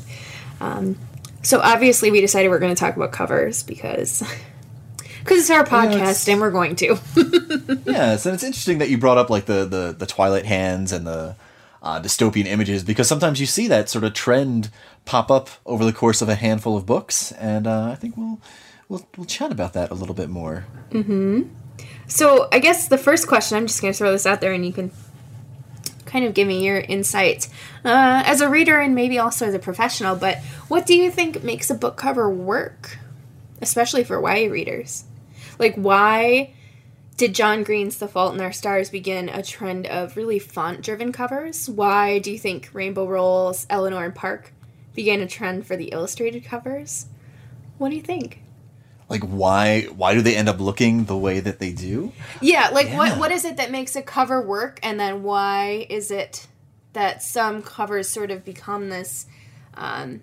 um, 0.60 0.98
so 1.42 1.60
obviously 1.60 2.10
we 2.10 2.20
decided 2.20 2.48
we're 2.48 2.58
going 2.58 2.74
to 2.74 2.80
talk 2.80 2.96
about 2.96 3.12
covers 3.12 3.62
because. 3.62 4.22
Because 5.24 5.38
it's 5.38 5.50
our 5.50 5.64
podcast, 5.64 6.30
and 6.30 6.38
we're 6.38 6.50
going 6.50 6.76
to. 6.76 6.98
yes, 7.86 8.26
and 8.26 8.34
it's 8.34 8.44
interesting 8.44 8.76
that 8.78 8.90
you 8.90 8.98
brought 8.98 9.16
up 9.16 9.30
like 9.30 9.46
the, 9.46 9.64
the 9.64 9.94
the 9.98 10.04
Twilight 10.04 10.44
hands 10.44 10.92
and 10.92 11.06
the 11.06 11.34
uh, 11.82 12.00
dystopian 12.00 12.44
images 12.46 12.84
because 12.84 13.08
sometimes 13.08 13.40
you 13.40 13.46
see 13.46 13.66
that 13.68 13.88
sort 13.88 14.04
of 14.04 14.12
trend 14.12 14.70
pop 15.06 15.30
up 15.30 15.48
over 15.64 15.84
the 15.84 15.92
course 15.92 16.20
of 16.20 16.28
a 16.28 16.34
handful 16.34 16.76
of 16.76 16.84
books, 16.84 17.32
and 17.32 17.66
uh, 17.66 17.90
I 17.90 17.94
think 17.94 18.18
we'll 18.18 18.38
we'll 18.88 19.08
we'll 19.16 19.26
chat 19.26 19.50
about 19.50 19.72
that 19.72 19.90
a 19.90 19.94
little 19.94 20.14
bit 20.14 20.28
more. 20.28 20.66
Hmm. 20.92 21.44
So 22.06 22.48
I 22.52 22.58
guess 22.58 22.88
the 22.88 22.98
first 22.98 23.26
question 23.26 23.56
I'm 23.56 23.66
just 23.66 23.80
going 23.80 23.92
to 23.92 23.96
throw 23.96 24.12
this 24.12 24.26
out 24.26 24.42
there, 24.42 24.52
and 24.52 24.64
you 24.64 24.72
can 24.74 24.90
kind 26.06 26.26
of 26.26 26.34
give 26.34 26.46
me 26.46 26.64
your 26.64 26.78
insight 26.78 27.48
uh, 27.84 28.22
as 28.26 28.40
a 28.40 28.48
reader 28.48 28.78
and 28.78 28.94
maybe 28.94 29.18
also 29.18 29.46
as 29.46 29.54
a 29.54 29.58
professional. 29.58 30.16
But 30.16 30.38
what 30.68 30.86
do 30.86 30.94
you 30.94 31.10
think 31.10 31.42
makes 31.42 31.70
a 31.70 31.74
book 31.74 31.96
cover 31.96 32.30
work, 32.30 32.98
especially 33.60 34.04
for 34.04 34.20
YA 34.20 34.50
readers? 34.50 35.04
Like 35.58 35.74
why? 35.76 36.54
did 37.16 37.34
John 37.34 37.62
Green's 37.62 37.98
The 37.98 38.08
Fault 38.08 38.34
in 38.34 38.40
Our 38.40 38.52
Stars 38.52 38.90
begin 38.90 39.28
a 39.28 39.42
trend 39.42 39.86
of 39.86 40.16
really 40.16 40.38
font 40.38 40.82
driven 40.82 41.12
covers? 41.12 41.68
Why 41.68 42.18
do 42.18 42.30
you 42.30 42.38
think 42.38 42.70
Rainbow 42.72 43.06
Rowell's, 43.06 43.66
Eleanor 43.70 44.04
and 44.04 44.14
Park 44.14 44.52
began 44.94 45.20
a 45.20 45.26
trend 45.26 45.66
for 45.66 45.76
the 45.76 45.86
illustrated 45.86 46.44
covers? 46.44 47.06
What 47.78 47.90
do 47.90 47.96
you 47.96 48.02
think? 48.02 48.40
Like 49.08 49.22
why 49.22 49.82
why 49.82 50.14
do 50.14 50.22
they 50.22 50.34
end 50.34 50.48
up 50.48 50.60
looking 50.60 51.04
the 51.04 51.16
way 51.16 51.38
that 51.38 51.58
they 51.58 51.72
do? 51.72 52.12
Yeah, 52.40 52.70
like 52.72 52.88
yeah. 52.88 52.98
what 52.98 53.18
what 53.18 53.32
is 53.32 53.44
it 53.44 53.58
that 53.58 53.70
makes 53.70 53.94
a 53.96 54.02
cover 54.02 54.40
work 54.40 54.80
and 54.82 54.98
then 54.98 55.22
why 55.22 55.86
is 55.90 56.10
it 56.10 56.46
that 56.94 57.22
some 57.22 57.62
covers 57.62 58.08
sort 58.08 58.30
of 58.30 58.44
become 58.44 58.88
this 58.88 59.26
um, 59.74 60.20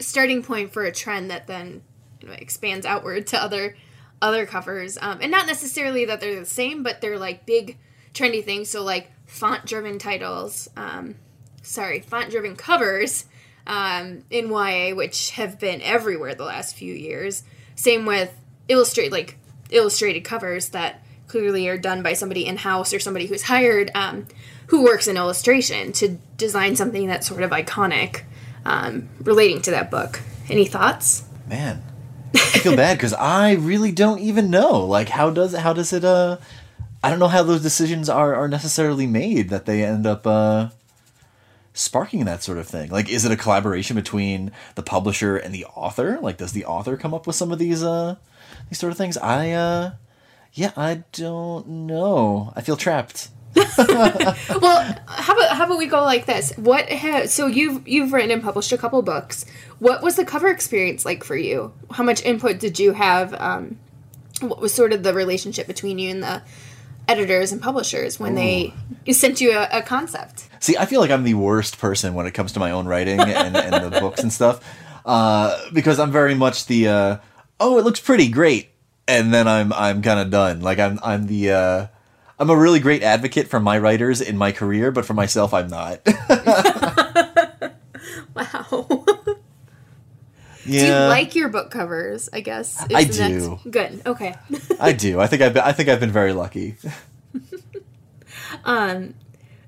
starting 0.00 0.42
point 0.42 0.72
for 0.72 0.84
a 0.84 0.90
trend 0.90 1.30
that 1.30 1.46
then 1.46 1.82
you 2.20 2.28
know, 2.28 2.34
expands 2.34 2.84
outward 2.84 3.26
to 3.28 3.40
other 3.40 3.76
other 4.22 4.46
covers, 4.46 4.98
um, 5.00 5.18
and 5.20 5.30
not 5.30 5.46
necessarily 5.46 6.04
that 6.06 6.20
they're 6.20 6.40
the 6.40 6.46
same, 6.46 6.82
but 6.82 7.00
they're 7.00 7.18
like 7.18 7.46
big 7.46 7.78
trendy 8.12 8.42
things. 8.44 8.70
So 8.70 8.82
like 8.82 9.10
font 9.26 9.66
driven 9.66 9.98
titles, 9.98 10.68
um, 10.76 11.16
sorry, 11.62 12.00
font 12.00 12.30
driven 12.30 12.56
covers 12.56 13.26
um, 13.66 14.24
in 14.30 14.50
YA, 14.50 14.94
which 14.94 15.30
have 15.32 15.58
been 15.58 15.80
everywhere 15.82 16.34
the 16.34 16.44
last 16.44 16.76
few 16.76 16.94
years. 16.94 17.42
Same 17.74 18.06
with 18.06 18.32
illustrate 18.68 19.12
like 19.12 19.36
illustrated 19.70 20.20
covers 20.20 20.70
that 20.70 21.04
clearly 21.26 21.68
are 21.68 21.78
done 21.78 22.02
by 22.02 22.12
somebody 22.12 22.46
in 22.46 22.56
house 22.56 22.92
or 22.92 23.00
somebody 23.00 23.26
who's 23.26 23.42
hired 23.42 23.90
um, 23.94 24.26
who 24.68 24.84
works 24.84 25.06
in 25.06 25.16
illustration 25.16 25.92
to 25.92 26.08
design 26.36 26.76
something 26.76 27.06
that's 27.06 27.26
sort 27.26 27.42
of 27.42 27.50
iconic 27.50 28.22
um, 28.64 29.08
relating 29.22 29.60
to 29.62 29.70
that 29.70 29.90
book. 29.90 30.20
Any 30.48 30.64
thoughts? 30.64 31.24
Man, 31.48 31.82
I 32.34 32.58
feel 32.58 32.76
bad 32.76 32.96
because 32.96 33.12
I 33.14 33.52
really 33.52 33.92
don't 33.92 34.20
even 34.20 34.50
know. 34.50 34.84
Like, 34.84 35.08
how 35.08 35.30
does 35.30 35.54
how 35.54 35.72
does 35.72 35.92
it? 35.92 36.04
Uh, 36.04 36.38
I 37.02 37.10
don't 37.10 37.18
know 37.18 37.28
how 37.28 37.42
those 37.42 37.62
decisions 37.62 38.08
are 38.08 38.34
are 38.34 38.48
necessarily 38.48 39.06
made 39.06 39.50
that 39.50 39.66
they 39.66 39.84
end 39.84 40.06
up 40.06 40.26
uh, 40.26 40.68
sparking 41.74 42.24
that 42.24 42.42
sort 42.42 42.58
of 42.58 42.66
thing. 42.66 42.90
Like, 42.90 43.10
is 43.10 43.24
it 43.24 43.32
a 43.32 43.36
collaboration 43.36 43.96
between 43.96 44.52
the 44.74 44.82
publisher 44.82 45.36
and 45.36 45.54
the 45.54 45.66
author? 45.66 46.18
Like, 46.20 46.38
does 46.38 46.52
the 46.52 46.64
author 46.64 46.96
come 46.96 47.12
up 47.12 47.26
with 47.26 47.36
some 47.36 47.52
of 47.52 47.58
these 47.58 47.82
uh 47.82 48.16
these 48.70 48.78
sort 48.78 48.92
of 48.92 48.96
things? 48.98 49.16
I 49.18 49.50
uh, 49.50 49.92
yeah, 50.52 50.72
I 50.76 51.02
don't 51.12 51.66
know. 51.66 52.52
I 52.56 52.62
feel 52.62 52.76
trapped. 52.76 53.28
well, 53.78 54.96
how 55.06 55.34
about 55.34 55.56
how 55.56 55.64
about 55.64 55.78
we 55.78 55.86
go 55.86 56.02
like 56.02 56.26
this? 56.26 56.52
What 56.56 56.88
has 56.88 57.32
so 57.32 57.46
you've 57.46 57.86
you've 57.86 58.12
written 58.12 58.30
and 58.30 58.42
published 58.42 58.72
a 58.72 58.78
couple 58.78 59.00
books. 59.02 59.44
What 59.78 60.02
was 60.02 60.16
the 60.16 60.24
cover 60.24 60.48
experience 60.48 61.04
like 61.04 61.24
for 61.24 61.36
you? 61.36 61.72
How 61.90 62.04
much 62.04 62.22
input 62.22 62.58
did 62.58 62.78
you 62.78 62.92
have? 62.92 63.34
Um, 63.34 63.78
what 64.40 64.60
was 64.60 64.74
sort 64.74 64.92
of 64.92 65.02
the 65.02 65.14
relationship 65.14 65.66
between 65.66 65.98
you 65.98 66.10
and 66.10 66.22
the 66.22 66.42
editors 67.06 67.52
and 67.52 67.60
publishers 67.60 68.18
when 68.18 68.32
Ooh. 68.32 68.72
they 69.04 69.12
sent 69.12 69.40
you 69.40 69.52
a, 69.52 69.68
a, 69.70 69.82
concept? 69.82 70.48
See, 70.60 70.76
I 70.76 70.86
feel 70.86 71.00
like 71.00 71.10
I'm 71.10 71.22
the 71.22 71.34
worst 71.34 71.78
person 71.78 72.14
when 72.14 72.26
it 72.26 72.32
comes 72.32 72.52
to 72.52 72.60
my 72.60 72.70
own 72.70 72.86
writing 72.86 73.20
and, 73.20 73.56
and 73.56 73.92
the 73.92 74.00
books 74.00 74.20
and 74.20 74.32
stuff 74.32 74.60
uh, 75.04 75.58
because 75.72 75.98
I'm 75.98 76.10
very 76.10 76.34
much 76.34 76.66
the 76.66 76.88
uh, 76.88 77.16
oh, 77.60 77.78
it 77.78 77.84
looks 77.84 78.00
pretty 78.00 78.28
great, 78.28 78.70
and 79.06 79.32
then 79.32 79.46
I'm 79.46 79.72
I'm 79.72 80.02
kind 80.02 80.20
of 80.20 80.30
done. 80.30 80.60
Like 80.60 80.78
I'm 80.78 80.98
I'm 81.02 81.26
the 81.26 81.50
uh, 81.50 81.86
I'm 82.44 82.50
a 82.50 82.56
really 82.56 82.78
great 82.78 83.02
advocate 83.02 83.48
for 83.48 83.58
my 83.58 83.78
writers 83.78 84.20
in 84.20 84.36
my 84.36 84.52
career, 84.52 84.90
but 84.90 85.06
for 85.06 85.14
myself, 85.14 85.54
I'm 85.54 85.68
not. 85.68 86.02
wow. 88.36 89.04
Yeah. 90.66 90.66
Do 90.66 90.86
you 90.86 90.92
like 90.92 91.34
your 91.34 91.48
book 91.48 91.70
covers? 91.70 92.28
I 92.34 92.40
guess 92.40 92.84
I 92.92 93.04
do. 93.04 93.48
Next... 93.48 93.70
Good. 93.70 94.02
Okay. 94.04 94.34
I 94.78 94.92
do. 94.92 95.20
I 95.20 95.26
think 95.26 95.40
I've 95.40 95.54
been, 95.54 95.62
I 95.62 95.72
think 95.72 95.88
I've 95.88 96.00
been 96.00 96.10
very 96.10 96.34
lucky. 96.34 96.76
um, 98.66 99.14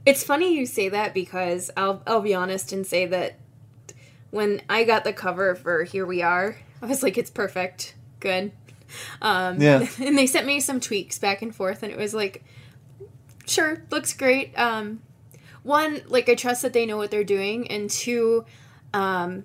it's 0.05 0.23
funny 0.23 0.55
you 0.55 0.67
say 0.67 0.91
that 0.91 1.15
because 1.15 1.71
I'll 1.79 2.03
I'll 2.07 2.21
be 2.21 2.35
honest 2.35 2.73
and 2.73 2.87
say 2.87 3.07
that 3.07 3.39
when 4.31 4.61
I 4.69 4.85
got 4.85 5.05
the 5.05 5.15
cover 5.15 5.55
for 5.55 5.85
Here 5.85 6.05
We 6.05 6.21
Are, 6.21 6.59
I 6.83 6.87
was 6.87 7.03
like, 7.03 7.17
it's 7.17 7.31
perfect, 7.31 7.95
good. 8.21 8.53
Um, 9.23 9.63
yeah. 9.63 9.87
And 9.99 10.19
they 10.19 10.27
sent 10.27 10.47
me 10.47 10.61
some 10.61 10.79
tweaks 10.79 11.19
back 11.19 11.41
and 11.41 11.57
forth, 11.57 11.83
and 11.83 11.91
it 11.91 11.97
was 11.97 12.13
like, 12.13 12.45
sure, 13.47 13.83
looks 13.91 14.13
great. 14.13 14.57
Um, 14.59 15.03
one, 15.63 16.03
like 16.07 16.29
I 16.29 16.35
trust 16.35 16.63
that 16.63 16.73
they 16.73 16.87
know 16.87 16.97
what 16.97 17.11
they're 17.11 17.25
doing, 17.25 17.69
and 17.69 17.91
two, 17.91 18.45
um, 18.93 19.45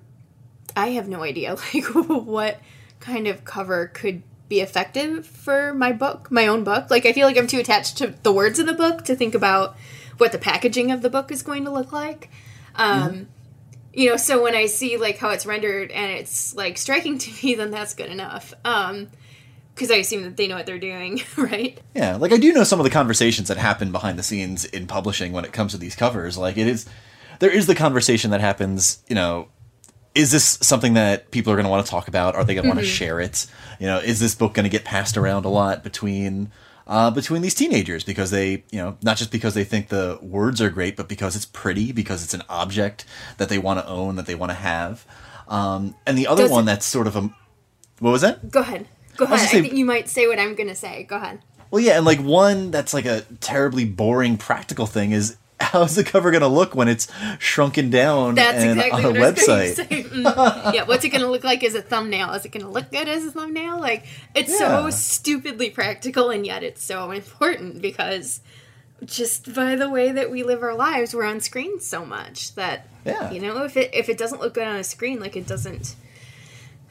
I 0.75 0.89
have 0.89 1.07
no 1.07 1.23
idea 1.23 1.55
like 1.73 1.85
what 1.93 2.59
kind 2.99 3.27
of 3.27 3.43
cover 3.43 3.87
could 3.87 4.23
be 4.47 4.59
effective 4.59 5.25
for 5.25 5.73
my 5.73 5.91
book, 5.91 6.29
my 6.29 6.47
own 6.47 6.63
book. 6.63 6.91
Like 6.91 7.05
I 7.05 7.13
feel 7.13 7.25
like 7.25 7.37
I'm 7.37 7.47
too 7.47 7.59
attached 7.59 7.97
to 7.99 8.07
the 8.23 8.33
words 8.33 8.59
of 8.59 8.65
the 8.65 8.73
book 8.73 9.05
to 9.05 9.15
think 9.15 9.33
about 9.33 9.77
what 10.17 10.31
the 10.31 10.37
packaging 10.37 10.91
of 10.91 11.01
the 11.01 11.09
book 11.09 11.31
is 11.31 11.41
going 11.41 11.65
to 11.65 11.71
look 11.71 11.91
like. 11.91 12.29
Um, 12.75 13.01
mm-hmm. 13.01 13.23
You 13.93 14.09
know, 14.09 14.17
so 14.17 14.43
when 14.43 14.55
I 14.55 14.67
see 14.67 14.97
like 14.97 15.17
how 15.17 15.29
it's 15.29 15.45
rendered 15.45 15.89
and 15.91 16.11
it's 16.11 16.53
like 16.53 16.77
striking 16.77 17.17
to 17.19 17.45
me, 17.45 17.55
then 17.55 17.71
that's 17.71 17.93
good 17.93 18.09
enough. 18.09 18.53
Um, 18.63 19.07
because 19.74 19.91
I 19.91 19.95
assume 19.95 20.24
that 20.24 20.38
they 20.38 20.47
know 20.47 20.55
what 20.55 20.65
they're 20.65 20.80
doing, 20.80 21.22
right? 21.38 21.80
Yeah, 21.95 22.17
like 22.17 22.32
I 22.32 22.38
do 22.38 22.53
know 22.53 22.63
some 22.63 22.80
of 22.80 22.84
the 22.84 22.89
conversations 22.89 23.47
that 23.47 23.57
happen 23.57 23.91
behind 23.91 24.19
the 24.19 24.24
scenes 24.24 24.65
in 24.65 24.88
publishing 24.88 25.32
when 25.32 25.45
it 25.45 25.53
comes 25.53 25.72
to 25.72 25.78
these 25.78 25.95
covers. 25.95 26.38
Like 26.38 26.57
it 26.57 26.67
is, 26.67 26.86
there 27.39 27.51
is 27.51 27.67
the 27.67 27.76
conversation 27.76 28.32
that 28.32 28.41
happens. 28.41 29.03
You 29.07 29.15
know, 29.15 29.47
is 30.13 30.32
this 30.32 30.59
something 30.61 30.93
that 30.95 31.32
people 31.32 31.53
are 31.53 31.55
going 31.55 31.65
to 31.65 31.69
want 31.69 31.86
to 31.86 31.89
talk 31.89 32.07
about? 32.07 32.36
Are 32.36 32.43
they 32.43 32.53
going 32.53 32.63
to 32.63 32.69
mm-hmm. 32.69 32.78
want 32.78 32.88
to 32.88 32.93
share 32.93 33.19
it? 33.19 33.47
You 33.80 33.88
know, 33.88 33.97
is 33.99 34.19
this 34.19 34.36
book 34.36 34.53
going 34.53 34.65
to 34.65 34.69
get 34.69 34.84
passed 34.84 35.17
around 35.17 35.45
a 35.45 35.49
lot 35.49 35.84
between 35.84 36.51
uh, 36.88 37.09
between 37.09 37.41
these 37.41 37.55
teenagers 37.55 38.03
because 38.03 38.32
they, 38.32 38.63
you 38.72 38.80
know, 38.80 38.97
not 39.01 39.15
just 39.15 39.32
because 39.32 39.53
they 39.53 39.63
think 39.63 39.88
the 39.88 40.19
words 40.22 40.61
are 40.61 40.69
great, 40.69 40.97
but 40.97 41.07
because 41.07 41.36
it's 41.36 41.45
pretty, 41.45 41.91
because 41.91 42.24
it's 42.24 42.34
an 42.34 42.43
object 42.49 43.05
that 43.38 43.49
they 43.49 43.57
want 43.57 43.80
to 43.80 43.88
own, 43.88 44.15
that 44.15 44.26
they 44.26 44.36
want 44.36 44.49
to 44.49 44.55
have. 44.55 45.05
Um, 45.47 45.95
and 46.05 46.17
the 46.17 46.28
other 46.28 46.43
Does 46.43 46.51
one 46.51 46.65
that's 46.65 46.86
sort 46.86 47.07
of 47.07 47.15
a, 47.15 47.22
what 47.99 48.11
was 48.11 48.22
that? 48.22 48.51
Go 48.51 48.59
ahead. 48.59 48.88
Go 49.18 49.26
ahead. 49.26 49.39
I, 49.39 49.45
say, 49.45 49.59
I 49.59 49.62
think 49.62 49.74
you 49.74 49.86
might 49.86 50.09
say 50.09 50.28
what 50.28 50.39
I'm 50.39 50.55
going 50.55 50.70
to 50.70 50.76
say. 50.76 51.03
Go 51.03 51.18
ahead. 51.18 51.41
Well, 51.70 51.82
yeah, 51.82 51.97
and 51.97 52.05
like 52.05 52.20
one 52.20 52.72
that's 52.72 52.93
like 52.93 53.05
a 53.05 53.22
terribly 53.39 53.86
boring 53.86 54.38
practical 54.38 54.86
thing 54.86 55.12
is 55.12 55.38
how's 55.62 55.95
the 55.95 56.03
cover 56.03 56.32
going 56.32 56.41
to 56.41 56.47
look 56.47 56.76
when 56.76 56.88
it's 56.88 57.07
shrunken 57.39 57.89
down 57.89 58.36
That's 58.36 58.57
and 58.64 58.80
exactly 58.80 59.05
on 59.05 59.16
a 59.16 59.20
website? 59.20 59.76
Mm. 59.76 60.74
yeah, 60.74 60.84
what's 60.84 61.05
it 61.05 61.09
going 61.09 61.22
to 61.22 61.30
look 61.30 61.43
like 61.43 61.64
as 61.64 61.76
a 61.76 61.82
thumbnail? 61.82 62.32
Is 62.34 62.45
it 62.45 62.51
going 62.51 62.66
to 62.66 62.70
look 62.70 62.91
good 62.91 63.07
as 63.07 63.26
a 63.26 63.32
thumbnail? 63.32 63.80
Like 63.80 64.05
it's 64.36 64.51
yeah. 64.51 64.57
so 64.84 64.89
stupidly 64.89 65.70
practical 65.70 66.30
and 66.30 66.45
yet 66.45 66.64
it's 66.64 66.84
so 66.84 67.12
important 67.12 67.82
because 67.82 68.41
just 69.05 69.53
by 69.53 69.76
the 69.76 69.89
way 69.89 70.12
that 70.12 70.30
we 70.30 70.43
live 70.43 70.62
our 70.62 70.76
lives, 70.76 71.14
we're 71.14 71.26
on 71.26 71.39
screen 71.39 71.80
so 71.80 72.05
much 72.05 72.53
that 72.55 72.88
Yeah. 73.05 73.32
you 73.32 73.39
know 73.39 73.64
if 73.64 73.78
it 73.78 73.93
if 73.93 74.09
it 74.09 74.18
doesn't 74.18 74.41
look 74.41 74.53
good 74.53 74.68
on 74.68 74.76
a 74.76 74.84
screen, 74.84 75.20
like 75.20 75.36
it 75.36 75.47
doesn't 75.47 75.95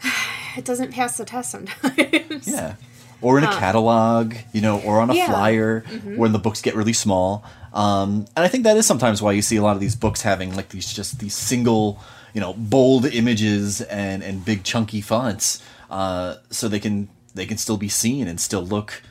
it 0.57 0.65
doesn't 0.65 0.93
pass 0.93 1.17
the 1.17 1.25
test 1.25 1.51
sometimes. 1.51 2.47
Yeah. 2.49 2.75
Or 3.23 3.37
in 3.37 3.45
a 3.45 3.49
catalog, 3.49 4.35
you 4.55 4.63
know, 4.63 4.81
or 4.81 4.99
on 5.01 5.11
a 5.11 5.15
Yeah. 5.15 5.27
flyer 5.27 5.81
when 6.17 6.33
the 6.33 6.39
books 6.39 6.63
get 6.63 6.75
really 6.75 6.95
small. 6.95 7.45
Um, 7.75 8.25
and 8.35 8.45
I 8.45 8.49
think 8.49 8.65
that 8.65 8.77
is 8.79 8.87
sometimes 8.87 9.21
why 9.21 9.33
you 9.33 9.43
see 9.43 9.57
a 9.57 9.63
lot 9.63 9.75
of 9.77 9.81
these 9.81 9.95
books 9.95 10.23
having 10.23 10.57
like 10.57 10.71
these 10.71 10.91
just 10.91 11.19
these 11.21 11.35
single, 11.35 12.01
you 12.35 12.41
know, 12.41 12.55
bold 12.55 13.05
images 13.05 13.83
and 13.83 14.23
and 14.23 14.43
big 14.45 14.65
chunky 14.65 15.01
fonts, 15.03 15.63
uh, 15.91 16.37
so 16.51 16.67
they 16.67 16.81
can 16.81 17.09
they 17.35 17.45
can 17.47 17.59
still 17.59 17.77
be 17.77 17.89
seen 17.89 18.27
and 18.27 18.41
still 18.41 18.65
look, 18.65 19.03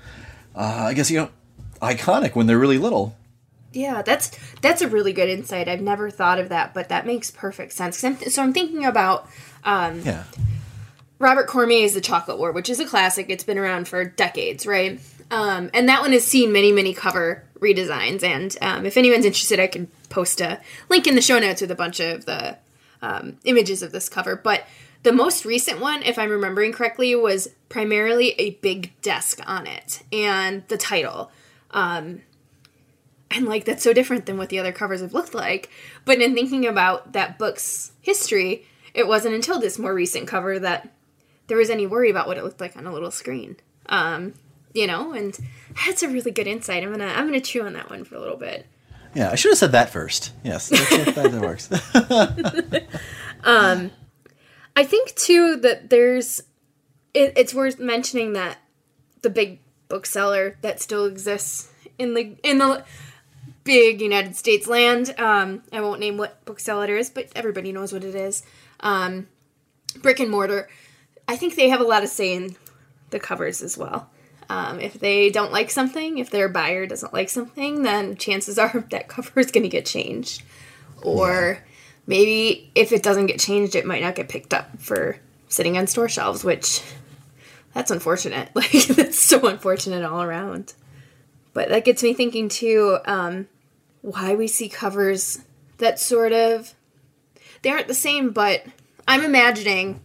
uh, 0.56 0.86
I 0.90 0.94
guess 0.96 1.10
you 1.12 1.20
know, 1.20 1.30
iconic 1.82 2.36
when 2.36 2.48
they're 2.48 2.58
really 2.58 2.80
little. 2.80 3.16
Yeah, 3.72 4.02
that's 4.02 4.32
that's 4.62 4.82
a 4.82 4.88
really 4.88 5.14
good 5.14 5.30
insight. 5.30 5.70
I've 5.70 5.82
never 5.82 6.10
thought 6.10 6.40
of 6.40 6.50
that, 6.50 6.74
but 6.74 6.90
that 6.90 7.06
makes 7.06 7.30
perfect 7.30 7.74
sense. 7.74 8.04
I'm 8.04 8.18
th- 8.18 8.32
so 8.32 8.42
I'm 8.42 8.54
thinking 8.54 8.84
about 8.86 9.30
Yeah. 9.64 10.24
Robert 11.20 11.48
Cormier's 11.48 11.94
The 11.94 12.02
Chocolate 12.02 12.40
War, 12.40 12.52
which 12.54 12.70
is 12.70 12.80
a 12.80 12.86
classic. 12.86 13.28
It's 13.30 13.44
been 13.44 13.58
around 13.58 13.90
for 13.90 14.06
decades, 14.06 14.66
right? 14.66 15.00
Um, 15.30 15.70
and 15.74 15.88
that 15.90 16.02
one 16.02 16.14
has 16.14 16.26
seen 16.26 16.54
many, 16.54 16.72
many 16.72 16.94
cover 16.94 17.44
redesigns. 17.60 18.24
And 18.24 18.56
um, 18.62 18.86
if 18.86 18.96
anyone's 18.98 19.26
interested, 19.26 19.60
I 19.60 19.68
can 19.68 19.88
post 20.10 20.42
a 20.42 20.62
link 20.88 21.08
in 21.08 21.16
the 21.16 21.22
show 21.22 21.38
notes 21.38 21.62
with 21.62 21.72
a 21.72 21.76
bunch 21.76 22.00
of 22.00 22.26
the 22.26 22.58
um, 23.02 23.38
images 23.44 23.84
of 23.84 23.92
this 23.92 24.08
cover. 24.08 24.38
But 24.38 24.66
the 25.04 25.12
most 25.12 25.46
recent 25.46 25.80
one, 25.80 26.04
if 26.04 26.18
I'm 26.18 26.30
remembering 26.30 26.72
correctly, 26.72 27.14
was 27.16 27.50
primarily 27.68 28.32
a 28.40 28.52
big 28.52 28.94
desk 29.02 29.40
on 29.46 29.68
it 29.68 30.04
and 30.12 30.68
the 30.70 30.78
title. 30.78 31.32
Um, 31.72 32.22
and 33.30 33.46
like 33.46 33.66
that's 33.66 33.84
so 33.84 33.94
different 33.94 34.26
than 34.26 34.38
what 34.38 34.50
the 34.50 34.60
other 34.60 34.72
covers 34.72 35.02
have 35.02 35.14
looked 35.14 35.34
like. 35.34 35.70
But 36.06 36.22
in 36.22 36.34
thinking 36.34 36.66
about 36.66 37.14
that 37.14 37.38
book's 37.38 37.92
history, 38.02 38.66
it 38.94 39.08
wasn't 39.08 39.36
until 39.36 39.60
this 39.60 39.78
more 39.78 39.94
recent 39.94 40.28
cover 40.28 40.58
that 40.60 40.90
there 41.50 41.58
was 41.58 41.70
any 41.70 41.86
worry 41.86 42.10
about 42.10 42.28
what 42.28 42.38
it 42.38 42.44
looked 42.44 42.62
like 42.62 42.78
on 42.78 42.88
a 42.88 42.94
little 42.94 43.12
screen. 43.12 43.58
Um, 43.88 44.36
you 44.74 44.88
know, 44.88 45.14
and 45.14 45.38
that's 45.86 46.04
a 46.04 46.08
really 46.08 46.32
good 46.32 46.48
insight. 46.48 46.84
I'm 46.84 46.92
gonna 46.92 47.08
I'm 47.08 47.26
gonna 47.26 47.42
chew 47.42 47.66
on 47.66 47.74
that 47.74 47.90
one 47.90 48.06
for 48.06 48.16
a 48.16 48.20
little 48.20 48.38
bit. 48.38 48.66
Yeah, 49.16 49.32
I 49.32 49.36
should 49.36 49.52
have 49.52 49.58
said 49.58 49.72
that 49.72 49.90
first. 49.90 50.32
Yes, 50.44 50.70
that, 50.70 51.16
that, 51.16 51.42
works. 51.42 51.70
I 54.76 54.84
think 54.84 55.16
too 55.16 55.58
that 55.58 55.90
there's 55.90 56.42
it, 57.14 57.34
it's 57.36 57.54
worth 57.54 57.80
mentioning 57.80 58.34
that 58.34 58.60
the 59.24 59.32
big 59.32 59.60
bookseller 59.88 60.58
that 60.62 60.80
still 60.80 61.06
exists 61.06 61.72
in 61.98 62.14
the 62.14 62.36
in 62.44 62.60
the 62.60 62.86
big 63.64 64.02
United 64.02 64.36
States 64.36 64.68
land. 64.68 65.16
Um, 65.18 65.64
I 65.74 65.82
won't 65.82 66.00
name 66.00 66.18
what 66.18 66.46
bookseller 66.46 66.86
it 66.86 66.92
is, 66.92 67.10
but 67.10 67.30
everybody 67.36 67.72
knows 67.72 67.92
what 67.92 68.04
it 68.04 68.16
is. 68.16 68.44
Um, 68.80 69.28
brick 70.02 70.20
and 70.20 70.30
mortar. 70.30 70.70
I 71.30 71.36
think 71.36 71.54
they 71.56 71.70
have 71.70 71.80
a 71.80 71.84
lot 71.84 72.02
of 72.02 72.10
say 72.10 72.34
in 72.34 72.56
the 73.12 73.20
covers 73.20 73.62
as 73.62 73.78
well. 73.78 74.10
Um, 74.50 74.80
if 74.80 75.00
they 75.00 75.30
don't 75.30 75.52
like 75.52 75.70
something, 75.70 76.18
if 76.18 76.32
their 76.32 76.50
buyer 76.50 76.88
doesn't 76.88 77.14
like 77.14 77.30
something, 77.30 77.84
then 77.84 78.16
chances 78.16 78.58
are 78.58 78.84
that 78.90 79.08
cover 79.08 79.40
is 79.40 79.52
going 79.52 79.62
to 79.62 79.70
get 79.70 79.86
changed. 79.86 80.42
Or 81.04 81.64
maybe 82.08 82.72
if 82.74 82.92
it 82.92 83.04
doesn't 83.04 83.28
get 83.28 83.40
changed, 83.40 83.76
it 83.76 83.86
might 83.86 84.02
not 84.02 84.16
get 84.16 84.28
picked 84.28 84.56
up 84.56 84.82
for 84.82 85.20
sitting 85.50 85.78
on 85.78 85.86
store 85.86 86.10
shelves, 86.10 86.44
which 86.44 86.82
that's 87.76 87.92
unfortunate. 87.92 88.50
Like 88.56 88.72
that's 88.72 89.22
so 89.22 89.48
unfortunate 89.48 90.04
all 90.04 90.24
around. 90.24 90.74
But 91.54 91.70
that 91.70 91.86
gets 91.86 92.02
me 92.02 92.16
thinking 92.16 92.50
too, 92.50 92.98
um, 93.06 93.48
why 94.02 94.34
we 94.34 94.48
see 94.48 94.68
covers 94.68 95.44
that 95.78 96.00
sort 96.00 96.34
of 96.34 96.74
they 97.62 97.70
aren't 97.70 97.88
the 97.88 97.94
same, 97.94 98.32
but 98.32 98.66
I'm 99.08 99.24
imagining 99.24 100.02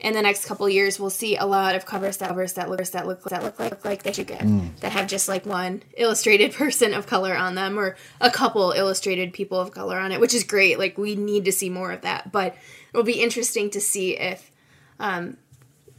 in 0.00 0.14
the 0.14 0.22
next 0.22 0.44
couple 0.44 0.68
years 0.68 1.00
we'll 1.00 1.10
see 1.10 1.36
a 1.36 1.44
lot 1.44 1.74
of 1.74 1.84
covers 1.84 2.18
that 2.18 2.28
covers 2.28 2.52
that 2.52 2.68
look 2.68 2.78
that 2.78 3.06
look 3.06 3.22
that 3.24 3.42
look 3.42 3.58
like, 3.58 3.70
look 3.70 3.84
like 3.84 4.02
they 4.04 4.12
should 4.12 4.26
get 4.26 4.40
that 4.80 4.92
have 4.92 5.06
just 5.08 5.28
like 5.28 5.44
one 5.44 5.82
illustrated 5.96 6.52
person 6.54 6.94
of 6.94 7.06
color 7.06 7.36
on 7.36 7.54
them 7.54 7.78
or 7.78 7.96
a 8.20 8.30
couple 8.30 8.72
illustrated 8.72 9.32
people 9.32 9.58
of 9.58 9.72
color 9.72 9.98
on 9.98 10.12
it, 10.12 10.20
which 10.20 10.34
is 10.34 10.44
great. 10.44 10.78
Like 10.78 10.96
we 10.98 11.16
need 11.16 11.44
to 11.46 11.52
see 11.52 11.70
more 11.70 11.92
of 11.92 12.02
that, 12.02 12.30
but 12.30 12.56
it'll 12.92 13.04
be 13.04 13.20
interesting 13.20 13.70
to 13.70 13.80
see 13.80 14.16
if 14.16 14.50
um, 15.00 15.36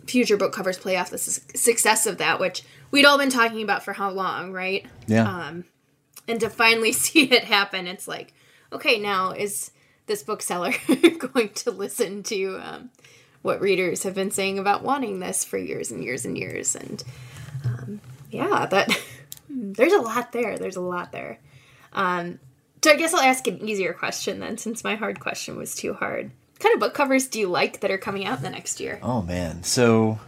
future 0.05 0.37
book 0.37 0.53
covers 0.53 0.77
play 0.77 0.97
off 0.97 1.09
the 1.09 1.17
su- 1.17 1.41
success 1.55 2.05
of 2.05 2.17
that, 2.17 2.39
which 2.39 2.63
we'd 2.91 3.05
all 3.05 3.17
been 3.17 3.29
talking 3.29 3.61
about 3.61 3.83
for 3.83 3.93
how 3.93 4.09
long, 4.09 4.51
right? 4.51 4.85
Yeah. 5.07 5.23
Um, 5.23 5.65
and 6.27 6.39
to 6.39 6.49
finally 6.49 6.91
see 6.93 7.23
it 7.31 7.43
happen, 7.45 7.87
it's 7.87 8.07
like, 8.07 8.33
okay, 8.71 8.99
now 8.99 9.31
is 9.31 9.71
this 10.05 10.23
bookseller 10.23 10.73
going 11.17 11.49
to 11.49 11.71
listen 11.71 12.23
to 12.23 12.59
um, 12.61 12.89
what 13.41 13.61
readers 13.61 14.03
have 14.03 14.15
been 14.15 14.31
saying 14.31 14.59
about 14.59 14.83
wanting 14.83 15.19
this 15.19 15.43
for 15.43 15.57
years 15.57 15.91
and 15.91 16.03
years 16.03 16.25
and 16.25 16.37
years? 16.37 16.75
And 16.75 17.03
um, 17.65 18.01
yeah, 18.31 18.65
that 18.65 18.89
there's 19.49 19.93
a 19.93 20.01
lot 20.01 20.31
there. 20.31 20.57
There's 20.57 20.75
a 20.75 20.81
lot 20.81 21.11
there. 21.11 21.39
Um, 21.93 22.39
so 22.83 22.91
I 22.91 22.95
guess 22.95 23.13
I'll 23.13 23.21
ask 23.21 23.45
an 23.47 23.67
easier 23.67 23.93
question 23.93 24.39
then, 24.39 24.57
since 24.57 24.83
my 24.83 24.95
hard 24.95 25.19
question 25.19 25.57
was 25.57 25.75
too 25.75 25.93
hard. 25.93 26.31
What 26.53 26.59
kind 26.59 26.73
of 26.73 26.79
book 26.79 26.93
covers 26.93 27.27
do 27.27 27.39
you 27.39 27.47
like 27.47 27.81
that 27.81 27.91
are 27.91 27.97
coming 27.97 28.25
out 28.25 28.37
in 28.37 28.43
the 28.43 28.49
next 28.49 28.79
year? 28.79 28.99
Oh 29.01 29.21
man, 29.21 29.63
so 29.63 30.19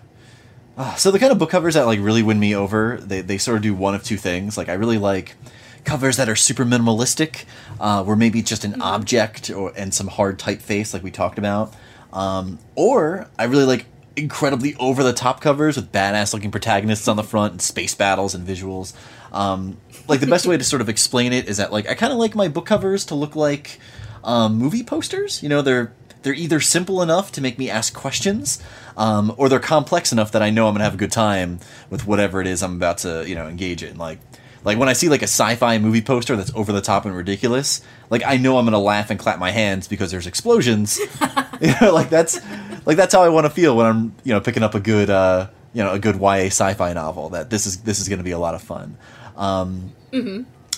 uh, 0.77 0.95
so 0.95 1.11
the 1.11 1.19
kind 1.19 1.31
of 1.31 1.37
book 1.37 1.49
covers 1.49 1.75
that 1.75 1.85
like 1.85 1.99
really 1.99 2.23
win 2.23 2.39
me 2.39 2.55
over, 2.55 2.97
they 3.01 3.21
they 3.21 3.37
sort 3.37 3.57
of 3.57 3.63
do 3.63 3.73
one 3.73 3.95
of 3.95 4.03
two 4.03 4.17
things. 4.17 4.57
Like 4.57 4.69
I 4.69 4.73
really 4.73 4.97
like 4.97 5.35
covers 5.83 6.17
that 6.17 6.29
are 6.29 6.35
super 6.35 6.65
minimalistic, 6.65 7.45
uh, 7.79 8.03
where 8.03 8.15
maybe 8.15 8.41
just 8.41 8.63
an 8.63 8.81
object 8.81 9.49
or 9.49 9.73
and 9.75 9.93
some 9.93 10.07
hard 10.07 10.39
typeface, 10.39 10.93
like 10.93 11.03
we 11.03 11.11
talked 11.11 11.37
about. 11.37 11.73
Um, 12.13 12.59
or 12.75 13.27
I 13.37 13.45
really 13.45 13.65
like 13.65 13.85
incredibly 14.15 14.75
over 14.75 15.03
the 15.03 15.13
top 15.13 15.39
covers 15.41 15.77
with 15.77 15.91
badass 15.91 16.33
looking 16.33 16.51
protagonists 16.51 17.07
on 17.07 17.15
the 17.15 17.23
front 17.23 17.53
and 17.53 17.61
space 17.61 17.95
battles 17.95 18.35
and 18.35 18.45
visuals. 18.45 18.93
Um, 19.31 19.77
like 20.07 20.19
the 20.19 20.27
best 20.27 20.45
way 20.45 20.57
to 20.57 20.63
sort 20.63 20.81
of 20.81 20.89
explain 20.89 21.33
it 21.33 21.47
is 21.47 21.57
that 21.57 21.71
like 21.71 21.89
I 21.89 21.93
kind 21.93 22.11
of 22.11 22.19
like 22.19 22.35
my 22.35 22.47
book 22.47 22.65
covers 22.65 23.05
to 23.05 23.15
look 23.15 23.35
like 23.35 23.79
um, 24.23 24.57
movie 24.57 24.83
posters. 24.83 25.41
You 25.41 25.49
know, 25.49 25.61
they're 25.61 25.93
they're 26.23 26.33
either 26.33 26.59
simple 26.59 27.01
enough 27.01 27.31
to 27.33 27.41
make 27.41 27.57
me 27.57 27.69
ask 27.69 27.93
questions, 27.93 28.61
um, 28.95 29.33
or 29.37 29.49
they're 29.49 29.59
complex 29.59 30.11
enough 30.11 30.31
that 30.33 30.43
I 30.43 30.49
know 30.49 30.67
I'm 30.67 30.73
gonna 30.73 30.83
have 30.83 30.93
a 30.93 30.97
good 30.97 31.11
time 31.11 31.59
with 31.89 32.05
whatever 32.05 32.41
it 32.41 32.47
is 32.47 32.61
I'm 32.61 32.75
about 32.75 32.99
to 32.99 33.23
you 33.27 33.35
know 33.35 33.47
engage 33.47 33.83
in. 33.83 33.97
Like 33.97 34.19
like 34.63 34.77
when 34.77 34.89
I 34.89 34.93
see 34.93 35.09
like 35.09 35.21
a 35.21 35.25
sci-fi 35.25 35.77
movie 35.79 36.01
poster 36.01 36.35
that's 36.35 36.53
over 36.53 36.71
the 36.71 36.81
top 36.81 37.05
and 37.05 37.15
ridiculous, 37.15 37.81
like 38.09 38.21
I 38.25 38.37
know 38.37 38.57
I'm 38.57 38.65
gonna 38.65 38.79
laugh 38.79 39.09
and 39.09 39.19
clap 39.19 39.39
my 39.39 39.51
hands 39.51 39.87
because 39.87 40.11
there's 40.11 40.27
explosions. 40.27 40.99
you 41.61 41.73
know, 41.81 41.93
like 41.93 42.09
that's 42.09 42.39
like 42.85 42.97
that's 42.97 43.13
how 43.13 43.23
I 43.23 43.29
want 43.29 43.45
to 43.45 43.49
feel 43.49 43.75
when 43.75 43.85
I'm 43.85 44.15
you 44.23 44.33
know 44.33 44.41
picking 44.41 44.63
up 44.63 44.75
a 44.75 44.79
good 44.79 45.09
uh, 45.09 45.49
you 45.73 45.83
know 45.83 45.91
a 45.91 45.99
good 45.99 46.15
YA 46.19 46.47
sci-fi 46.47 46.93
novel. 46.93 47.29
That 47.29 47.49
this 47.49 47.65
is 47.65 47.81
this 47.81 47.99
is 47.99 48.09
gonna 48.09 48.23
be 48.23 48.31
a 48.31 48.39
lot 48.39 48.55
of 48.55 48.61
fun. 48.61 48.97
Um, 49.35 49.93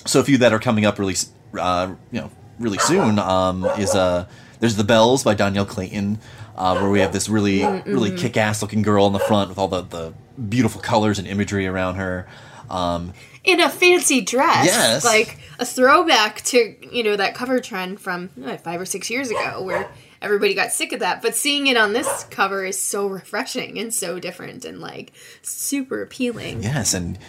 so 0.05 0.19
a 0.19 0.23
few 0.23 0.37
that 0.39 0.53
are 0.53 0.59
coming 0.59 0.85
up 0.85 0.99
really, 0.99 1.15
uh, 1.57 1.93
you 2.11 2.21
know, 2.21 2.29
really 2.59 2.77
soon 2.77 3.19
um, 3.19 3.65
is 3.77 3.95
uh, 3.95 4.27
there's 4.59 4.75
the 4.75 4.83
Belles 4.83 5.23
by 5.23 5.35
Dhonielle 5.35 5.67
Clayton, 5.67 6.19
uh, 6.55 6.77
where 6.77 6.89
we 6.89 6.99
have 6.99 7.13
this 7.13 7.29
really 7.29 7.63
really 7.85 8.15
kick-ass 8.15 8.61
looking 8.61 8.81
girl 8.81 9.07
in 9.07 9.13
the 9.13 9.19
front 9.19 9.49
with 9.49 9.57
all 9.57 9.67
the 9.67 9.81
the 9.81 10.13
beautiful 10.49 10.81
colors 10.81 11.19
and 11.19 11.27
imagery 11.27 11.67
around 11.67 11.95
her. 11.95 12.27
Um, 12.73 13.13
in 13.43 13.59
a 13.59 13.69
fancy 13.69 14.21
dress. 14.21 14.65
Yes. 14.65 15.05
Like 15.05 15.37
a 15.59 15.65
throwback 15.65 16.41
to, 16.45 16.75
you 16.95 17.03
know, 17.03 17.15
that 17.15 17.35
cover 17.35 17.59
trend 17.59 17.99
from 17.99 18.29
uh, 18.43 18.57
five 18.57 18.79
or 18.79 18.85
six 18.85 19.09
years 19.09 19.29
ago 19.29 19.61
where 19.61 19.89
everybody 20.21 20.53
got 20.53 20.71
sick 20.71 20.93
of 20.93 21.01
that. 21.01 21.21
But 21.21 21.35
seeing 21.35 21.67
it 21.67 21.77
on 21.77 21.93
this 21.93 22.25
cover 22.31 22.65
is 22.65 22.81
so 22.81 23.07
refreshing 23.07 23.77
and 23.77 23.93
so 23.93 24.19
different 24.19 24.65
and 24.65 24.79
like 24.79 25.11
super 25.41 26.01
appealing. 26.01 26.63
yes, 26.63 26.93
and 26.93 27.19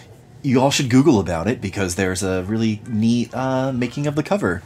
you 0.42 0.60
all 0.60 0.70
should 0.70 0.90
Google 0.90 1.18
about 1.18 1.48
it 1.48 1.60
because 1.60 1.96
there's 1.96 2.22
a 2.22 2.42
really 2.44 2.80
neat 2.86 3.34
uh, 3.34 3.72
making 3.72 4.06
of 4.06 4.14
the 4.14 4.22
cover 4.22 4.62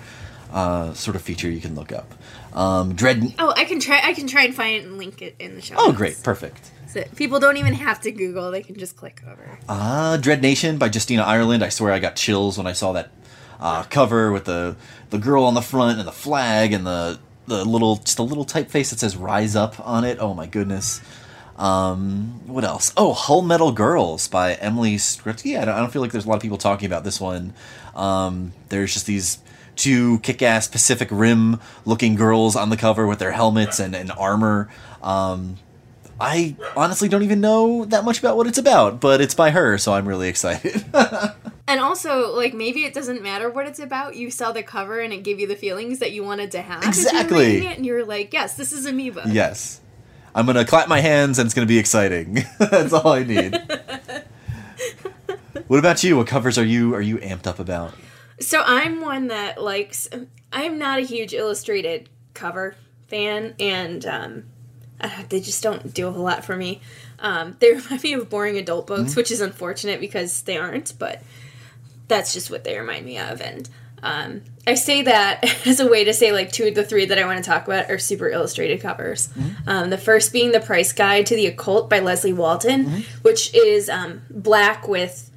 uh, 0.53 0.93
sort 0.93 1.17
of 1.17 1.23
feature 1.23 1.51
you 1.51 1.61
can 1.61 1.75
look 1.75 1.93
up. 1.93 2.13
Um, 2.53 2.95
Dread. 2.95 3.35
Oh, 3.39 3.53
I 3.57 3.65
can 3.65 3.81
try 3.81 4.01
I 4.03 4.13
can 4.13 4.27
try 4.27 4.45
and 4.45 4.55
find 4.55 4.77
it 4.77 4.85
and 4.85 4.99
link 4.99 5.23
it 5.23 5.37
in 5.39 5.55
the 5.55 5.63
show. 5.63 5.77
Oh, 5.79 5.87
notes. 5.87 5.99
great, 5.99 6.23
perfect. 6.23 6.71
So 6.89 7.05
people 7.17 7.39
don't 7.39 7.59
even 7.59 7.75
have 7.75 8.01
to 8.01 8.11
Google, 8.11 8.51
they 8.51 8.63
can 8.63 8.77
just 8.77 8.97
click 8.97 9.23
over. 9.31 9.59
Ah, 9.69 10.19
Dread 10.21 10.41
Nation 10.41 10.79
by 10.79 10.89
Justina 10.89 11.23
Ireland. 11.23 11.63
I 11.63 11.69
swear 11.69 11.93
I 11.93 11.99
got 11.99 12.17
chills 12.17 12.57
when 12.57 12.67
I 12.67 12.73
saw 12.73 12.93
that 12.93 13.11
uh, 13.61 13.83
cover 13.85 14.33
with 14.33 14.47
the 14.47 14.77
the 15.11 15.19
girl 15.19 15.45
on 15.45 15.55
the 15.55 15.63
front 15.63 15.99
and 15.99 16.09
the 16.09 16.13
flag 16.13 16.73
and 16.73 16.87
the 16.87 17.19
the 17.47 17.65
little 17.65 17.97
just 17.97 18.19
a 18.19 18.23
little 18.23 18.45
typeface 18.45 18.91
that 18.91 18.99
says 19.01 19.17
"Rise 19.17 19.55
Up" 19.55 19.79
on 19.87 20.05
it. 20.05 20.19
Oh 20.19 20.33
my 20.35 20.47
goodness. 20.47 21.01
Um, 21.57 22.41
what 22.47 22.65
else? 22.65 22.93
Oh, 22.97 23.13
Hull 23.13 23.43
Metal 23.43 23.73
Girls 23.73 24.29
by 24.29 24.55
Emily 24.55 24.95
Skrutskie. 24.95 25.59
I 25.61 25.65
don't, 25.65 25.75
I 25.75 25.79
don't 25.81 25.93
feel 25.93 26.01
like 26.01 26.13
there's 26.13 26.25
a 26.25 26.29
lot 26.29 26.37
of 26.37 26.43
people 26.43 26.57
talking 26.57 26.87
about 26.87 27.03
this 27.03 27.21
one. 27.21 27.53
Um, 27.97 28.53
there's 28.69 28.95
just 28.95 29.07
these 29.07 29.39
two 29.75 30.21
kick-ass 30.21 30.69
Pacific 30.69 31.09
Rim 31.11 31.59
looking 31.85 32.15
girls 32.15 32.55
on 32.55 32.71
the 32.71 32.77
cover 32.77 33.09
with 33.09 33.19
their 33.19 33.33
helmets 33.33 33.81
and, 33.81 33.95
and 33.97 34.13
armor. 34.13 34.69
Um, 35.03 35.57
I 36.21 36.57
honestly 36.77 37.09
don't 37.09 37.23
even 37.23 37.41
know 37.41 37.85
that 37.87 38.05
much 38.05 38.19
about 38.19 38.37
what 38.37 38.47
it's 38.47 38.59
about, 38.59 39.01
but 39.01 39.21
it's 39.21 39.35
by 39.35 39.51
her, 39.51 39.79
so 39.79 39.93
I'm 39.93 40.07
really 40.09 40.29
excited. 40.29 40.85
And 41.69 41.81
also, 41.81 42.35
like 42.35 42.55
maybe 42.55 42.85
it 42.85 42.95
doesn't 42.95 43.23
matter 43.23 43.51
what 43.51 43.67
it's 43.67 43.79
about. 43.79 44.17
You 44.17 44.31
saw 44.31 44.53
the 44.53 44.63
cover 44.63 45.01
and 45.01 45.13
it 45.13 45.23
gave 45.23 45.39
you 45.39 45.47
the 45.47 45.55
feelings 45.55 45.99
that 45.99 46.13
you 46.13 46.25
wanted 46.25 46.53
to 46.53 46.63
have. 46.63 46.83
you 46.83 46.89
Exactly. 46.89 47.59
it, 47.59 47.77
and 47.77 47.85
you're 47.85 48.07
like, 48.07 48.33
"Yes, 48.33 48.57
this 48.57 48.73
is 48.73 48.87
Amoeba." 48.87 49.25
yes. 49.27 49.83
I'm 50.35 50.47
gonna 50.47 50.65
clap 50.65 50.89
my 50.89 51.01
hands 51.01 51.39
and 51.39 51.45
it's 51.45 51.55
gonna 51.55 51.67
be 51.67 51.79
exciting. 51.79 52.45
That's 52.59 52.95
all 52.95 53.13
I 53.13 53.23
need. 53.23 53.53
what 55.67 55.79
about 55.79 56.03
you? 56.03 56.17
What 56.17 56.27
covers 56.27 56.57
are 56.57 56.65
you 56.65 56.95
are 56.95 57.03
you 57.03 57.19
amped 57.19 57.47
up 57.47 57.59
about? 57.59 57.93
So 58.41 58.63
I'm 58.65 59.03
one 59.03 59.27
that 59.29 59.63
likes. 59.63 60.09
I'm 60.51 60.79
not 60.79 61.01
a 61.01 61.03
huge 61.03 61.35
illustrated 61.35 62.09
cover 62.33 62.77
fan, 63.09 63.55
and 63.61 64.07
um, 64.07 64.45
uh, 65.01 65.23
they 65.29 65.41
just 65.41 65.63
don't 65.63 65.93
do 65.95 66.09
a 66.09 66.11
whole 66.13 66.25
lot 66.25 66.45
for 66.45 66.57
me. 66.57 66.81
Um, 67.19 67.57
they 67.59 67.73
remind 67.75 68.03
me 68.03 68.13
of 68.15 68.29
boring 68.31 68.57
adult 68.59 68.87
books, 68.87 69.15
which 69.17 69.31
is 69.31 69.41
unfortunate 69.41 70.01
because 70.01 70.43
they 70.43 70.57
aren't, 70.57 70.99
but 70.99 71.23
that's 72.09 72.33
just 72.33 72.51
what 72.51 72.65
they 72.65 72.79
remind 72.79 73.05
me 73.05 73.19
of. 73.19 73.41
And 73.41 73.69
um, 74.03 74.43
I 74.67 74.75
say 74.75 75.03
that 75.03 75.45
as 75.67 75.81
a 75.81 75.89
way 75.89 76.05
to 76.05 76.13
say 76.15 76.33
like 76.33 76.53
two 76.53 76.69
of 76.69 76.75
the 76.75 76.85
three 76.85 77.07
that 77.07 77.19
I 77.19 77.27
want 77.27 77.43
to 77.43 77.49
talk 77.49 77.67
about 77.67 77.91
are 77.91 77.99
super 77.99 78.29
illustrated 78.29 78.81
covers. 78.81 79.29
Um, 79.67 79.91
the 79.91 79.99
first 79.99 80.33
being 80.33 80.53
The 80.53 80.61
Price 80.61 80.93
Guide 80.93 81.27
to 81.27 81.37
the 81.37 81.47
Occult 81.47 81.91
by 81.91 82.01
Leslye 82.01 82.35
Walton, 82.35 82.85
which 83.23 83.53
is 83.55 83.89
um, 83.91 84.23
black 84.31 84.87
with 84.89 85.31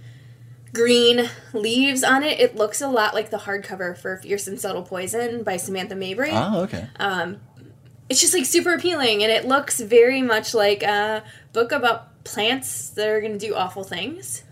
green 0.73 1.29
leaves 1.53 2.03
on 2.03 2.23
it. 2.23 2.39
It 2.39 2.55
looks 2.55 2.79
a 2.81 2.87
lot 2.87 3.13
like 3.13 3.29
the 3.29 3.37
hardcover 3.39 3.97
for 3.97 4.17
Fierce 4.17 4.47
and 4.47 4.59
Subtle 4.59 4.83
Poison 4.83 5.43
by 5.43 5.57
Samantha 5.57 5.95
Mabry. 5.95 6.29
Oh, 6.31 6.61
okay. 6.61 6.87
It's 8.11 8.19
just 8.19 8.33
like 8.33 8.43
super 8.43 8.73
appealing 8.73 9.23
and 9.23 9.31
it 9.31 9.47
looks 9.47 9.79
very 9.79 10.21
much 10.21 10.53
like 10.53 10.83
a 10.83 11.23
book 11.53 11.71
about 11.71 12.25
plants 12.25 12.89
that 12.89 13.07
are 13.07 13.21
going 13.21 13.31
to 13.31 13.39
do 13.39 13.55
awful 13.55 13.85
things. 13.85 14.43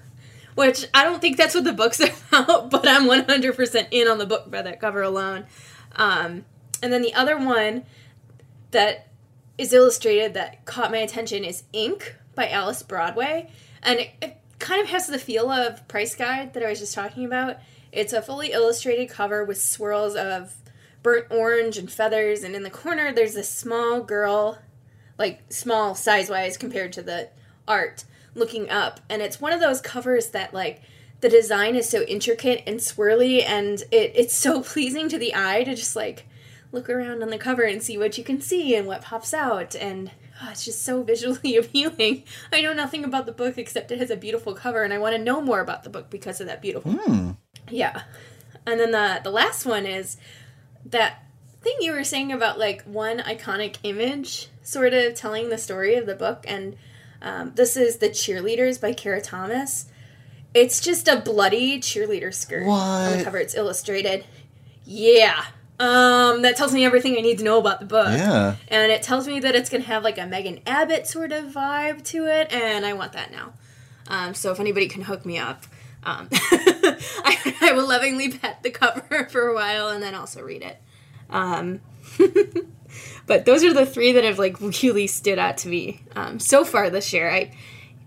Which 0.56 0.86
I 0.94 1.04
don't 1.04 1.20
think 1.20 1.36
that's 1.36 1.56
what 1.56 1.66
the 1.66 1.74
book's 1.74 2.00
about, 2.32 2.72
but 2.72 2.88
I'm 2.88 3.10
100% 3.10 3.88
in 3.92 4.08
on 4.08 4.18
the 4.18 4.26
book 4.26 4.50
by 4.50 4.62
that 4.62 4.80
cover 4.80 5.02
alone. 5.02 5.46
Um, 5.98 6.46
and 6.82 6.94
then 6.94 7.02
the 7.02 7.14
other 7.14 7.38
one 7.38 7.84
that 8.72 9.10
is 9.58 9.74
illustrated 9.74 10.36
that 10.36 10.64
caught 10.64 10.90
my 10.90 11.00
attention 11.00 11.44
is 11.44 11.64
Ink 11.74 12.16
by 12.36 12.48
Alice 12.48 12.82
Broadway. 12.82 13.52
And 13.84 14.00
it, 14.00 14.12
it 14.22 14.38
kind 14.60 14.82
of 14.82 14.88
has 14.88 15.08
the 15.08 15.20
feel 15.20 15.52
of 15.52 15.86
Price 15.90 16.16
Guide 16.16 16.54
that 16.54 16.64
I 16.64 16.70
was 16.70 16.80
just 16.80 16.96
talking 16.96 17.26
about. 17.26 17.58
It's 17.92 18.14
a 18.14 18.22
fully 18.22 18.54
illustrated 18.54 19.10
cover 19.10 19.44
with 19.44 19.62
swirls 19.62 20.16
of 20.16 20.56
burnt 21.04 21.28
orange 21.30 21.78
and 21.78 21.92
feathers. 21.92 22.44
And 22.44 22.56
in 22.56 22.64
the 22.64 22.70
corner, 22.70 23.12
there's 23.12 23.34
this 23.34 23.50
small 23.50 24.02
girl, 24.02 24.60
like 25.18 25.42
small 25.50 25.96
size 25.96 26.30
wise 26.30 26.58
compared 26.58 26.94
to 26.94 27.02
the 27.02 27.30
art, 27.68 28.06
looking 28.36 28.70
up. 28.70 29.00
And 29.10 29.22
it's 29.22 29.42
one 29.42 29.54
of 29.54 29.60
those 29.60 29.82
covers 29.82 30.30
that, 30.30 30.54
like, 30.54 30.82
the 31.22 31.30
design 31.30 31.76
is 31.76 31.90
so 31.90 32.04
intricate 32.04 32.64
and 32.66 32.80
swirly, 32.80 33.44
and 33.44 33.82
it, 33.92 34.14
it's 34.16 34.36
so 34.36 34.62
pleasing 34.64 35.10
to 35.10 35.18
the 35.18 35.36
eye 35.36 35.64
to 35.64 35.76
just, 35.76 35.96
like, 35.96 36.26
look 36.72 36.90
around 36.90 37.24
on 37.24 37.30
the 37.30 37.38
cover 37.38 37.64
and 37.64 37.82
see 37.82 37.98
what 37.98 38.18
you 38.18 38.24
can 38.24 38.42
see 38.42 38.76
and 38.76 38.88
what 38.88 39.02
pops 39.02 39.34
out 39.34 39.76
and 39.76 40.12
oh, 40.42 40.50
it's 40.52 40.66
just 40.66 40.84
so 40.84 41.02
visually 41.04 41.58
appealing 41.58 42.24
i 42.52 42.62
know 42.62 42.74
nothing 42.74 43.04
about 43.04 43.26
the 43.26 43.32
book 43.32 43.58
except 43.58 43.92
it 43.92 44.00
has 44.00 44.10
a 44.10 44.16
beautiful 44.16 44.54
cover 44.54 44.84
and 44.84 44.94
i 44.94 44.98
want 44.98 45.16
to 45.16 45.22
know 45.22 45.42
more 45.42 45.62
about 45.62 45.84
the 45.84 45.90
book 45.90 46.10
because 46.10 46.40
of 46.40 46.48
that 46.48 46.62
beautiful 46.62 46.92
hmm. 46.92 47.32
yeah 47.70 48.04
and 48.66 48.80
then 48.80 48.92
the 48.92 49.20
the 49.24 49.32
last 49.32 49.66
one 49.66 49.86
is 49.86 50.18
that 50.86 51.24
thing 51.62 51.76
you 51.82 51.92
were 51.92 52.04
saying 52.04 52.32
about 52.32 52.58
like 52.58 52.84
one 52.84 53.20
iconic 53.20 53.78
image 53.84 54.48
sort 54.64 54.94
of 54.94 55.16
telling 55.16 55.50
the 55.50 55.58
story 55.58 55.96
of 55.96 56.06
the 56.06 56.16
book 56.16 56.46
and 56.48 56.78
um, 57.22 57.52
this 57.56 57.76
is 57.76 57.98
the 57.98 58.10
cheerleaders 58.10 58.80
by 58.80 58.94
kara 58.94 59.22
thomas 59.22 59.88
it's 60.54 60.80
just 60.80 61.08
a 61.08 61.20
bloody 61.20 61.80
cheerleader 61.80 62.34
skirt 62.34 62.66
on 62.66 63.18
the 63.18 63.24
cover 63.24 63.38
it's 63.38 63.56
illustrated 63.56 64.26
yeah 64.86 65.46
um, 65.80 66.42
that 66.42 66.58
tells 66.58 66.74
me 66.74 66.84
everything 66.84 67.18
I 67.18 67.22
need 67.22 67.38
to 67.38 67.44
know 67.46 67.58
about 67.58 67.80
the 67.80 67.86
book. 67.86 68.10
Yeah. 68.10 68.56
And 68.68 68.92
it 68.92 69.02
tells 69.02 69.28
me 69.28 69.40
that 69.40 69.56
it's 69.56 69.70
going 69.70 69.82
to 69.82 69.88
have 69.88 70.04
like 70.04 70.18
a 70.18 70.26
Megan 70.26 70.60
Abbott 70.68 71.08
sort 71.08 71.32
of 71.32 71.46
vibe 71.46 72.04
to 72.06 72.28
it, 72.28 72.52
and 72.52 72.86
I 72.86 72.94
want 72.94 73.14
that 73.14 73.32
now. 73.32 73.54
Um, 74.10 74.34
so 74.34 74.52
if 74.52 74.60
anybody 74.60 74.90
can 74.90 75.04
hook 75.04 75.26
me 75.26 75.38
up, 75.38 75.66
um, 76.04 76.28
I 76.34 77.29
will 77.80 77.88
lovingly 77.88 78.30
pet 78.30 78.64
the 78.64 78.70
cover 78.70 79.26
for 79.32 79.48
a 79.48 79.54
while 79.54 79.90
and 79.90 80.02
then 80.04 80.16
also 80.16 80.42
read 80.42 80.62
it. 80.62 80.82
Um, 81.30 81.82
but 83.28 83.46
those 83.46 83.64
are 83.64 83.74
the 83.74 83.86
three 83.86 84.14
that 84.14 84.24
have 84.24 84.40
like 84.40 84.60
really 84.62 85.08
stood 85.08 85.40
out 85.40 85.58
to 85.60 85.68
me 85.68 86.02
um, 86.16 86.40
so 86.40 86.66
far 86.66 86.90
this 86.90 87.14
year. 87.14 87.30
I, 87.30 87.56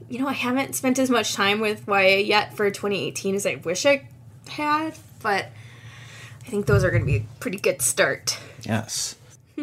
you 0.09 0.19
know, 0.19 0.29
I 0.29 0.33
haven't 0.33 0.75
spent 0.75 0.99
as 0.99 1.11
much 1.11 1.35
time 1.35 1.61
with 1.61 1.87
YA 1.87 2.19
yet 2.19 2.57
for 2.57 2.71
2018 2.71 3.35
as 3.35 3.47
I 3.47 3.57
wish 3.57 3.87
I 3.87 4.09
had, 4.49 4.99
but 5.23 5.47
I 6.45 6.49
think 6.49 6.67
those 6.67 6.85
are 6.85 6.91
going 6.91 7.03
to 7.03 7.07
be 7.07 7.17
a 7.17 7.25
pretty 7.41 7.59
good 7.59 7.81
start. 7.81 8.39
Yes. 8.63 9.17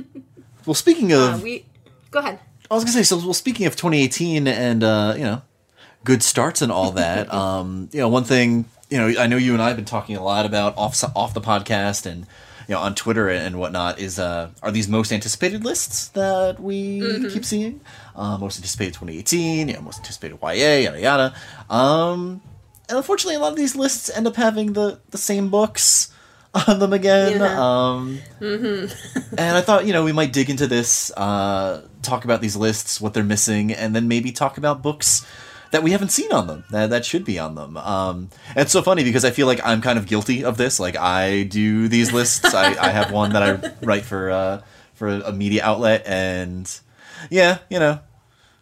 well, 0.65 0.73
speaking 0.73 1.11
of, 1.11 1.35
Uh, 1.35 1.39
we 1.43 1.65
go 2.11 2.19
ahead. 2.19 2.39
I 2.71 2.75
was 2.75 2.83
gonna 2.83 2.93
say, 2.93 3.03
so 3.03 3.17
well, 3.17 3.33
speaking 3.33 3.65
of 3.65 3.75
2018 3.75 4.47
and 4.47 4.83
uh, 4.83 5.15
you 5.17 5.23
know, 5.23 5.41
good 6.03 6.21
starts 6.21 6.61
and 6.61 6.71
all 6.71 6.91
that. 6.91 7.33
um, 7.33 7.89
you 7.91 7.99
know, 7.99 8.07
one 8.07 8.23
thing, 8.23 8.65
you 8.89 8.97
know, 8.97 9.21
I 9.21 9.27
know 9.27 9.37
you 9.37 9.53
and 9.53 9.61
I 9.61 9.67
have 9.67 9.75
been 9.75 9.85
talking 9.85 10.15
a 10.15 10.23
lot 10.23 10.45
about 10.45 10.77
off 10.77 11.01
off 11.15 11.33
the 11.33 11.41
podcast 11.41 12.05
and 12.05 12.25
you 12.67 12.75
know 12.75 12.79
on 12.79 12.95
Twitter 12.95 13.29
and 13.29 13.59
whatnot 13.59 13.99
is 13.99 14.19
uh, 14.19 14.49
are 14.63 14.71
these 14.71 14.87
most 14.87 15.11
anticipated 15.11 15.63
lists 15.63 16.09
that 16.09 16.59
we 16.59 16.99
keep 17.29 17.45
seeing? 17.45 17.81
Uh, 18.15 18.37
most 18.37 18.57
anticipated 18.57 18.93
2018, 18.95 19.67
you 19.67 19.73
know, 19.75 19.81
most 19.81 19.99
anticipated 19.99 20.39
YA, 20.41 20.89
yada 20.89 20.99
yada. 20.99 21.35
Um, 21.69 22.41
and 22.87 22.97
unfortunately, 22.97 23.35
a 23.35 23.39
lot 23.39 23.51
of 23.51 23.57
these 23.57 23.75
lists 23.75 24.09
end 24.09 24.27
up 24.27 24.35
having 24.35 24.73
the 24.73 24.99
the 25.11 25.17
same 25.17 25.49
books 25.49 26.11
on 26.67 26.79
them 26.79 26.93
again. 26.93 27.39
Yeah. 27.39 27.93
Um, 27.93 28.19
and 28.41 29.57
I 29.57 29.61
thought, 29.61 29.85
you 29.85 29.93
know, 29.93 30.03
we 30.03 30.11
might 30.11 30.33
dig 30.33 30.49
into 30.49 30.65
this, 30.65 31.11
uh, 31.15 31.83
talk 32.01 32.25
about 32.25 32.41
these 32.41 32.55
lists, 32.55 32.99
what 32.99 33.13
they're 33.13 33.23
missing, 33.23 33.71
and 33.71 33.95
then 33.95 34.07
maybe 34.07 34.31
talk 34.31 34.57
about 34.57 34.81
books 34.81 35.25
that 35.71 35.83
we 35.83 35.91
haven't 35.91 36.09
seen 36.09 36.31
on 36.31 36.47
them 36.47 36.63
that, 36.71 36.89
that 36.89 37.05
should 37.05 37.25
be 37.25 37.37
on 37.39 37.55
them. 37.55 37.77
Um, 37.77 38.29
it's 38.55 38.71
so 38.71 38.81
funny 38.81 39.03
because 39.03 39.23
I 39.25 39.31
feel 39.31 39.47
like 39.47 39.59
I'm 39.63 39.81
kind 39.81 39.99
of 39.99 40.07
guilty 40.07 40.43
of 40.43 40.57
this. 40.57 40.79
Like 40.79 40.95
I 40.95 41.43
do 41.43 41.87
these 41.87 42.11
lists. 42.11 42.53
I, 42.53 42.75
I 42.79 42.89
have 42.89 43.11
one 43.11 43.33
that 43.33 43.43
I 43.43 43.85
write 43.85 44.03
for 44.03 44.31
uh, 44.31 44.61
for 44.93 45.07
a 45.07 45.31
media 45.31 45.63
outlet, 45.63 46.03
and 46.05 46.79
yeah, 47.29 47.59
you 47.69 47.79
know, 47.79 47.99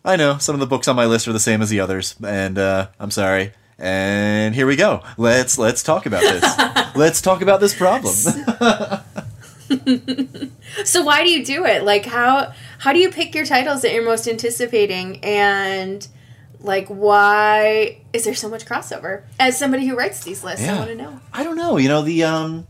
I 0.04 0.16
know 0.16 0.38
some 0.38 0.56
of 0.56 0.60
the 0.60 0.68
books 0.68 0.88
on 0.88 0.96
my 0.96 1.06
list 1.06 1.28
are 1.28 1.34
the 1.34 1.40
same 1.40 1.62
as 1.62 1.70
the 1.70 1.80
others, 1.80 2.16
and 2.24 2.58
uh, 2.58 2.88
I'm 3.00 3.12
sorry. 3.12 3.54
And 3.80 4.56
here 4.56 4.66
we 4.66 4.76
go. 4.76 5.04
Let's 5.18 5.58
let's 5.58 5.84
talk 5.84 6.06
about 6.06 6.22
this. 6.22 6.44
let's 6.96 7.22
talk 7.22 7.42
about 7.42 7.60
this 7.60 7.76
problem. 7.76 8.16
So 10.86 11.04
why 11.04 11.24
do 11.24 11.30
you 11.30 11.44
do 11.44 11.66
it? 11.66 11.84
Like 11.84 12.06
how 12.06 12.54
how 12.80 12.94
do 12.94 13.00
you 13.00 13.10
pick 13.10 13.34
your 13.34 13.46
titles 13.46 13.82
that 13.82 13.94
you're 13.94 14.06
most 14.06 14.28
anticipating 14.28 15.24
and 15.24 16.08
like 16.60 16.88
why 16.88 18.02
is 18.14 18.26
there 18.26 18.36
so 18.36 18.50
much 18.50 18.66
crossover? 18.66 19.24
As 19.40 19.58
somebody 19.58 19.86
who 19.86 19.96
writes 19.96 20.24
these 20.24 20.44
lists, 20.44 20.68
I 20.68 20.78
want 20.78 20.90
to 20.90 20.96
know. 20.96 21.20
I 21.34 21.44
don't 21.44 21.56
know. 21.56 21.78
You 21.78 21.90
know 21.90 22.02
the 22.02 22.24
um, 22.24 22.68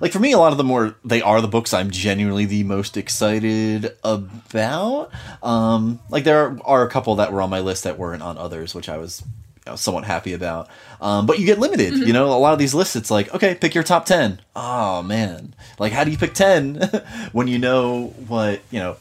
like 0.00 0.12
for 0.12 0.18
me, 0.18 0.32
a 0.32 0.38
lot 0.38 0.52
of 0.52 0.58
them 0.58 0.68
were 0.68 0.96
they 1.04 1.22
are 1.22 1.40
the 1.40 1.48
books 1.48 1.72
I'm 1.72 1.90
genuinely 1.90 2.44
the 2.44 2.64
most 2.64 2.96
excited 2.96 3.96
about. 4.02 5.10
Um, 5.42 6.00
like 6.08 6.24
there 6.24 6.46
are, 6.46 6.58
are 6.64 6.86
a 6.86 6.90
couple 6.90 7.14
that 7.16 7.32
were 7.32 7.40
on 7.42 7.50
my 7.50 7.60
list 7.60 7.84
that 7.84 7.98
weren't 7.98 8.22
on 8.22 8.38
others, 8.38 8.74
which 8.74 8.88
I 8.88 8.98
was. 8.98 9.22
You 9.64 9.70
know, 9.70 9.76
somewhat 9.76 10.02
happy 10.02 10.32
about, 10.32 10.68
um, 11.00 11.24
but 11.24 11.38
you 11.38 11.46
get 11.46 11.60
limited. 11.60 11.94
You 11.94 12.12
know, 12.12 12.26
a 12.26 12.34
lot 12.34 12.52
of 12.52 12.58
these 12.58 12.74
lists, 12.74 12.96
it's 12.96 13.12
like, 13.12 13.32
okay, 13.32 13.54
pick 13.54 13.76
your 13.76 13.84
top 13.84 14.06
ten. 14.06 14.40
Oh 14.56 15.04
man, 15.04 15.54
like 15.78 15.92
how 15.92 16.02
do 16.02 16.10
you 16.10 16.18
pick 16.18 16.34
ten 16.34 16.80
when 17.32 17.46
you 17.46 17.60
know 17.60 18.06
what 18.26 18.60
you 18.72 18.80
know 18.80 18.96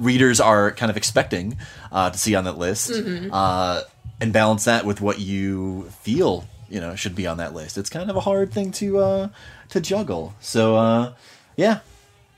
readers 0.00 0.40
are 0.40 0.70
kind 0.72 0.90
of 0.90 0.96
expecting 0.96 1.56
uh, 1.92 2.10
to 2.10 2.18
see 2.18 2.34
on 2.34 2.44
that 2.44 2.58
list, 2.58 2.92
uh, 3.32 3.82
and 4.20 4.32
balance 4.32 4.64
that 4.64 4.84
with 4.84 5.00
what 5.00 5.18
you 5.18 5.84
feel 6.02 6.46
you 6.68 6.80
know 6.80 6.94
should 6.96 7.14
be 7.14 7.26
on 7.26 7.38
that 7.38 7.54
list. 7.54 7.78
It's 7.78 7.90
kind 7.90 8.10
of 8.10 8.16
a 8.16 8.20
hard 8.20 8.52
thing 8.52 8.72
to 8.72 8.98
uh, 8.98 9.28
to 9.70 9.80
juggle. 9.80 10.34
So 10.40 10.76
uh, 10.76 11.12
yeah, 11.56 11.80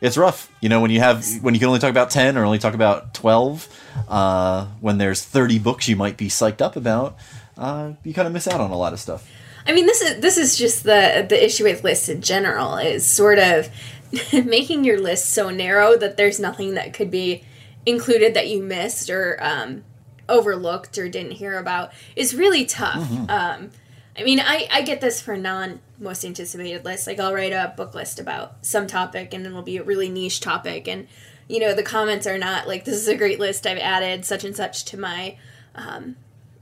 it's 0.01 0.17
rough. 0.17 0.51
You 0.61 0.69
know 0.69 0.81
when 0.81 0.91
you 0.91 1.01
have 1.01 1.25
when 1.43 1.55
you 1.55 1.61
can 1.61 1.69
only 1.69 1.81
talk 1.81 1.91
about 1.91 2.11
ten 2.11 2.37
or 2.37 2.45
only 2.45 2.59
talk 2.59 2.75
about 2.75 3.15
twelve. 3.15 3.69
Uh, 4.09 4.67
when 4.81 4.99
there's 4.99 5.23
thirty 5.23 5.59
books 5.59 5.89
you 5.89 5.97
might 5.97 6.17
be 6.17 6.29
psyched 6.29 6.61
up 6.61 6.77
about, 6.77 7.17
uh, 7.57 7.93
you 8.05 8.13
kind 8.13 8.27
of 8.27 8.33
miss 8.33 8.47
out 8.47 8.61
on 8.61 8.71
a 8.71 8.77
lot 8.77 8.93
of 8.93 9.01
stuff. 9.01 9.27
I 9.67 9.73
mean, 9.73 9.87
this 9.87 10.01
is 10.01 10.21
this 10.21 10.37
is 10.37 10.57
just 10.57 10.85
the 10.85 11.27
the 11.29 11.45
issue 11.45 11.65
with 11.65 11.83
lists 11.83 12.09
in 12.09 12.21
general 12.21 12.77
is 12.77 13.07
sort 13.07 13.39
of 13.39 13.69
making 14.33 14.85
your 14.85 15.01
list 15.01 15.31
so 15.31 15.51
narrow 15.51 15.97
that 15.97 16.17
there's 16.17 16.41
nothing 16.41 16.75
that 16.75 16.93
could 16.93 17.11
be 17.11 17.45
included 17.85 18.35
that 18.35 18.49
you 18.49 18.63
missed 18.63 19.11
or 19.11 19.39
um, 19.41 19.85
overlooked 20.29 20.99
or 20.99 21.09
didn't 21.09 21.33
hear 21.33 21.59
about 21.59 21.93
is 22.15 22.35
really 22.35 22.65
tough. 22.65 23.11
Um, 23.29 23.71
I 24.19 24.23
mean, 24.25 24.41
I, 24.41 24.67
I 24.73 24.83
get 24.83 25.01
this 25.01 25.21
for 25.21 25.37
non 25.37 25.81
most 25.99 26.25
anticipated 26.25 26.85
lists. 26.85 27.07
Like, 27.07 27.21
I'll 27.21 27.35
write 27.35 27.53
a 27.53 27.75
book 27.77 27.95
list 27.95 28.19
about 28.19 28.65
some 28.65 28.87
topic 28.87 29.35
and 29.35 29.47
it'll 29.47 29.63
be 29.63 29.77
a 29.77 29.83
really 29.83 30.09
niche 30.09 30.41
topic. 30.41 30.89
And 30.89 31.07
you 31.49 31.61
know, 31.61 31.75
the 31.75 31.83
comments 31.83 32.27
are 32.27 32.39
not 32.39 32.67
like, 32.67 32.85
this 32.85 32.97
is 32.97 33.09
a 33.09 33.17
great 33.17 33.39
list. 33.39 33.67
I've 33.67 33.79
added 33.79 34.25
such 34.25 34.45
and 34.45 34.57
such 34.57 34.85
to 34.87 34.99
my 34.99 35.37
um, 35.75 36.17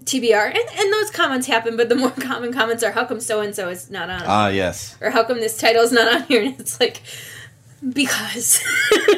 TBR. 0.04 0.46
And, 0.46 0.78
and 0.78 0.92
those 0.92 1.10
comments 1.10 1.46
happen, 1.46 1.76
but 1.76 1.88
the 1.88 1.94
more 1.94 2.10
common 2.20 2.52
comments 2.52 2.82
are, 2.82 2.92
how 2.92 3.04
come 3.04 3.20
so 3.20 3.40
and 3.40 3.54
so 3.54 3.68
is 3.68 3.90
not 3.90 4.10
on? 4.10 4.22
Ah, 4.24 4.48
yes. 4.48 4.96
Or 5.00 5.10
how 5.10 5.24
come 5.24 5.40
this 5.40 5.56
title 5.56 5.82
is 5.82 5.92
not 5.92 6.12
on 6.12 6.22
here? 6.24 6.42
And 6.44 6.60
it's 6.60 6.80
like, 6.80 7.02
because 7.92 8.62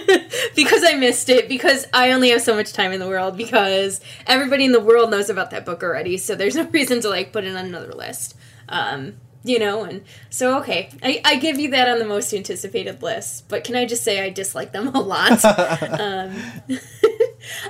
because 0.56 0.82
I 0.84 0.94
missed 0.94 1.28
it 1.28 1.48
because 1.48 1.86
I 1.92 2.10
only 2.10 2.30
have 2.30 2.42
so 2.42 2.54
much 2.54 2.72
time 2.72 2.92
in 2.92 3.00
the 3.00 3.08
world 3.08 3.36
because 3.36 4.00
everybody 4.26 4.64
in 4.64 4.72
the 4.72 4.80
world 4.80 5.10
knows 5.10 5.30
about 5.30 5.50
that 5.50 5.64
book 5.64 5.82
already 5.82 6.16
so 6.16 6.34
there's 6.34 6.56
no 6.56 6.64
reason 6.70 7.00
to 7.02 7.08
like 7.08 7.32
put 7.32 7.44
it 7.44 7.56
on 7.56 7.66
another 7.66 7.92
list. 7.92 8.36
Um 8.68 9.14
you 9.44 9.60
know 9.60 9.84
and 9.84 10.02
so 10.28 10.58
okay. 10.58 10.90
I, 11.02 11.20
I 11.24 11.36
give 11.36 11.60
you 11.60 11.70
that 11.70 11.88
on 11.88 12.00
the 12.00 12.04
most 12.04 12.34
anticipated 12.34 13.02
list 13.02 13.48
but 13.48 13.62
can 13.62 13.76
I 13.76 13.86
just 13.86 14.02
say 14.02 14.20
I 14.20 14.30
dislike 14.30 14.72
them 14.72 14.88
a 14.94 15.00
lot? 15.00 15.44
Um 15.44 16.34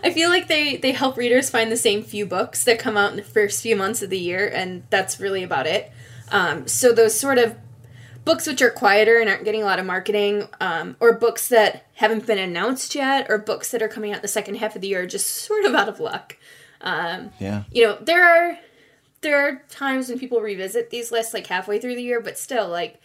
I 0.02 0.10
feel 0.12 0.30
like 0.30 0.48
they 0.48 0.78
they 0.78 0.92
help 0.92 1.18
readers 1.18 1.50
find 1.50 1.70
the 1.70 1.76
same 1.76 2.02
few 2.02 2.24
books 2.24 2.64
that 2.64 2.78
come 2.78 2.96
out 2.96 3.10
in 3.10 3.16
the 3.16 3.22
first 3.22 3.62
few 3.62 3.76
months 3.76 4.00
of 4.00 4.08
the 4.08 4.18
year 4.18 4.48
and 4.48 4.84
that's 4.88 5.20
really 5.20 5.42
about 5.42 5.66
it. 5.66 5.92
Um 6.30 6.66
so 6.66 6.92
those 6.92 7.18
sort 7.18 7.36
of 7.36 7.56
books 8.26 8.46
which 8.46 8.60
are 8.60 8.70
quieter 8.70 9.18
and 9.18 9.30
aren't 9.30 9.44
getting 9.44 9.62
a 9.62 9.64
lot 9.64 9.78
of 9.78 9.86
marketing, 9.86 10.46
um, 10.60 10.96
or 11.00 11.14
books 11.14 11.48
that 11.48 11.86
haven't 11.94 12.26
been 12.26 12.36
announced 12.38 12.94
yet, 12.94 13.24
or 13.30 13.38
books 13.38 13.70
that 13.70 13.80
are 13.80 13.88
coming 13.88 14.12
out 14.12 14.20
the 14.20 14.28
second 14.28 14.56
half 14.56 14.76
of 14.76 14.82
the 14.82 14.88
year, 14.88 15.02
are 15.02 15.06
just 15.06 15.26
sort 15.46 15.64
of 15.64 15.74
out 15.74 15.88
of 15.88 15.98
luck. 16.00 16.36
Um, 16.82 17.30
Yeah. 17.38 17.62
you 17.72 17.84
know, 17.86 17.96
there 18.02 18.22
are 18.24 18.58
there 19.22 19.40
are 19.48 19.62
times 19.70 20.08
when 20.10 20.18
people 20.18 20.40
revisit 20.40 20.90
these 20.90 21.10
lists 21.10 21.32
like 21.32 21.46
halfway 21.46 21.80
through 21.80 21.94
the 21.96 22.02
year, 22.02 22.20
but 22.20 22.36
still, 22.38 22.68
like, 22.68 23.00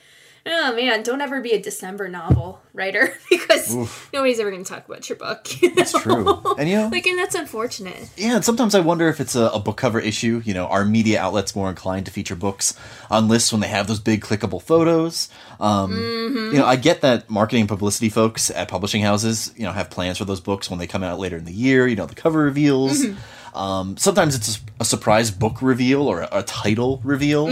oh 0.46 0.76
man, 0.76 1.04
don't 1.04 1.22
ever 1.22 1.42
be 1.42 1.52
a 1.52 1.62
December 1.62 2.08
novel 2.10 2.60
writer 2.74 3.14
because 3.30 3.76
Oof. 3.76 4.10
nobody's 4.14 4.40
ever 4.40 4.50
going 4.52 4.64
to 4.64 4.70
talk 4.74 4.86
about 4.88 5.08
your 5.10 5.18
book. 5.18 5.48
It's 5.62 5.94
true. 6.00 6.42
And, 6.58 6.68
you 6.70 6.78
know- 6.78 6.90
like, 6.90 7.06
and 7.08 7.18
that's 7.18 7.36
unfortunate. 7.36 8.10
Yeah, 8.18 8.36
and 8.36 8.46
sometimes 8.46 8.76
I 8.76 8.80
wonder 8.82 9.08
if 9.08 9.20
it's 9.20 9.36
a, 9.36 9.46
a 9.48 9.60
book 9.60 9.78
cover 9.78 10.00
issue. 10.00 10.42
You 10.46 10.54
know, 10.54 10.66
are 10.68 10.86
media 10.86 11.20
outlets 11.22 11.56
more 11.56 11.70
inclined 11.70 12.06
to 12.08 12.12
feature 12.12 12.36
books 12.36 12.78
on 13.10 13.28
lists 13.28 13.52
when 13.52 13.62
they 13.62 13.68
have 13.68 13.88
those 13.88 14.00
big 14.00 14.22
clickable 14.22 14.62
photos? 14.62 15.30
Um, 15.60 15.92
You 15.94 16.54
know, 16.60 16.66
I 16.66 16.76
get 16.76 17.02
that 17.02 17.30
marketing 17.30 17.62
and 17.62 17.70
publicity 17.70 18.10
folks 18.10 18.50
at 18.52 18.68
publishing 18.68 19.02
houses, 19.02 19.54
you 19.56 19.64
know, 19.64 19.72
have 19.72 19.90
plans 19.90 20.18
for 20.18 20.26
those 20.26 20.40
books 20.42 20.70
when 20.70 20.80
they 20.80 20.88
come 20.88 21.04
out 21.04 21.20
later 21.20 21.38
in 21.38 21.46
the 21.46 21.54
year. 21.54 21.88
You 21.88 21.96
know, 21.96 22.06
the 22.06 22.16
cover 22.16 22.40
reveals. 22.40 23.04
Um, 23.54 23.98
sometimes 23.98 24.36
it's 24.36 24.58
a, 24.58 24.60
a 24.82 24.86
surprise 24.86 25.32
book 25.32 25.62
reveal 25.62 26.08
or 26.08 26.22
a, 26.22 26.30
a 26.32 26.44
title 26.44 27.02
reveal. 27.04 27.50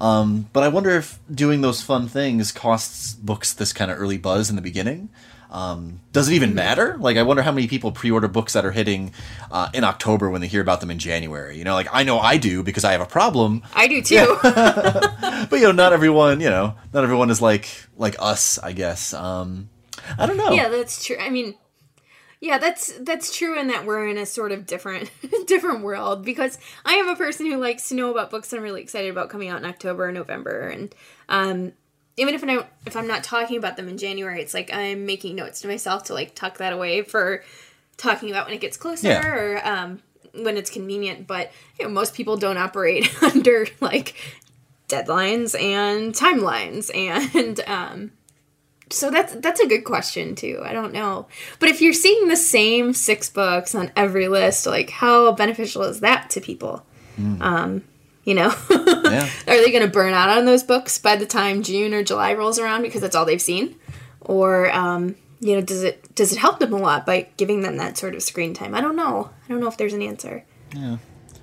Um, 0.00 0.48
but 0.52 0.62
I 0.62 0.68
wonder 0.68 0.90
if 0.90 1.18
doing 1.32 1.60
those 1.60 1.82
fun 1.82 2.08
things 2.08 2.52
costs 2.52 3.14
books 3.14 3.52
this 3.52 3.72
kind 3.72 3.90
of 3.90 3.98
early 3.98 4.18
buzz 4.18 4.50
in 4.50 4.56
the 4.56 4.62
beginning. 4.62 5.10
Um, 5.50 6.00
does 6.12 6.30
it 6.30 6.34
even 6.34 6.54
matter? 6.54 6.96
Like, 6.98 7.18
I 7.18 7.22
wonder 7.22 7.42
how 7.42 7.52
many 7.52 7.68
people 7.68 7.92
pre-order 7.92 8.26
books 8.26 8.54
that 8.54 8.64
are 8.64 8.70
hitting 8.70 9.12
uh, 9.50 9.68
in 9.74 9.84
October 9.84 10.30
when 10.30 10.40
they 10.40 10.46
hear 10.46 10.62
about 10.62 10.80
them 10.80 10.90
in 10.90 10.98
January. 10.98 11.58
You 11.58 11.64
know, 11.64 11.74
like 11.74 11.88
I 11.92 12.04
know 12.04 12.18
I 12.18 12.38
do 12.38 12.62
because 12.62 12.84
I 12.84 12.92
have 12.92 13.02
a 13.02 13.06
problem, 13.06 13.62
I 13.74 13.86
do 13.86 14.00
too. 14.00 14.38
but 14.42 15.52
you 15.52 15.64
know, 15.64 15.72
not 15.72 15.92
everyone. 15.92 16.40
You 16.40 16.48
know, 16.48 16.74
not 16.94 17.04
everyone 17.04 17.28
is 17.28 17.42
like 17.42 17.68
like 17.98 18.16
us. 18.18 18.58
I 18.58 18.72
guess. 18.72 19.12
Um, 19.12 19.68
I 20.18 20.24
don't 20.24 20.38
know. 20.38 20.52
Yeah, 20.52 20.70
that's 20.70 21.04
true. 21.04 21.16
I 21.20 21.28
mean, 21.28 21.54
yeah, 22.42 22.58
that's 22.58 22.92
that's 22.98 23.34
true 23.34 23.56
in 23.58 23.68
that 23.68 23.86
we're 23.86 24.08
in 24.08 24.18
a 24.18 24.26
sort 24.26 24.50
of 24.50 24.66
different 24.66 25.10
different 25.46 25.82
world 25.84 26.24
because 26.24 26.58
I 26.84 26.94
am 26.94 27.08
a 27.08 27.14
person 27.14 27.46
who 27.46 27.56
likes 27.56 27.88
to 27.90 27.94
know 27.94 28.10
about 28.10 28.30
books 28.30 28.52
I'm 28.52 28.62
really 28.62 28.82
excited 28.82 29.10
about 29.10 29.30
coming 29.30 29.48
out 29.48 29.60
in 29.60 29.64
October 29.64 30.08
or 30.08 30.12
November 30.12 30.68
and 30.68 30.92
um 31.28 31.72
even 32.16 32.34
if 32.34 32.42
I 32.42 32.46
don't 32.48 32.66
if 32.84 32.96
I'm 32.96 33.06
not 33.06 33.22
talking 33.22 33.56
about 33.56 33.76
them 33.76 33.88
in 33.88 33.96
January, 33.96 34.42
it's 34.42 34.52
like 34.54 34.74
I'm 34.74 35.06
making 35.06 35.36
notes 35.36 35.60
to 35.60 35.68
myself 35.68 36.02
to 36.04 36.14
like 36.14 36.34
tuck 36.34 36.58
that 36.58 36.72
away 36.72 37.02
for 37.02 37.44
talking 37.96 38.30
about 38.30 38.46
when 38.46 38.54
it 38.54 38.60
gets 38.60 38.76
closer 38.76 39.08
Yeah. 39.08 39.26
or 39.26 39.60
um 39.66 40.02
when 40.34 40.56
it's 40.56 40.70
convenient, 40.70 41.26
but 41.28 41.52
you 41.78 41.84
know, 41.86 41.90
most 41.92 42.12
people 42.14 42.36
don't 42.36 42.58
operate 42.58 43.08
under 43.34 43.66
like 43.80 44.16
deadlines 44.88 45.58
and 45.58 46.12
timelines 46.12 46.90
and 46.94 47.60
um 47.68 48.10
so 48.92 49.10
that's 49.10 49.34
that's 49.36 49.60
a 49.60 49.66
good 49.66 49.84
question 49.84 50.34
too. 50.34 50.60
I 50.62 50.72
don't 50.72 50.92
know. 50.92 51.26
But 51.58 51.68
if 51.68 51.80
you're 51.80 51.92
seeing 51.92 52.28
the 52.28 52.36
same 52.36 52.92
six 52.92 53.28
books 53.30 53.74
on 53.74 53.90
every 53.96 54.28
list, 54.28 54.66
like 54.66 54.90
how 54.90 55.32
beneficial 55.32 55.82
is 55.82 56.00
that 56.00 56.30
to 56.30 56.40
people? 56.40 56.84
Um, 57.40 57.84
you 58.24 58.34
know, 58.34 58.54
Yeah. 58.70 59.28
are 59.46 59.56
they 59.56 59.70
going 59.70 59.84
to 59.84 59.90
burn 59.92 60.12
out 60.14 60.28
on 60.28 60.44
those 60.44 60.62
books 60.62 60.98
by 60.98 61.16
the 61.16 61.26
time 61.26 61.62
June 61.62 61.92
or 61.94 62.02
July 62.02 62.34
rolls 62.34 62.58
around 62.58 62.82
because 62.82 63.00
that's 63.00 63.14
all 63.14 63.24
they've 63.24 63.40
seen? 63.42 63.76
Or 64.20 64.70
um, 64.72 65.14
you 65.40 65.54
know, 65.56 65.60
does 65.60 65.82
it 65.82 66.14
does 66.14 66.32
it 66.32 66.38
help 66.38 66.58
them 66.60 66.72
a 66.72 66.78
lot 66.78 67.04
by 67.06 67.28
giving 67.36 67.62
them 67.62 67.76
that 67.78 67.98
sort 67.98 68.14
of 68.14 68.22
screen 68.22 68.54
time? 68.54 68.74
I 68.74 68.80
don't 68.80 68.96
know. 68.96 69.30
I 69.44 69.48
don't 69.48 69.60
know 69.60 69.68
if 69.68 69.76
there's 69.76 69.92
an 69.94 70.02
answer. 70.02 70.44
Yeah. 70.74 70.98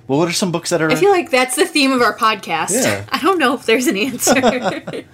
Well, 0.07 0.17
what 0.17 0.27
are 0.27 0.33
some 0.33 0.51
books 0.51 0.71
that 0.71 0.81
are? 0.81 0.89
I 0.89 0.95
feel 0.95 1.11
like 1.11 1.29
that's 1.29 1.55
the 1.55 1.67
theme 1.67 1.91
of 1.91 2.01
our 2.01 2.17
podcast. 2.17 2.71
Yeah. 2.71 3.05
I 3.11 3.19
don't 3.21 3.37
know 3.37 3.53
if 3.53 3.65
there's 3.67 3.85
an 3.87 3.95
answer. 3.97 4.33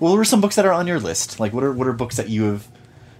well, 0.00 0.12
what 0.12 0.18
are 0.18 0.24
some 0.24 0.40
books 0.40 0.56
that 0.56 0.66
are 0.66 0.72
on 0.72 0.86
your 0.86 1.00
list? 1.00 1.40
Like, 1.40 1.52
what 1.52 1.64
are 1.64 1.72
what 1.72 1.86
are 1.86 1.92
books 1.92 2.16
that 2.16 2.28
you 2.28 2.44
have 2.44 2.68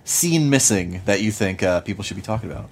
seen 0.04 0.48
missing 0.50 1.02
that 1.04 1.20
you 1.20 1.32
think 1.32 1.62
uh, 1.62 1.80
people 1.80 2.02
should 2.04 2.16
be 2.16 2.22
talking 2.22 2.50
about? 2.50 2.68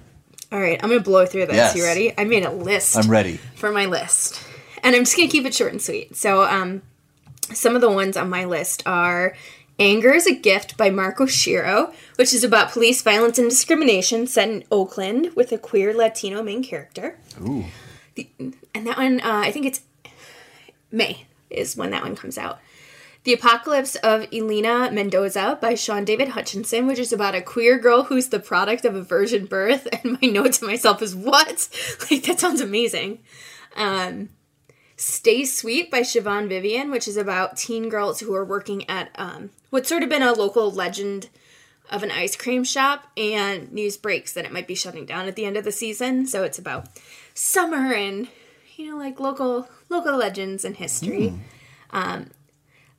all 0.51 0.59
right, 0.59 0.79
I'm 0.81 0.89
going 0.89 1.01
to 1.01 1.03
blow 1.03 1.25
through 1.25 1.47
this. 1.47 1.55
Yes. 1.55 1.75
You 1.75 1.83
ready? 1.83 2.13
I 2.17 2.23
made 2.23 2.45
a 2.45 2.51
list. 2.51 2.95
I'm 2.95 3.09
ready. 3.09 3.37
for 3.55 3.71
my 3.71 3.85
list. 3.85 4.41
And 4.83 4.95
I'm 4.95 5.03
just 5.03 5.15
going 5.17 5.27
to 5.27 5.31
keep 5.31 5.45
it 5.45 5.53
short 5.53 5.73
and 5.73 5.81
sweet. 5.81 6.15
So, 6.15 6.43
um, 6.43 6.83
some 7.53 7.75
of 7.75 7.81
the 7.81 7.91
ones 7.91 8.15
on 8.15 8.29
my 8.29 8.45
list 8.45 8.83
are 8.85 9.35
Anger 9.79 10.13
is 10.13 10.25
a 10.25 10.33
Gift 10.33 10.77
by 10.77 10.89
Mark 10.89 11.17
Oshiro, 11.17 11.93
which 12.15 12.33
is 12.33 12.43
about 12.43 12.71
police 12.71 13.01
violence 13.01 13.37
and 13.37 13.49
discrimination 13.49 14.25
set 14.25 14.49
in 14.49 14.63
Oakland 14.71 15.31
with 15.35 15.51
a 15.51 15.57
queer 15.57 15.93
Latino 15.93 16.41
main 16.41 16.63
character. 16.63 17.17
Ooh. 17.41 17.65
And 18.37 18.87
that 18.87 18.97
one, 18.97 19.19
uh, 19.19 19.41
I 19.45 19.51
think 19.51 19.65
it's 19.65 19.81
May 20.91 21.25
is 21.49 21.75
when 21.75 21.91
that 21.91 22.03
one 22.03 22.15
comes 22.15 22.37
out. 22.37 22.59
The 23.27 23.33
Apocalypse 23.33 23.97
of 23.97 24.25
Elena 24.31 24.89
Mendoza 24.89 25.57
by 25.59 25.75
Shaun 25.75 26.05
David 26.05 26.29
Hutchinson, 26.29 26.87
which 26.87 26.97
is 26.97 27.11
about 27.11 27.35
a 27.35 27.41
queer 27.41 27.77
girl 27.77 28.03
who's 28.03 28.29
the 28.29 28.39
product 28.39 28.85
of 28.85 28.95
a 28.95 29.01
virgin 29.01 29.47
birth. 29.47 29.85
And 30.01 30.17
my 30.21 30.29
note 30.29 30.53
to 30.53 30.65
myself 30.65 31.01
is, 31.01 31.13
what? 31.13 31.67
Like, 32.09 32.23
that 32.23 32.39
sounds 32.39 32.61
amazing. 32.61 33.19
Um, 33.75 34.29
Stay 34.95 35.43
Sweet 35.43 35.91
by 35.91 36.03
Siobhan 36.03 36.47
Vivian, 36.47 36.89
which 36.89 37.05
is 37.05 37.17
about 37.17 37.57
teen 37.57 37.89
girls 37.89 38.21
who 38.21 38.33
are 38.33 38.45
working 38.45 38.89
at 38.89 39.09
um, 39.15 39.49
what's 39.71 39.89
sort 39.89 40.03
of 40.03 40.09
been 40.09 40.23
a 40.23 40.31
local 40.31 40.71
legend 40.71 41.27
of 41.89 42.03
an 42.03 42.11
ice 42.11 42.37
cream 42.37 42.63
shop, 42.63 43.11
and 43.17 43.73
news 43.73 43.97
breaks 43.97 44.31
that 44.31 44.45
it 44.45 44.53
might 44.53 44.69
be 44.69 44.73
shutting 44.75 45.05
down 45.05 45.27
at 45.27 45.35
the 45.35 45.43
end 45.43 45.57
of 45.57 45.65
the 45.65 45.73
season. 45.73 46.27
So 46.27 46.45
it's 46.45 46.59
about 46.59 46.87
summer 47.33 47.91
and 47.93 48.29
you 48.77 48.89
know 48.89 48.97
like 48.97 49.19
local 49.19 49.67
local 49.89 50.15
legends 50.15 50.63
and 50.63 50.77
history. 50.77 51.33
Um, 51.89 52.31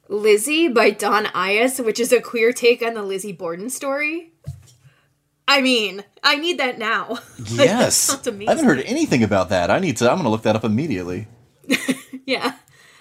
Lizzie 0.09 0.69
by 0.69 0.91
Dawn 0.91 1.27
Ius, 1.27 1.85
which 1.85 2.01
is 2.01 2.13
a 2.13 2.21
queer 2.21 2.53
take 2.53 2.83
on 2.83 2.95
the 2.95 3.03
Lizzie 3.03 3.33
Borden 3.33 3.71
story. 3.71 4.33
I 5.47 5.63
mean, 5.63 6.05
I 6.23 6.37
need 6.37 6.59
that 6.59 6.79
now. 6.79 7.19
Yes. 7.39 8.11
I 8.11 8.45
haven't 8.45 8.67
heard 8.67 8.81
anything 8.81 9.23
about 9.23 9.49
that. 9.49 9.71
I 9.71 9.79
need 9.79 9.97
to. 9.99 10.05
I'm 10.11 10.17
going 10.17 10.25
to 10.25 10.31
look 10.31 10.43
that 10.43 10.57
up 10.57 10.65
immediately. 10.65 11.27
Yeah. 12.27 12.57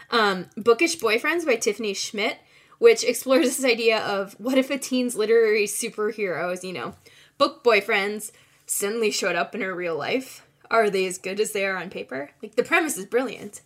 Um, 0.10 0.45
Bookish 0.55 0.95
Boyfriends 0.99 1.45
by 1.45 1.58
Tiffany 1.58 1.93
Schmidt, 1.93 2.38
which 2.78 3.03
explores 3.03 3.58
this 3.58 3.66
idea 3.66 3.99
of 3.99 4.39
what 4.39 4.58
if 4.58 4.70
a 4.70 4.78
teen's 4.78 5.18
literary 5.18 5.66
superheroes, 5.66 6.64
you 6.64 6.72
know, 6.72 6.95
book 7.38 7.62
boyfriends, 7.62 8.32
suddenly 8.66 9.12
showed 9.12 9.36
up 9.36 9.53
in 9.53 9.60
her 9.60 9.76
real 9.76 9.97
life? 9.97 10.47
Are 10.72 10.89
they 10.89 11.05
as 11.08 11.18
good 11.18 11.41
as 11.41 11.51
they 11.51 11.66
are 11.66 11.76
on 11.76 11.89
paper? 11.89 12.32
Like, 12.41 12.55
the 12.55 12.64
premise 12.64 12.95
is 12.97 13.05
brilliant. 13.05 13.60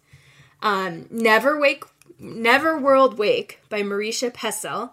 Um, 0.63 1.05
Never 1.11 1.59
Wake, 1.59 1.83
Never 2.21 2.77
World 2.77 3.17
Wake 3.17 3.59
by 3.67 3.81
Marisha 3.81 4.31
Pessl. 4.31 4.91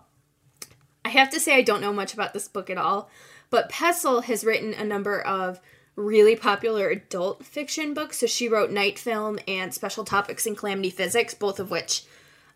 I 1.04 1.10
have 1.10 1.30
to 1.30 1.40
say, 1.40 1.54
I 1.54 1.62
don't 1.62 1.80
know 1.82 1.92
much 1.92 2.14
about 2.14 2.32
this 2.32 2.48
book 2.48 2.70
at 2.70 2.78
all, 2.78 3.10
but 3.50 3.68
Pessel 3.68 4.22
has 4.22 4.44
written 4.44 4.72
a 4.74 4.84
number 4.84 5.20
of 5.20 5.60
really 5.94 6.36
popular 6.36 6.88
adult 6.88 7.44
fiction 7.44 7.92
books. 7.92 8.18
So 8.20 8.26
she 8.26 8.48
wrote 8.48 8.70
Night 8.70 8.98
Film 8.98 9.38
and 9.46 9.74
Special 9.74 10.04
Topics 10.04 10.46
in 10.46 10.56
Calamity 10.56 10.90
Physics, 10.90 11.34
both 11.34 11.60
of 11.60 11.70
which 11.70 12.04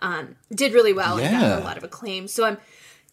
um, 0.01 0.37
did 0.55 0.73
really 0.73 0.93
well 0.93 1.19
and 1.19 1.41
got 1.41 1.61
a 1.61 1.65
lot 1.65 1.77
of 1.77 1.85
acclaim. 1.85 2.27
So 2.27 2.45
I'm 2.45 2.59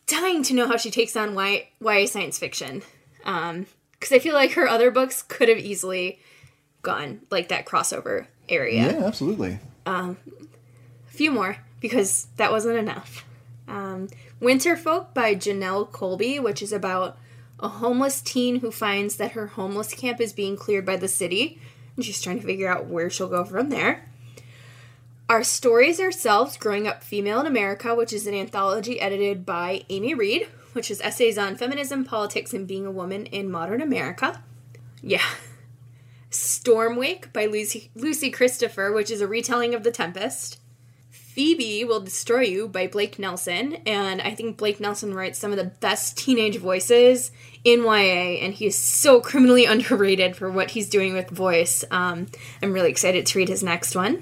dying 0.08 0.44
to 0.44 0.54
know 0.54 0.68
how 0.68 0.78
she 0.78 0.92
takes 0.92 1.16
on 1.16 1.36
YA, 1.36 1.60
YA 1.82 2.06
science 2.06 2.40
fiction. 2.40 2.84
Because 3.20 4.12
I 4.12 4.20
feel 4.20 4.34
like 4.34 4.54
her 4.54 4.68
other 4.68 4.92
books 4.92 5.22
could 5.22 5.50
have 5.50 5.60
easily 5.60 6.20
gone 6.84 7.22
like 7.30 7.50
that 7.50 7.66
crossover 7.66 8.28
area 8.48 8.92
Yeah, 8.92 9.06
absolutely. 9.06 9.60
a 9.86 10.16
few 11.20 11.32
more 11.32 11.58
because 11.82 12.28
that 12.38 12.50
wasn't 12.50 12.78
enough. 12.78 13.26
Um, 13.68 14.08
Winterfolk 14.42 15.14
by 15.14 15.36
Janelle 15.36 15.92
Colby, 15.92 16.40
which 16.40 16.62
is 16.62 16.72
about 16.72 17.18
a 17.60 17.68
homeless 17.68 18.22
teen 18.22 18.62
who 18.62 18.72
finds 18.72 19.18
that 19.18 19.34
her 19.34 19.48
homeless 19.48 19.94
camp 19.94 20.22
is 20.22 20.32
being 20.32 20.56
cleared 20.56 20.86
by 20.86 20.96
the 20.96 21.10
city, 21.10 21.60
and 21.98 22.06
she's 22.06 22.22
trying 22.22 22.40
to 22.40 22.46
figure 22.46 22.70
out 22.70 22.86
where 22.86 23.10
she'll 23.10 23.28
go 23.28 23.44
from 23.44 23.68
there. 23.68 24.06
Our 25.28 25.44
Stories 25.44 26.00
Ourselves 26.00 26.56
Growing 26.56 26.88
Up 26.88 27.04
Female 27.04 27.42
in 27.42 27.48
America, 27.48 27.94
which 27.94 28.14
is 28.14 28.26
an 28.26 28.34
anthology 28.34 29.02
edited 29.02 29.46
by 29.46 29.84
Amy 29.90 30.14
Reed, 30.14 30.48
which 30.72 30.90
is 30.90 31.02
essays 31.02 31.38
on 31.38 31.58
feminism, 31.58 32.06
politics, 32.06 32.54
and 32.54 32.66
being 32.66 32.86
a 32.86 32.92
woman 32.92 33.26
in 33.26 33.52
modern 33.52 33.82
America. 33.82 34.42
Yeah. 35.02 35.26
Stormwake 36.32 37.34
by 37.34 37.46
Lucy, 37.46 37.92
Lucy 37.94 38.32
Christopher, 38.32 38.94
which 38.94 39.12
is 39.12 39.20
a 39.20 39.28
retelling 39.28 39.76
of 39.76 39.84
The 39.84 39.92
Tempest. 39.92 40.59
Phoebe 41.44 41.86
Will 41.86 42.02
Destroy 42.02 42.42
You 42.42 42.68
by 42.68 42.88
Blake 42.88 43.18
Nelson, 43.18 43.76
and 43.86 44.22
I 44.22 44.36
think 44.36 44.58
Blake 44.58 44.82
Nelson 44.82 45.14
writes 45.14 45.40
some 45.40 45.52
of 45.52 45.58
the 45.58 45.64
best 45.80 46.18
teenage 46.18 46.58
voices 46.58 47.32
in 47.64 47.86
YA, 47.86 48.42
and 48.44 48.54
he 48.54 48.66
is 48.66 48.76
so 48.78 49.22
criminally 49.22 49.64
underrated 49.66 50.36
for 50.36 50.52
what 50.52 50.72
he's 50.72 50.90
doing 50.90 51.14
with 51.14 51.30
voice. 51.30 51.86
Um, 51.92 52.28
I'm 52.62 52.74
really 52.74 52.90
excited 52.90 53.26
to 53.26 53.40
read 53.40 53.48
his 53.48 53.64
next 53.64 53.96
one. 53.96 54.22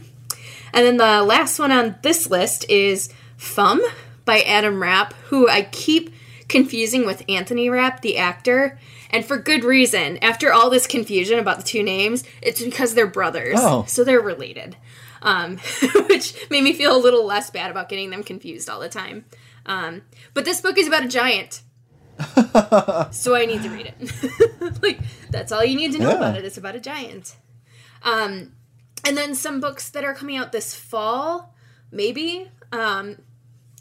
And 0.71 0.85
then 0.85 0.97
the 0.97 1.23
last 1.23 1.57
one 1.57 1.71
on 1.71 1.95
this 2.03 2.29
list 2.29 2.69
is 2.69 3.09
Fum 3.35 3.81
by 4.23 4.41
Adam 4.41 4.79
Rapp, 4.79 5.13
who 5.29 5.49
I 5.49 5.63
keep 5.63 6.13
confusing 6.47 7.03
with 7.07 7.23
Anthony 7.27 7.67
Rapp, 7.67 8.03
the 8.03 8.19
actor, 8.19 8.77
and 9.09 9.25
for 9.25 9.37
good 9.37 9.63
reason. 9.63 10.17
After 10.19 10.53
all 10.53 10.69
this 10.69 10.85
confusion 10.85 11.39
about 11.39 11.57
the 11.57 11.63
two 11.63 11.81
names, 11.81 12.23
it's 12.43 12.61
because 12.61 12.93
they're 12.93 13.07
brothers, 13.07 13.57
Oh. 13.59 13.85
so 13.87 14.03
they're 14.03 14.21
related, 14.21 14.77
um, 15.27 15.57
which 16.09 16.35
made 16.49 16.63
me 16.63 16.73
feel 16.73 16.95
a 16.95 16.97
little 16.97 17.25
less 17.25 17.49
bad 17.49 17.69
about 17.69 17.89
getting 17.89 18.09
them 18.09 18.23
confused 18.23 18.69
all 18.69 18.79
the 18.79 18.89
time. 18.89 19.25
Um, 19.65 20.01
but 20.33 20.45
this 20.45 20.61
book 20.61 20.77
is 20.77 20.87
about 20.87 21.03
a 21.03 21.07
giant. 21.09 21.61
so 23.11 23.35
I 23.35 23.45
need 23.45 23.61
to 23.63 23.69
read 23.69 23.93
it. 23.99 24.81
like 24.81 24.99
that's 25.29 25.51
all 25.51 25.63
you 25.63 25.75
need 25.75 25.91
to 25.93 25.99
know 25.99 26.09
Yeah. 26.11 26.15
about 26.15 26.37
it. 26.37 26.45
It's 26.45 26.57
about 26.57 26.75
a 26.75 26.79
giant. 26.79 27.35
Um, 28.03 28.53
and 29.05 29.15
then 29.17 29.35
some 29.35 29.59
books 29.59 29.89
that 29.89 30.03
are 30.03 30.13
coming 30.13 30.37
out 30.37 30.51
this 30.51 30.73
fall, 30.73 31.53
maybe. 31.91 32.49
Um, 32.71 33.17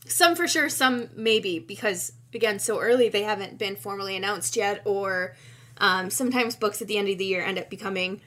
some 0.07 0.35
for 0.37 0.47
sure, 0.47 0.69
some 0.69 1.09
maybe 1.17 1.59
because 1.59 2.13
again, 2.35 2.59
so 2.59 2.79
early 2.81 3.09
they 3.09 3.23
haven't 3.23 3.57
been 3.59 3.77
formally 3.77 4.17
announced 4.17 4.57
yet. 4.57 4.83
Or 4.85 5.35
um, 5.79 6.11
sometimes 6.11 6.57
books 6.57 6.83
at 6.83 6.89
the 6.89 6.99
end 6.99 7.09
of 7.09 7.19
the 7.19 7.25
year 7.25 7.43
end 7.43 7.59
up 7.59 7.71
becoming 7.71 8.21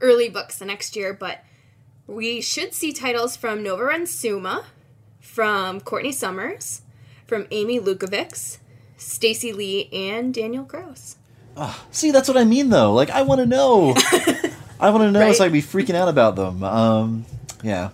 early 0.00 0.28
books 0.28 0.58
the 0.58 0.64
next 0.64 0.96
year. 0.96 1.12
But 1.14 1.44
we 2.06 2.40
should 2.40 2.74
see 2.74 2.92
titles 2.92 3.36
from 3.36 3.62
Nova 3.62 4.06
Suma, 4.06 4.64
from 5.20 5.80
Courtney 5.80 6.12
Summers, 6.12 6.82
from 7.26 7.46
Amy 7.50 7.80
Lukavics, 7.80 8.58
Stacey 8.96 9.52
Lee, 9.52 9.88
and 9.92 10.32
Daniel 10.34 10.64
Gross. 10.64 11.16
See, 11.90 12.10
that's 12.10 12.28
what 12.28 12.36
I 12.36 12.44
mean, 12.44 12.70
though. 12.70 12.92
Like, 12.92 13.10
I 13.10 13.22
want 13.22 13.40
to 13.40 13.46
know. 13.46 13.94
I 14.80 14.90
want 14.90 15.02
to 15.04 15.10
know 15.10 15.20
Right. 15.20 15.36
so 15.36 15.44
I 15.44 15.46
can 15.46 15.52
be 15.52 15.62
freaking 15.62 15.94
out 15.94 16.08
about 16.08 16.36
them. 16.36 16.62
Um, 16.62 17.24
yeah. 17.62 17.90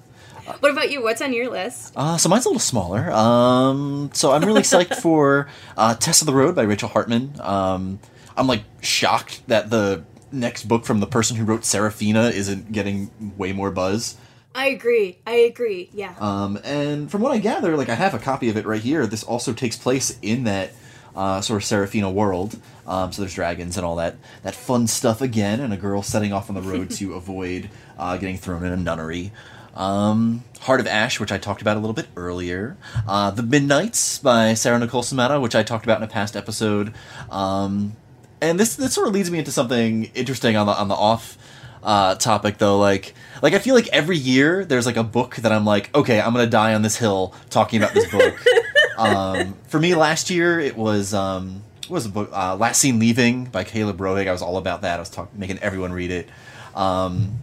What 0.60 0.72
about 0.72 0.90
you? 0.90 1.02
What's 1.02 1.22
on 1.22 1.32
your 1.32 1.48
list? 1.50 1.92
Uh, 1.94 2.16
so 2.16 2.28
mine's 2.28 2.44
a 2.44 2.48
little 2.48 2.58
smaller. 2.58 3.12
Um, 3.12 4.10
so 4.14 4.32
I'm 4.32 4.42
really 4.44 4.62
psyched 4.62 4.96
for 5.02 5.48
uh, 5.76 5.94
Tess 5.94 6.22
of 6.22 6.26
the 6.26 6.32
Road 6.32 6.56
by 6.56 6.62
Rachel 6.62 6.88
Hartman. 6.88 7.34
Um, 7.40 8.00
I'm 8.36 8.46
like 8.46 8.64
shocked 8.80 9.46
that 9.46 9.70
the 9.70 10.02
next 10.32 10.64
book 10.64 10.84
from 10.84 11.00
the 11.00 11.06
person 11.06 11.36
who 11.36 11.44
wrote 11.44 11.64
Seraphina 11.64 12.28
isn't 12.28 12.72
getting 12.72 13.10
way 13.36 13.52
more 13.52 13.70
buzz. 13.70 14.16
I 14.54 14.68
agree. 14.68 15.18
I 15.26 15.34
agree. 15.34 15.90
Yeah. 15.92 16.14
Um, 16.18 16.58
and 16.64 17.10
from 17.10 17.22
what 17.22 17.32
I 17.32 17.38
gather, 17.38 17.76
like 17.76 17.88
I 17.88 17.94
have 17.94 18.14
a 18.14 18.18
copy 18.18 18.48
of 18.48 18.56
it 18.56 18.66
right 18.66 18.82
here. 18.82 19.06
This 19.06 19.22
also 19.22 19.52
takes 19.52 19.76
place 19.76 20.18
in 20.22 20.44
that 20.44 20.72
uh, 21.14 21.40
sort 21.40 21.62
of 21.62 21.64
Seraphina 21.64 22.10
world. 22.10 22.58
Um, 22.86 23.12
so 23.12 23.22
there's 23.22 23.34
dragons 23.34 23.76
and 23.76 23.86
all 23.86 23.96
that 23.96 24.16
that 24.42 24.54
fun 24.54 24.86
stuff 24.86 25.20
again, 25.20 25.60
and 25.60 25.72
a 25.72 25.76
girl 25.76 26.02
setting 26.02 26.32
off 26.32 26.48
on 26.48 26.56
the 26.56 26.62
road 26.62 26.90
to 26.98 27.14
avoid 27.14 27.70
uh, 27.98 28.16
getting 28.16 28.36
thrown 28.38 28.64
in 28.64 28.72
a 28.72 28.76
nunnery. 28.76 29.32
Um, 29.74 30.42
Heart 30.60 30.80
of 30.80 30.86
Ash, 30.88 31.20
which 31.20 31.30
I 31.30 31.38
talked 31.38 31.62
about 31.62 31.76
a 31.76 31.80
little 31.80 31.94
bit 31.94 32.08
earlier. 32.16 32.76
Uh, 33.06 33.30
the 33.30 33.42
Midnights 33.42 34.18
by 34.18 34.54
Sarah 34.54 34.78
Nicole 34.78 35.02
Smetana, 35.02 35.40
which 35.40 35.54
I 35.54 35.62
talked 35.62 35.84
about 35.84 35.98
in 35.98 36.02
a 36.02 36.08
past 36.08 36.36
episode. 36.36 36.92
Um, 37.30 37.96
and 38.40 38.58
this 38.58 38.76
this 38.76 38.94
sort 38.94 39.08
of 39.08 39.14
leads 39.14 39.30
me 39.30 39.38
into 39.38 39.52
something 39.52 40.04
interesting 40.14 40.56
on 40.56 40.66
the 40.66 40.72
on 40.72 40.88
the 40.88 40.94
off 40.94 41.38
uh, 41.82 42.14
topic 42.16 42.58
though. 42.58 42.78
Like 42.78 43.14
like 43.42 43.54
I 43.54 43.58
feel 43.58 43.74
like 43.74 43.88
every 43.88 44.16
year 44.16 44.64
there's 44.64 44.86
like 44.86 44.96
a 44.96 45.04
book 45.04 45.36
that 45.36 45.52
I'm 45.52 45.64
like, 45.64 45.94
okay, 45.94 46.20
I'm 46.20 46.32
gonna 46.32 46.46
die 46.46 46.74
on 46.74 46.82
this 46.82 46.96
hill 46.96 47.34
talking 47.50 47.82
about 47.82 47.94
this 47.94 48.10
book. 48.10 48.34
um, 48.98 49.54
for 49.68 49.78
me, 49.78 49.94
last 49.94 50.30
year 50.30 50.60
it 50.60 50.76
was 50.76 51.14
um, 51.14 51.62
what 51.88 51.96
was 51.96 52.04
the 52.04 52.10
book? 52.10 52.30
Uh, 52.32 52.56
Last 52.56 52.80
Seen 52.80 52.98
Leaving 52.98 53.46
by 53.46 53.64
Caleb 53.64 53.98
Roehrig. 53.98 54.28
I 54.28 54.32
was 54.32 54.42
all 54.42 54.56
about 54.56 54.82
that. 54.82 54.96
I 54.96 55.00
was 55.00 55.10
talk- 55.10 55.36
making 55.36 55.58
everyone 55.58 55.92
read 55.92 56.10
it. 56.10 56.28
Um, 56.74 57.38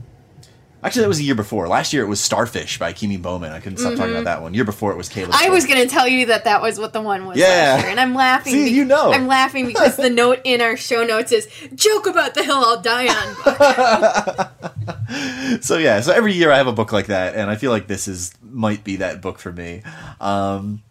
actually, 0.84 1.02
that 1.04 1.08
was 1.08 1.20
a 1.20 1.24
year 1.24 1.36
before. 1.36 1.68
Last 1.68 1.94
year 1.94 2.04
it 2.04 2.08
was 2.08 2.20
Starfish 2.20 2.80
by 2.80 2.94
Kimi 2.94 3.18
Bowman. 3.18 3.52
I 3.52 3.60
couldn't 3.60 3.78
stop 3.80 3.96
talking 3.96 4.12
about 4.12 4.26
that 4.26 4.42
one. 4.42 4.54
Year 4.54 4.64
before 4.64 4.92
it 4.92 4.98
was 4.98 5.10
Caleb. 5.10 5.32
Mm-hmm. 5.32 5.46
I 5.46 5.50
was 5.50 5.66
going 5.66 5.82
to 5.82 5.88
tell 5.88 6.08
you 6.08 6.28
that 6.28 6.44
that 6.46 6.62
was 6.62 6.80
what 6.80 6.94
the 6.94 7.02
one 7.02 7.26
was 7.26 7.38
Yeah. 7.38 7.48
last 7.48 7.82
year, 7.84 7.92
and 7.92 8.00
I'm 8.00 8.16
laughing. 8.16 8.54
See, 8.54 8.70
you 8.70 8.86
know. 8.86 9.12
I'm 9.12 9.28
laughing 9.28 9.68
because 9.68 9.98
the 9.98 10.10
note 10.24 10.40
in 10.44 10.62
our 10.62 10.78
show 10.78 11.04
notes 11.04 11.32
is 11.32 11.48
"joke 11.76 12.08
about 12.08 12.34
the 12.34 12.44
hill 12.44 12.58
I'll 12.58 12.82
die 12.82 13.08
on." 13.08 14.48
so 15.62 15.78
yeah, 15.78 16.02
so 16.02 16.12
every 16.14 16.34
year 16.34 16.52
I 16.52 16.58
have 16.58 16.68
a 16.68 16.74
book 16.74 16.92
like 16.92 17.08
that, 17.08 17.36
and 17.36 17.50
I 17.50 17.56
feel 17.56 17.72
like 17.72 17.88
this 17.88 18.08
is 18.08 18.34
might 18.42 18.84
be 18.84 18.98
that 18.98 19.22
book 19.22 19.40
for 19.40 19.52
me. 19.52 19.82
Um, 20.20 20.84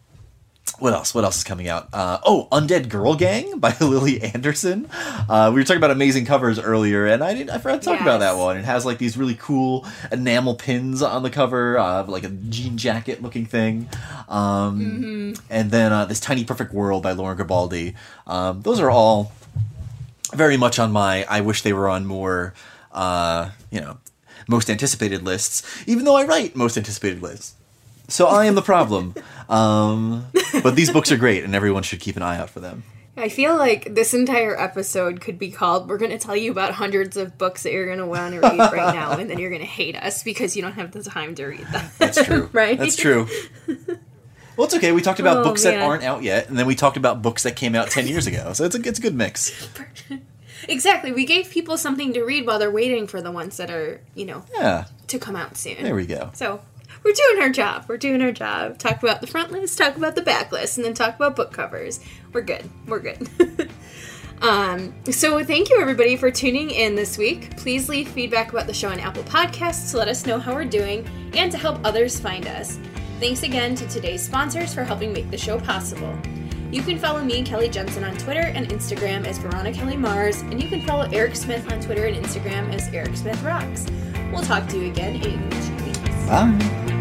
what 0.79 0.93
else? 0.93 1.15
What 1.15 1.25
else 1.25 1.39
is 1.39 1.45
coming 1.45 1.69
out? 1.69 1.89
Uh, 1.93 2.19
oh, 2.25 2.49
Undead 2.53 2.89
Girl 2.89 3.15
Gang 3.15 3.59
by 3.59 3.75
Lily 3.81 4.21
Anderson. 4.23 4.89
Uh, 5.29 5.51
we 5.53 5.61
were 5.61 5.65
talking 5.65 5.79
about 5.79 5.91
amazing 5.91 6.27
covers 6.27 6.59
earlier, 6.59 7.07
and 7.07 7.25
I 7.25 7.33
didn't. 7.33 7.51
I 7.51 7.59
forgot 7.59 7.81
to 7.83 7.89
talk 7.89 8.01
about 8.01 8.21
that 8.21 8.37
one. 8.37 8.57
It 8.57 8.65
has 8.65 8.85
like 8.85 8.99
these 8.99 9.17
really 9.17 9.35
cool 9.35 9.87
enamel 10.13 10.55
pins 10.55 11.03
on 11.03 11.23
the 11.23 11.31
cover, 11.31 11.79
uh, 11.79 12.05
like 12.05 12.25
a 12.25 12.29
jean 12.29 12.77
jacket 12.77 13.23
looking 13.23 13.47
thing. 13.47 13.89
Um, 14.29 15.35
And 15.51 15.71
then 15.71 15.93
uh, 15.93 16.05
this 16.05 16.21
Tiny 16.21 16.45
Perfect 16.45 16.73
World 16.75 17.03
by 17.03 17.13
Lauren 17.13 17.39
Gibaldi. 17.39 17.95
Um, 18.27 18.63
those 18.63 18.81
are 18.81 18.91
all 18.91 19.33
very 20.35 20.57
much 20.57 20.79
on 20.79 20.93
my 20.93 21.25
I 21.29 21.41
wish 21.41 21.63
they 21.63 21.73
were 21.73 21.89
on 21.89 22.05
more 22.05 22.53
uh, 22.93 23.51
you 23.71 23.81
know, 23.81 23.99
most 24.49 24.69
anticipated 24.71 25.23
lists, 25.23 25.63
even 25.87 26.05
though 26.05 26.17
I 26.17 26.25
write 26.25 26.57
most 26.57 26.77
anticipated 26.77 27.23
lists. 27.23 27.55
So 28.09 28.27
I 28.27 28.47
am 28.47 28.55
the 28.55 28.63
problem. 28.63 29.15
um, 29.49 30.27
but 30.63 30.75
these 30.77 30.91
books 30.91 31.11
are 31.13 31.17
great 31.17 31.45
and 31.45 31.55
everyone 31.55 31.83
should 31.83 32.01
keep 32.01 32.17
an 32.17 32.23
eye 32.23 32.39
out 32.39 32.51
for 32.51 32.61
them. 32.61 32.85
I 33.19 33.31
feel 33.31 33.57
like 33.57 33.95
this 33.95 34.13
entire 34.13 34.61
episode 34.61 35.23
could 35.23 35.39
be 35.39 35.51
called 35.51 35.89
"We're 35.89 35.97
going 35.97 36.11
to 36.11 36.19
tell 36.19 36.37
you 36.37 36.51
about 36.51 36.73
hundreds 36.73 37.17
of 37.17 37.39
books 37.39 37.63
that 37.63 37.73
you're 37.73 37.87
going 37.87 37.99
to 37.99 38.05
want 38.07 38.35
to 38.35 38.41
read 38.41 38.59
right 38.59 38.95
now, 38.95 39.13
and 39.13 39.31
then 39.31 39.39
you're 39.39 39.49
going 39.49 39.63
to 39.63 39.67
hate 39.67 39.97
us 39.97 40.23
because 40.23 40.55
you 40.55 40.61
don't 40.61 40.73
have 40.75 40.93
the 40.93 41.03
time 41.03 41.35
to 41.37 41.47
read 41.47 41.67
them." 41.69 41.87
That's 41.99 42.23
true. 42.23 42.51
right? 42.53 42.79
That's 42.79 42.95
true. 42.97 43.27
Well, 44.57 44.67
it's 44.67 44.75
okay. 44.75 44.93
We 44.93 45.01
talked 45.03 45.21
about 45.21 45.39
Oh, 45.39 45.45
books 45.45 45.63
that 45.63 45.81
aren't 45.81 46.03
out 46.03 46.23
yet, 46.23 46.49
and 46.51 46.59
then 46.59 46.67
we 46.67 46.75
talked 46.75 46.97
about 46.99 47.23
books 47.23 47.43
that 47.45 47.57
came 47.57 47.75
out 47.75 47.91
10 47.91 48.07
years 48.07 48.27
ago. 48.27 48.53
So 48.53 48.65
it's 48.65 48.75
a, 48.75 48.81
it's 48.87 48.99
a 48.99 49.03
good 49.03 49.15
mix. 49.15 49.69
Exactly. 50.69 51.13
We 51.13 51.27
gave 51.27 51.51
people 51.51 51.77
something 51.77 52.15
to 52.15 52.23
read 52.23 52.47
while 52.47 52.59
they're 52.59 52.71
waiting 52.71 53.07
for 53.07 53.21
the 53.21 53.31
ones 53.31 53.59
that 53.59 53.71
are, 53.71 54.01
you 54.15 54.25
know, 54.25 54.43
Yeah, 54.55 54.87
to 55.09 55.19
come 55.19 55.37
out 55.37 55.57
soon. 55.59 55.83
there 55.83 55.95
we 55.95 56.07
go. 56.07 56.31
So 56.33 56.61
we're 57.07 57.13
doing 57.13 57.43
our 57.43 57.51
job. 57.51 57.85
We're 57.87 57.99
doing 57.99 58.21
our 58.21 58.33
job. 58.33 58.79
Talk 58.79 59.01
about 59.01 59.21
the 59.21 59.29
front 59.29 59.53
list, 59.53 59.79
talk 59.79 59.97
about 59.97 60.17
the 60.17 60.23
back 60.23 60.51
list, 60.51 60.77
and 60.77 60.85
then 60.85 60.93
talk 60.93 61.15
about 61.15 61.37
book 61.37 61.53
covers. 61.53 62.01
We're 62.33 62.41
good. 62.41 62.69
We're 62.89 62.99
good. 62.99 63.29
um, 64.43 64.93
so 65.13 65.45
thank 65.45 65.71
you 65.71 65.81
everybody 65.81 66.17
for 66.17 66.33
tuning 66.33 66.71
in 66.71 66.97
this 66.97 67.17
week. 67.17 67.57
Please 67.57 67.89
leave 67.89 68.09
feedback 68.09 68.51
about 68.51 68.67
the 68.67 68.75
show 68.75 68.89
on 68.89 68.99
Apple 68.99 69.23
Podcasts 69.23 69.93
to 69.93 69.99
let 69.99 70.09
us 70.09 70.27
know 70.27 70.41
how 70.41 70.53
we're 70.53 70.65
doing 70.65 71.09
and 71.35 71.53
to 71.53 71.59
help 71.59 71.79
others 71.85 72.19
find 72.19 72.49
us. 72.49 72.81
Thanks 73.21 73.45
again 73.45 73.77
to 73.77 73.87
today's 73.87 74.23
sponsors 74.23 74.75
for 74.75 74.83
helping 74.83 75.13
make 75.13 75.31
the 75.31 75.39
show 75.39 75.61
possible. 75.61 76.19
You 76.73 76.83
can 76.83 76.99
follow 76.99 77.23
me, 77.23 77.45
Kelly 77.45 77.69
Jensen, 77.69 78.03
on 78.03 78.17
Twitter 78.17 78.41
and 78.41 78.69
Instagram 78.69 79.25
as 79.27 79.39
Veronica 79.39 79.79
Kelly 79.79 79.97
Mars, 79.97 80.41
and 80.41 80.61
you 80.61 80.69
can 80.69 80.81
follow 80.83 81.09
Eric 81.13 81.37
Smith 81.37 81.71
on 81.73 81.81
Twitter 81.81 82.07
and 82.07 82.17
Instagram 82.17 82.75
as 82.75 82.89
Eric 82.89 83.17
Smith 83.17 83.41
Rocks. 83.45 83.87
We'll 84.33 84.43
talk 84.43 84.67
to 84.71 84.79
you 84.79 84.91
again 84.91 85.15
in 85.23 85.49
two 85.51 85.85
weeks. 85.85 86.27
Bye. 86.27 86.96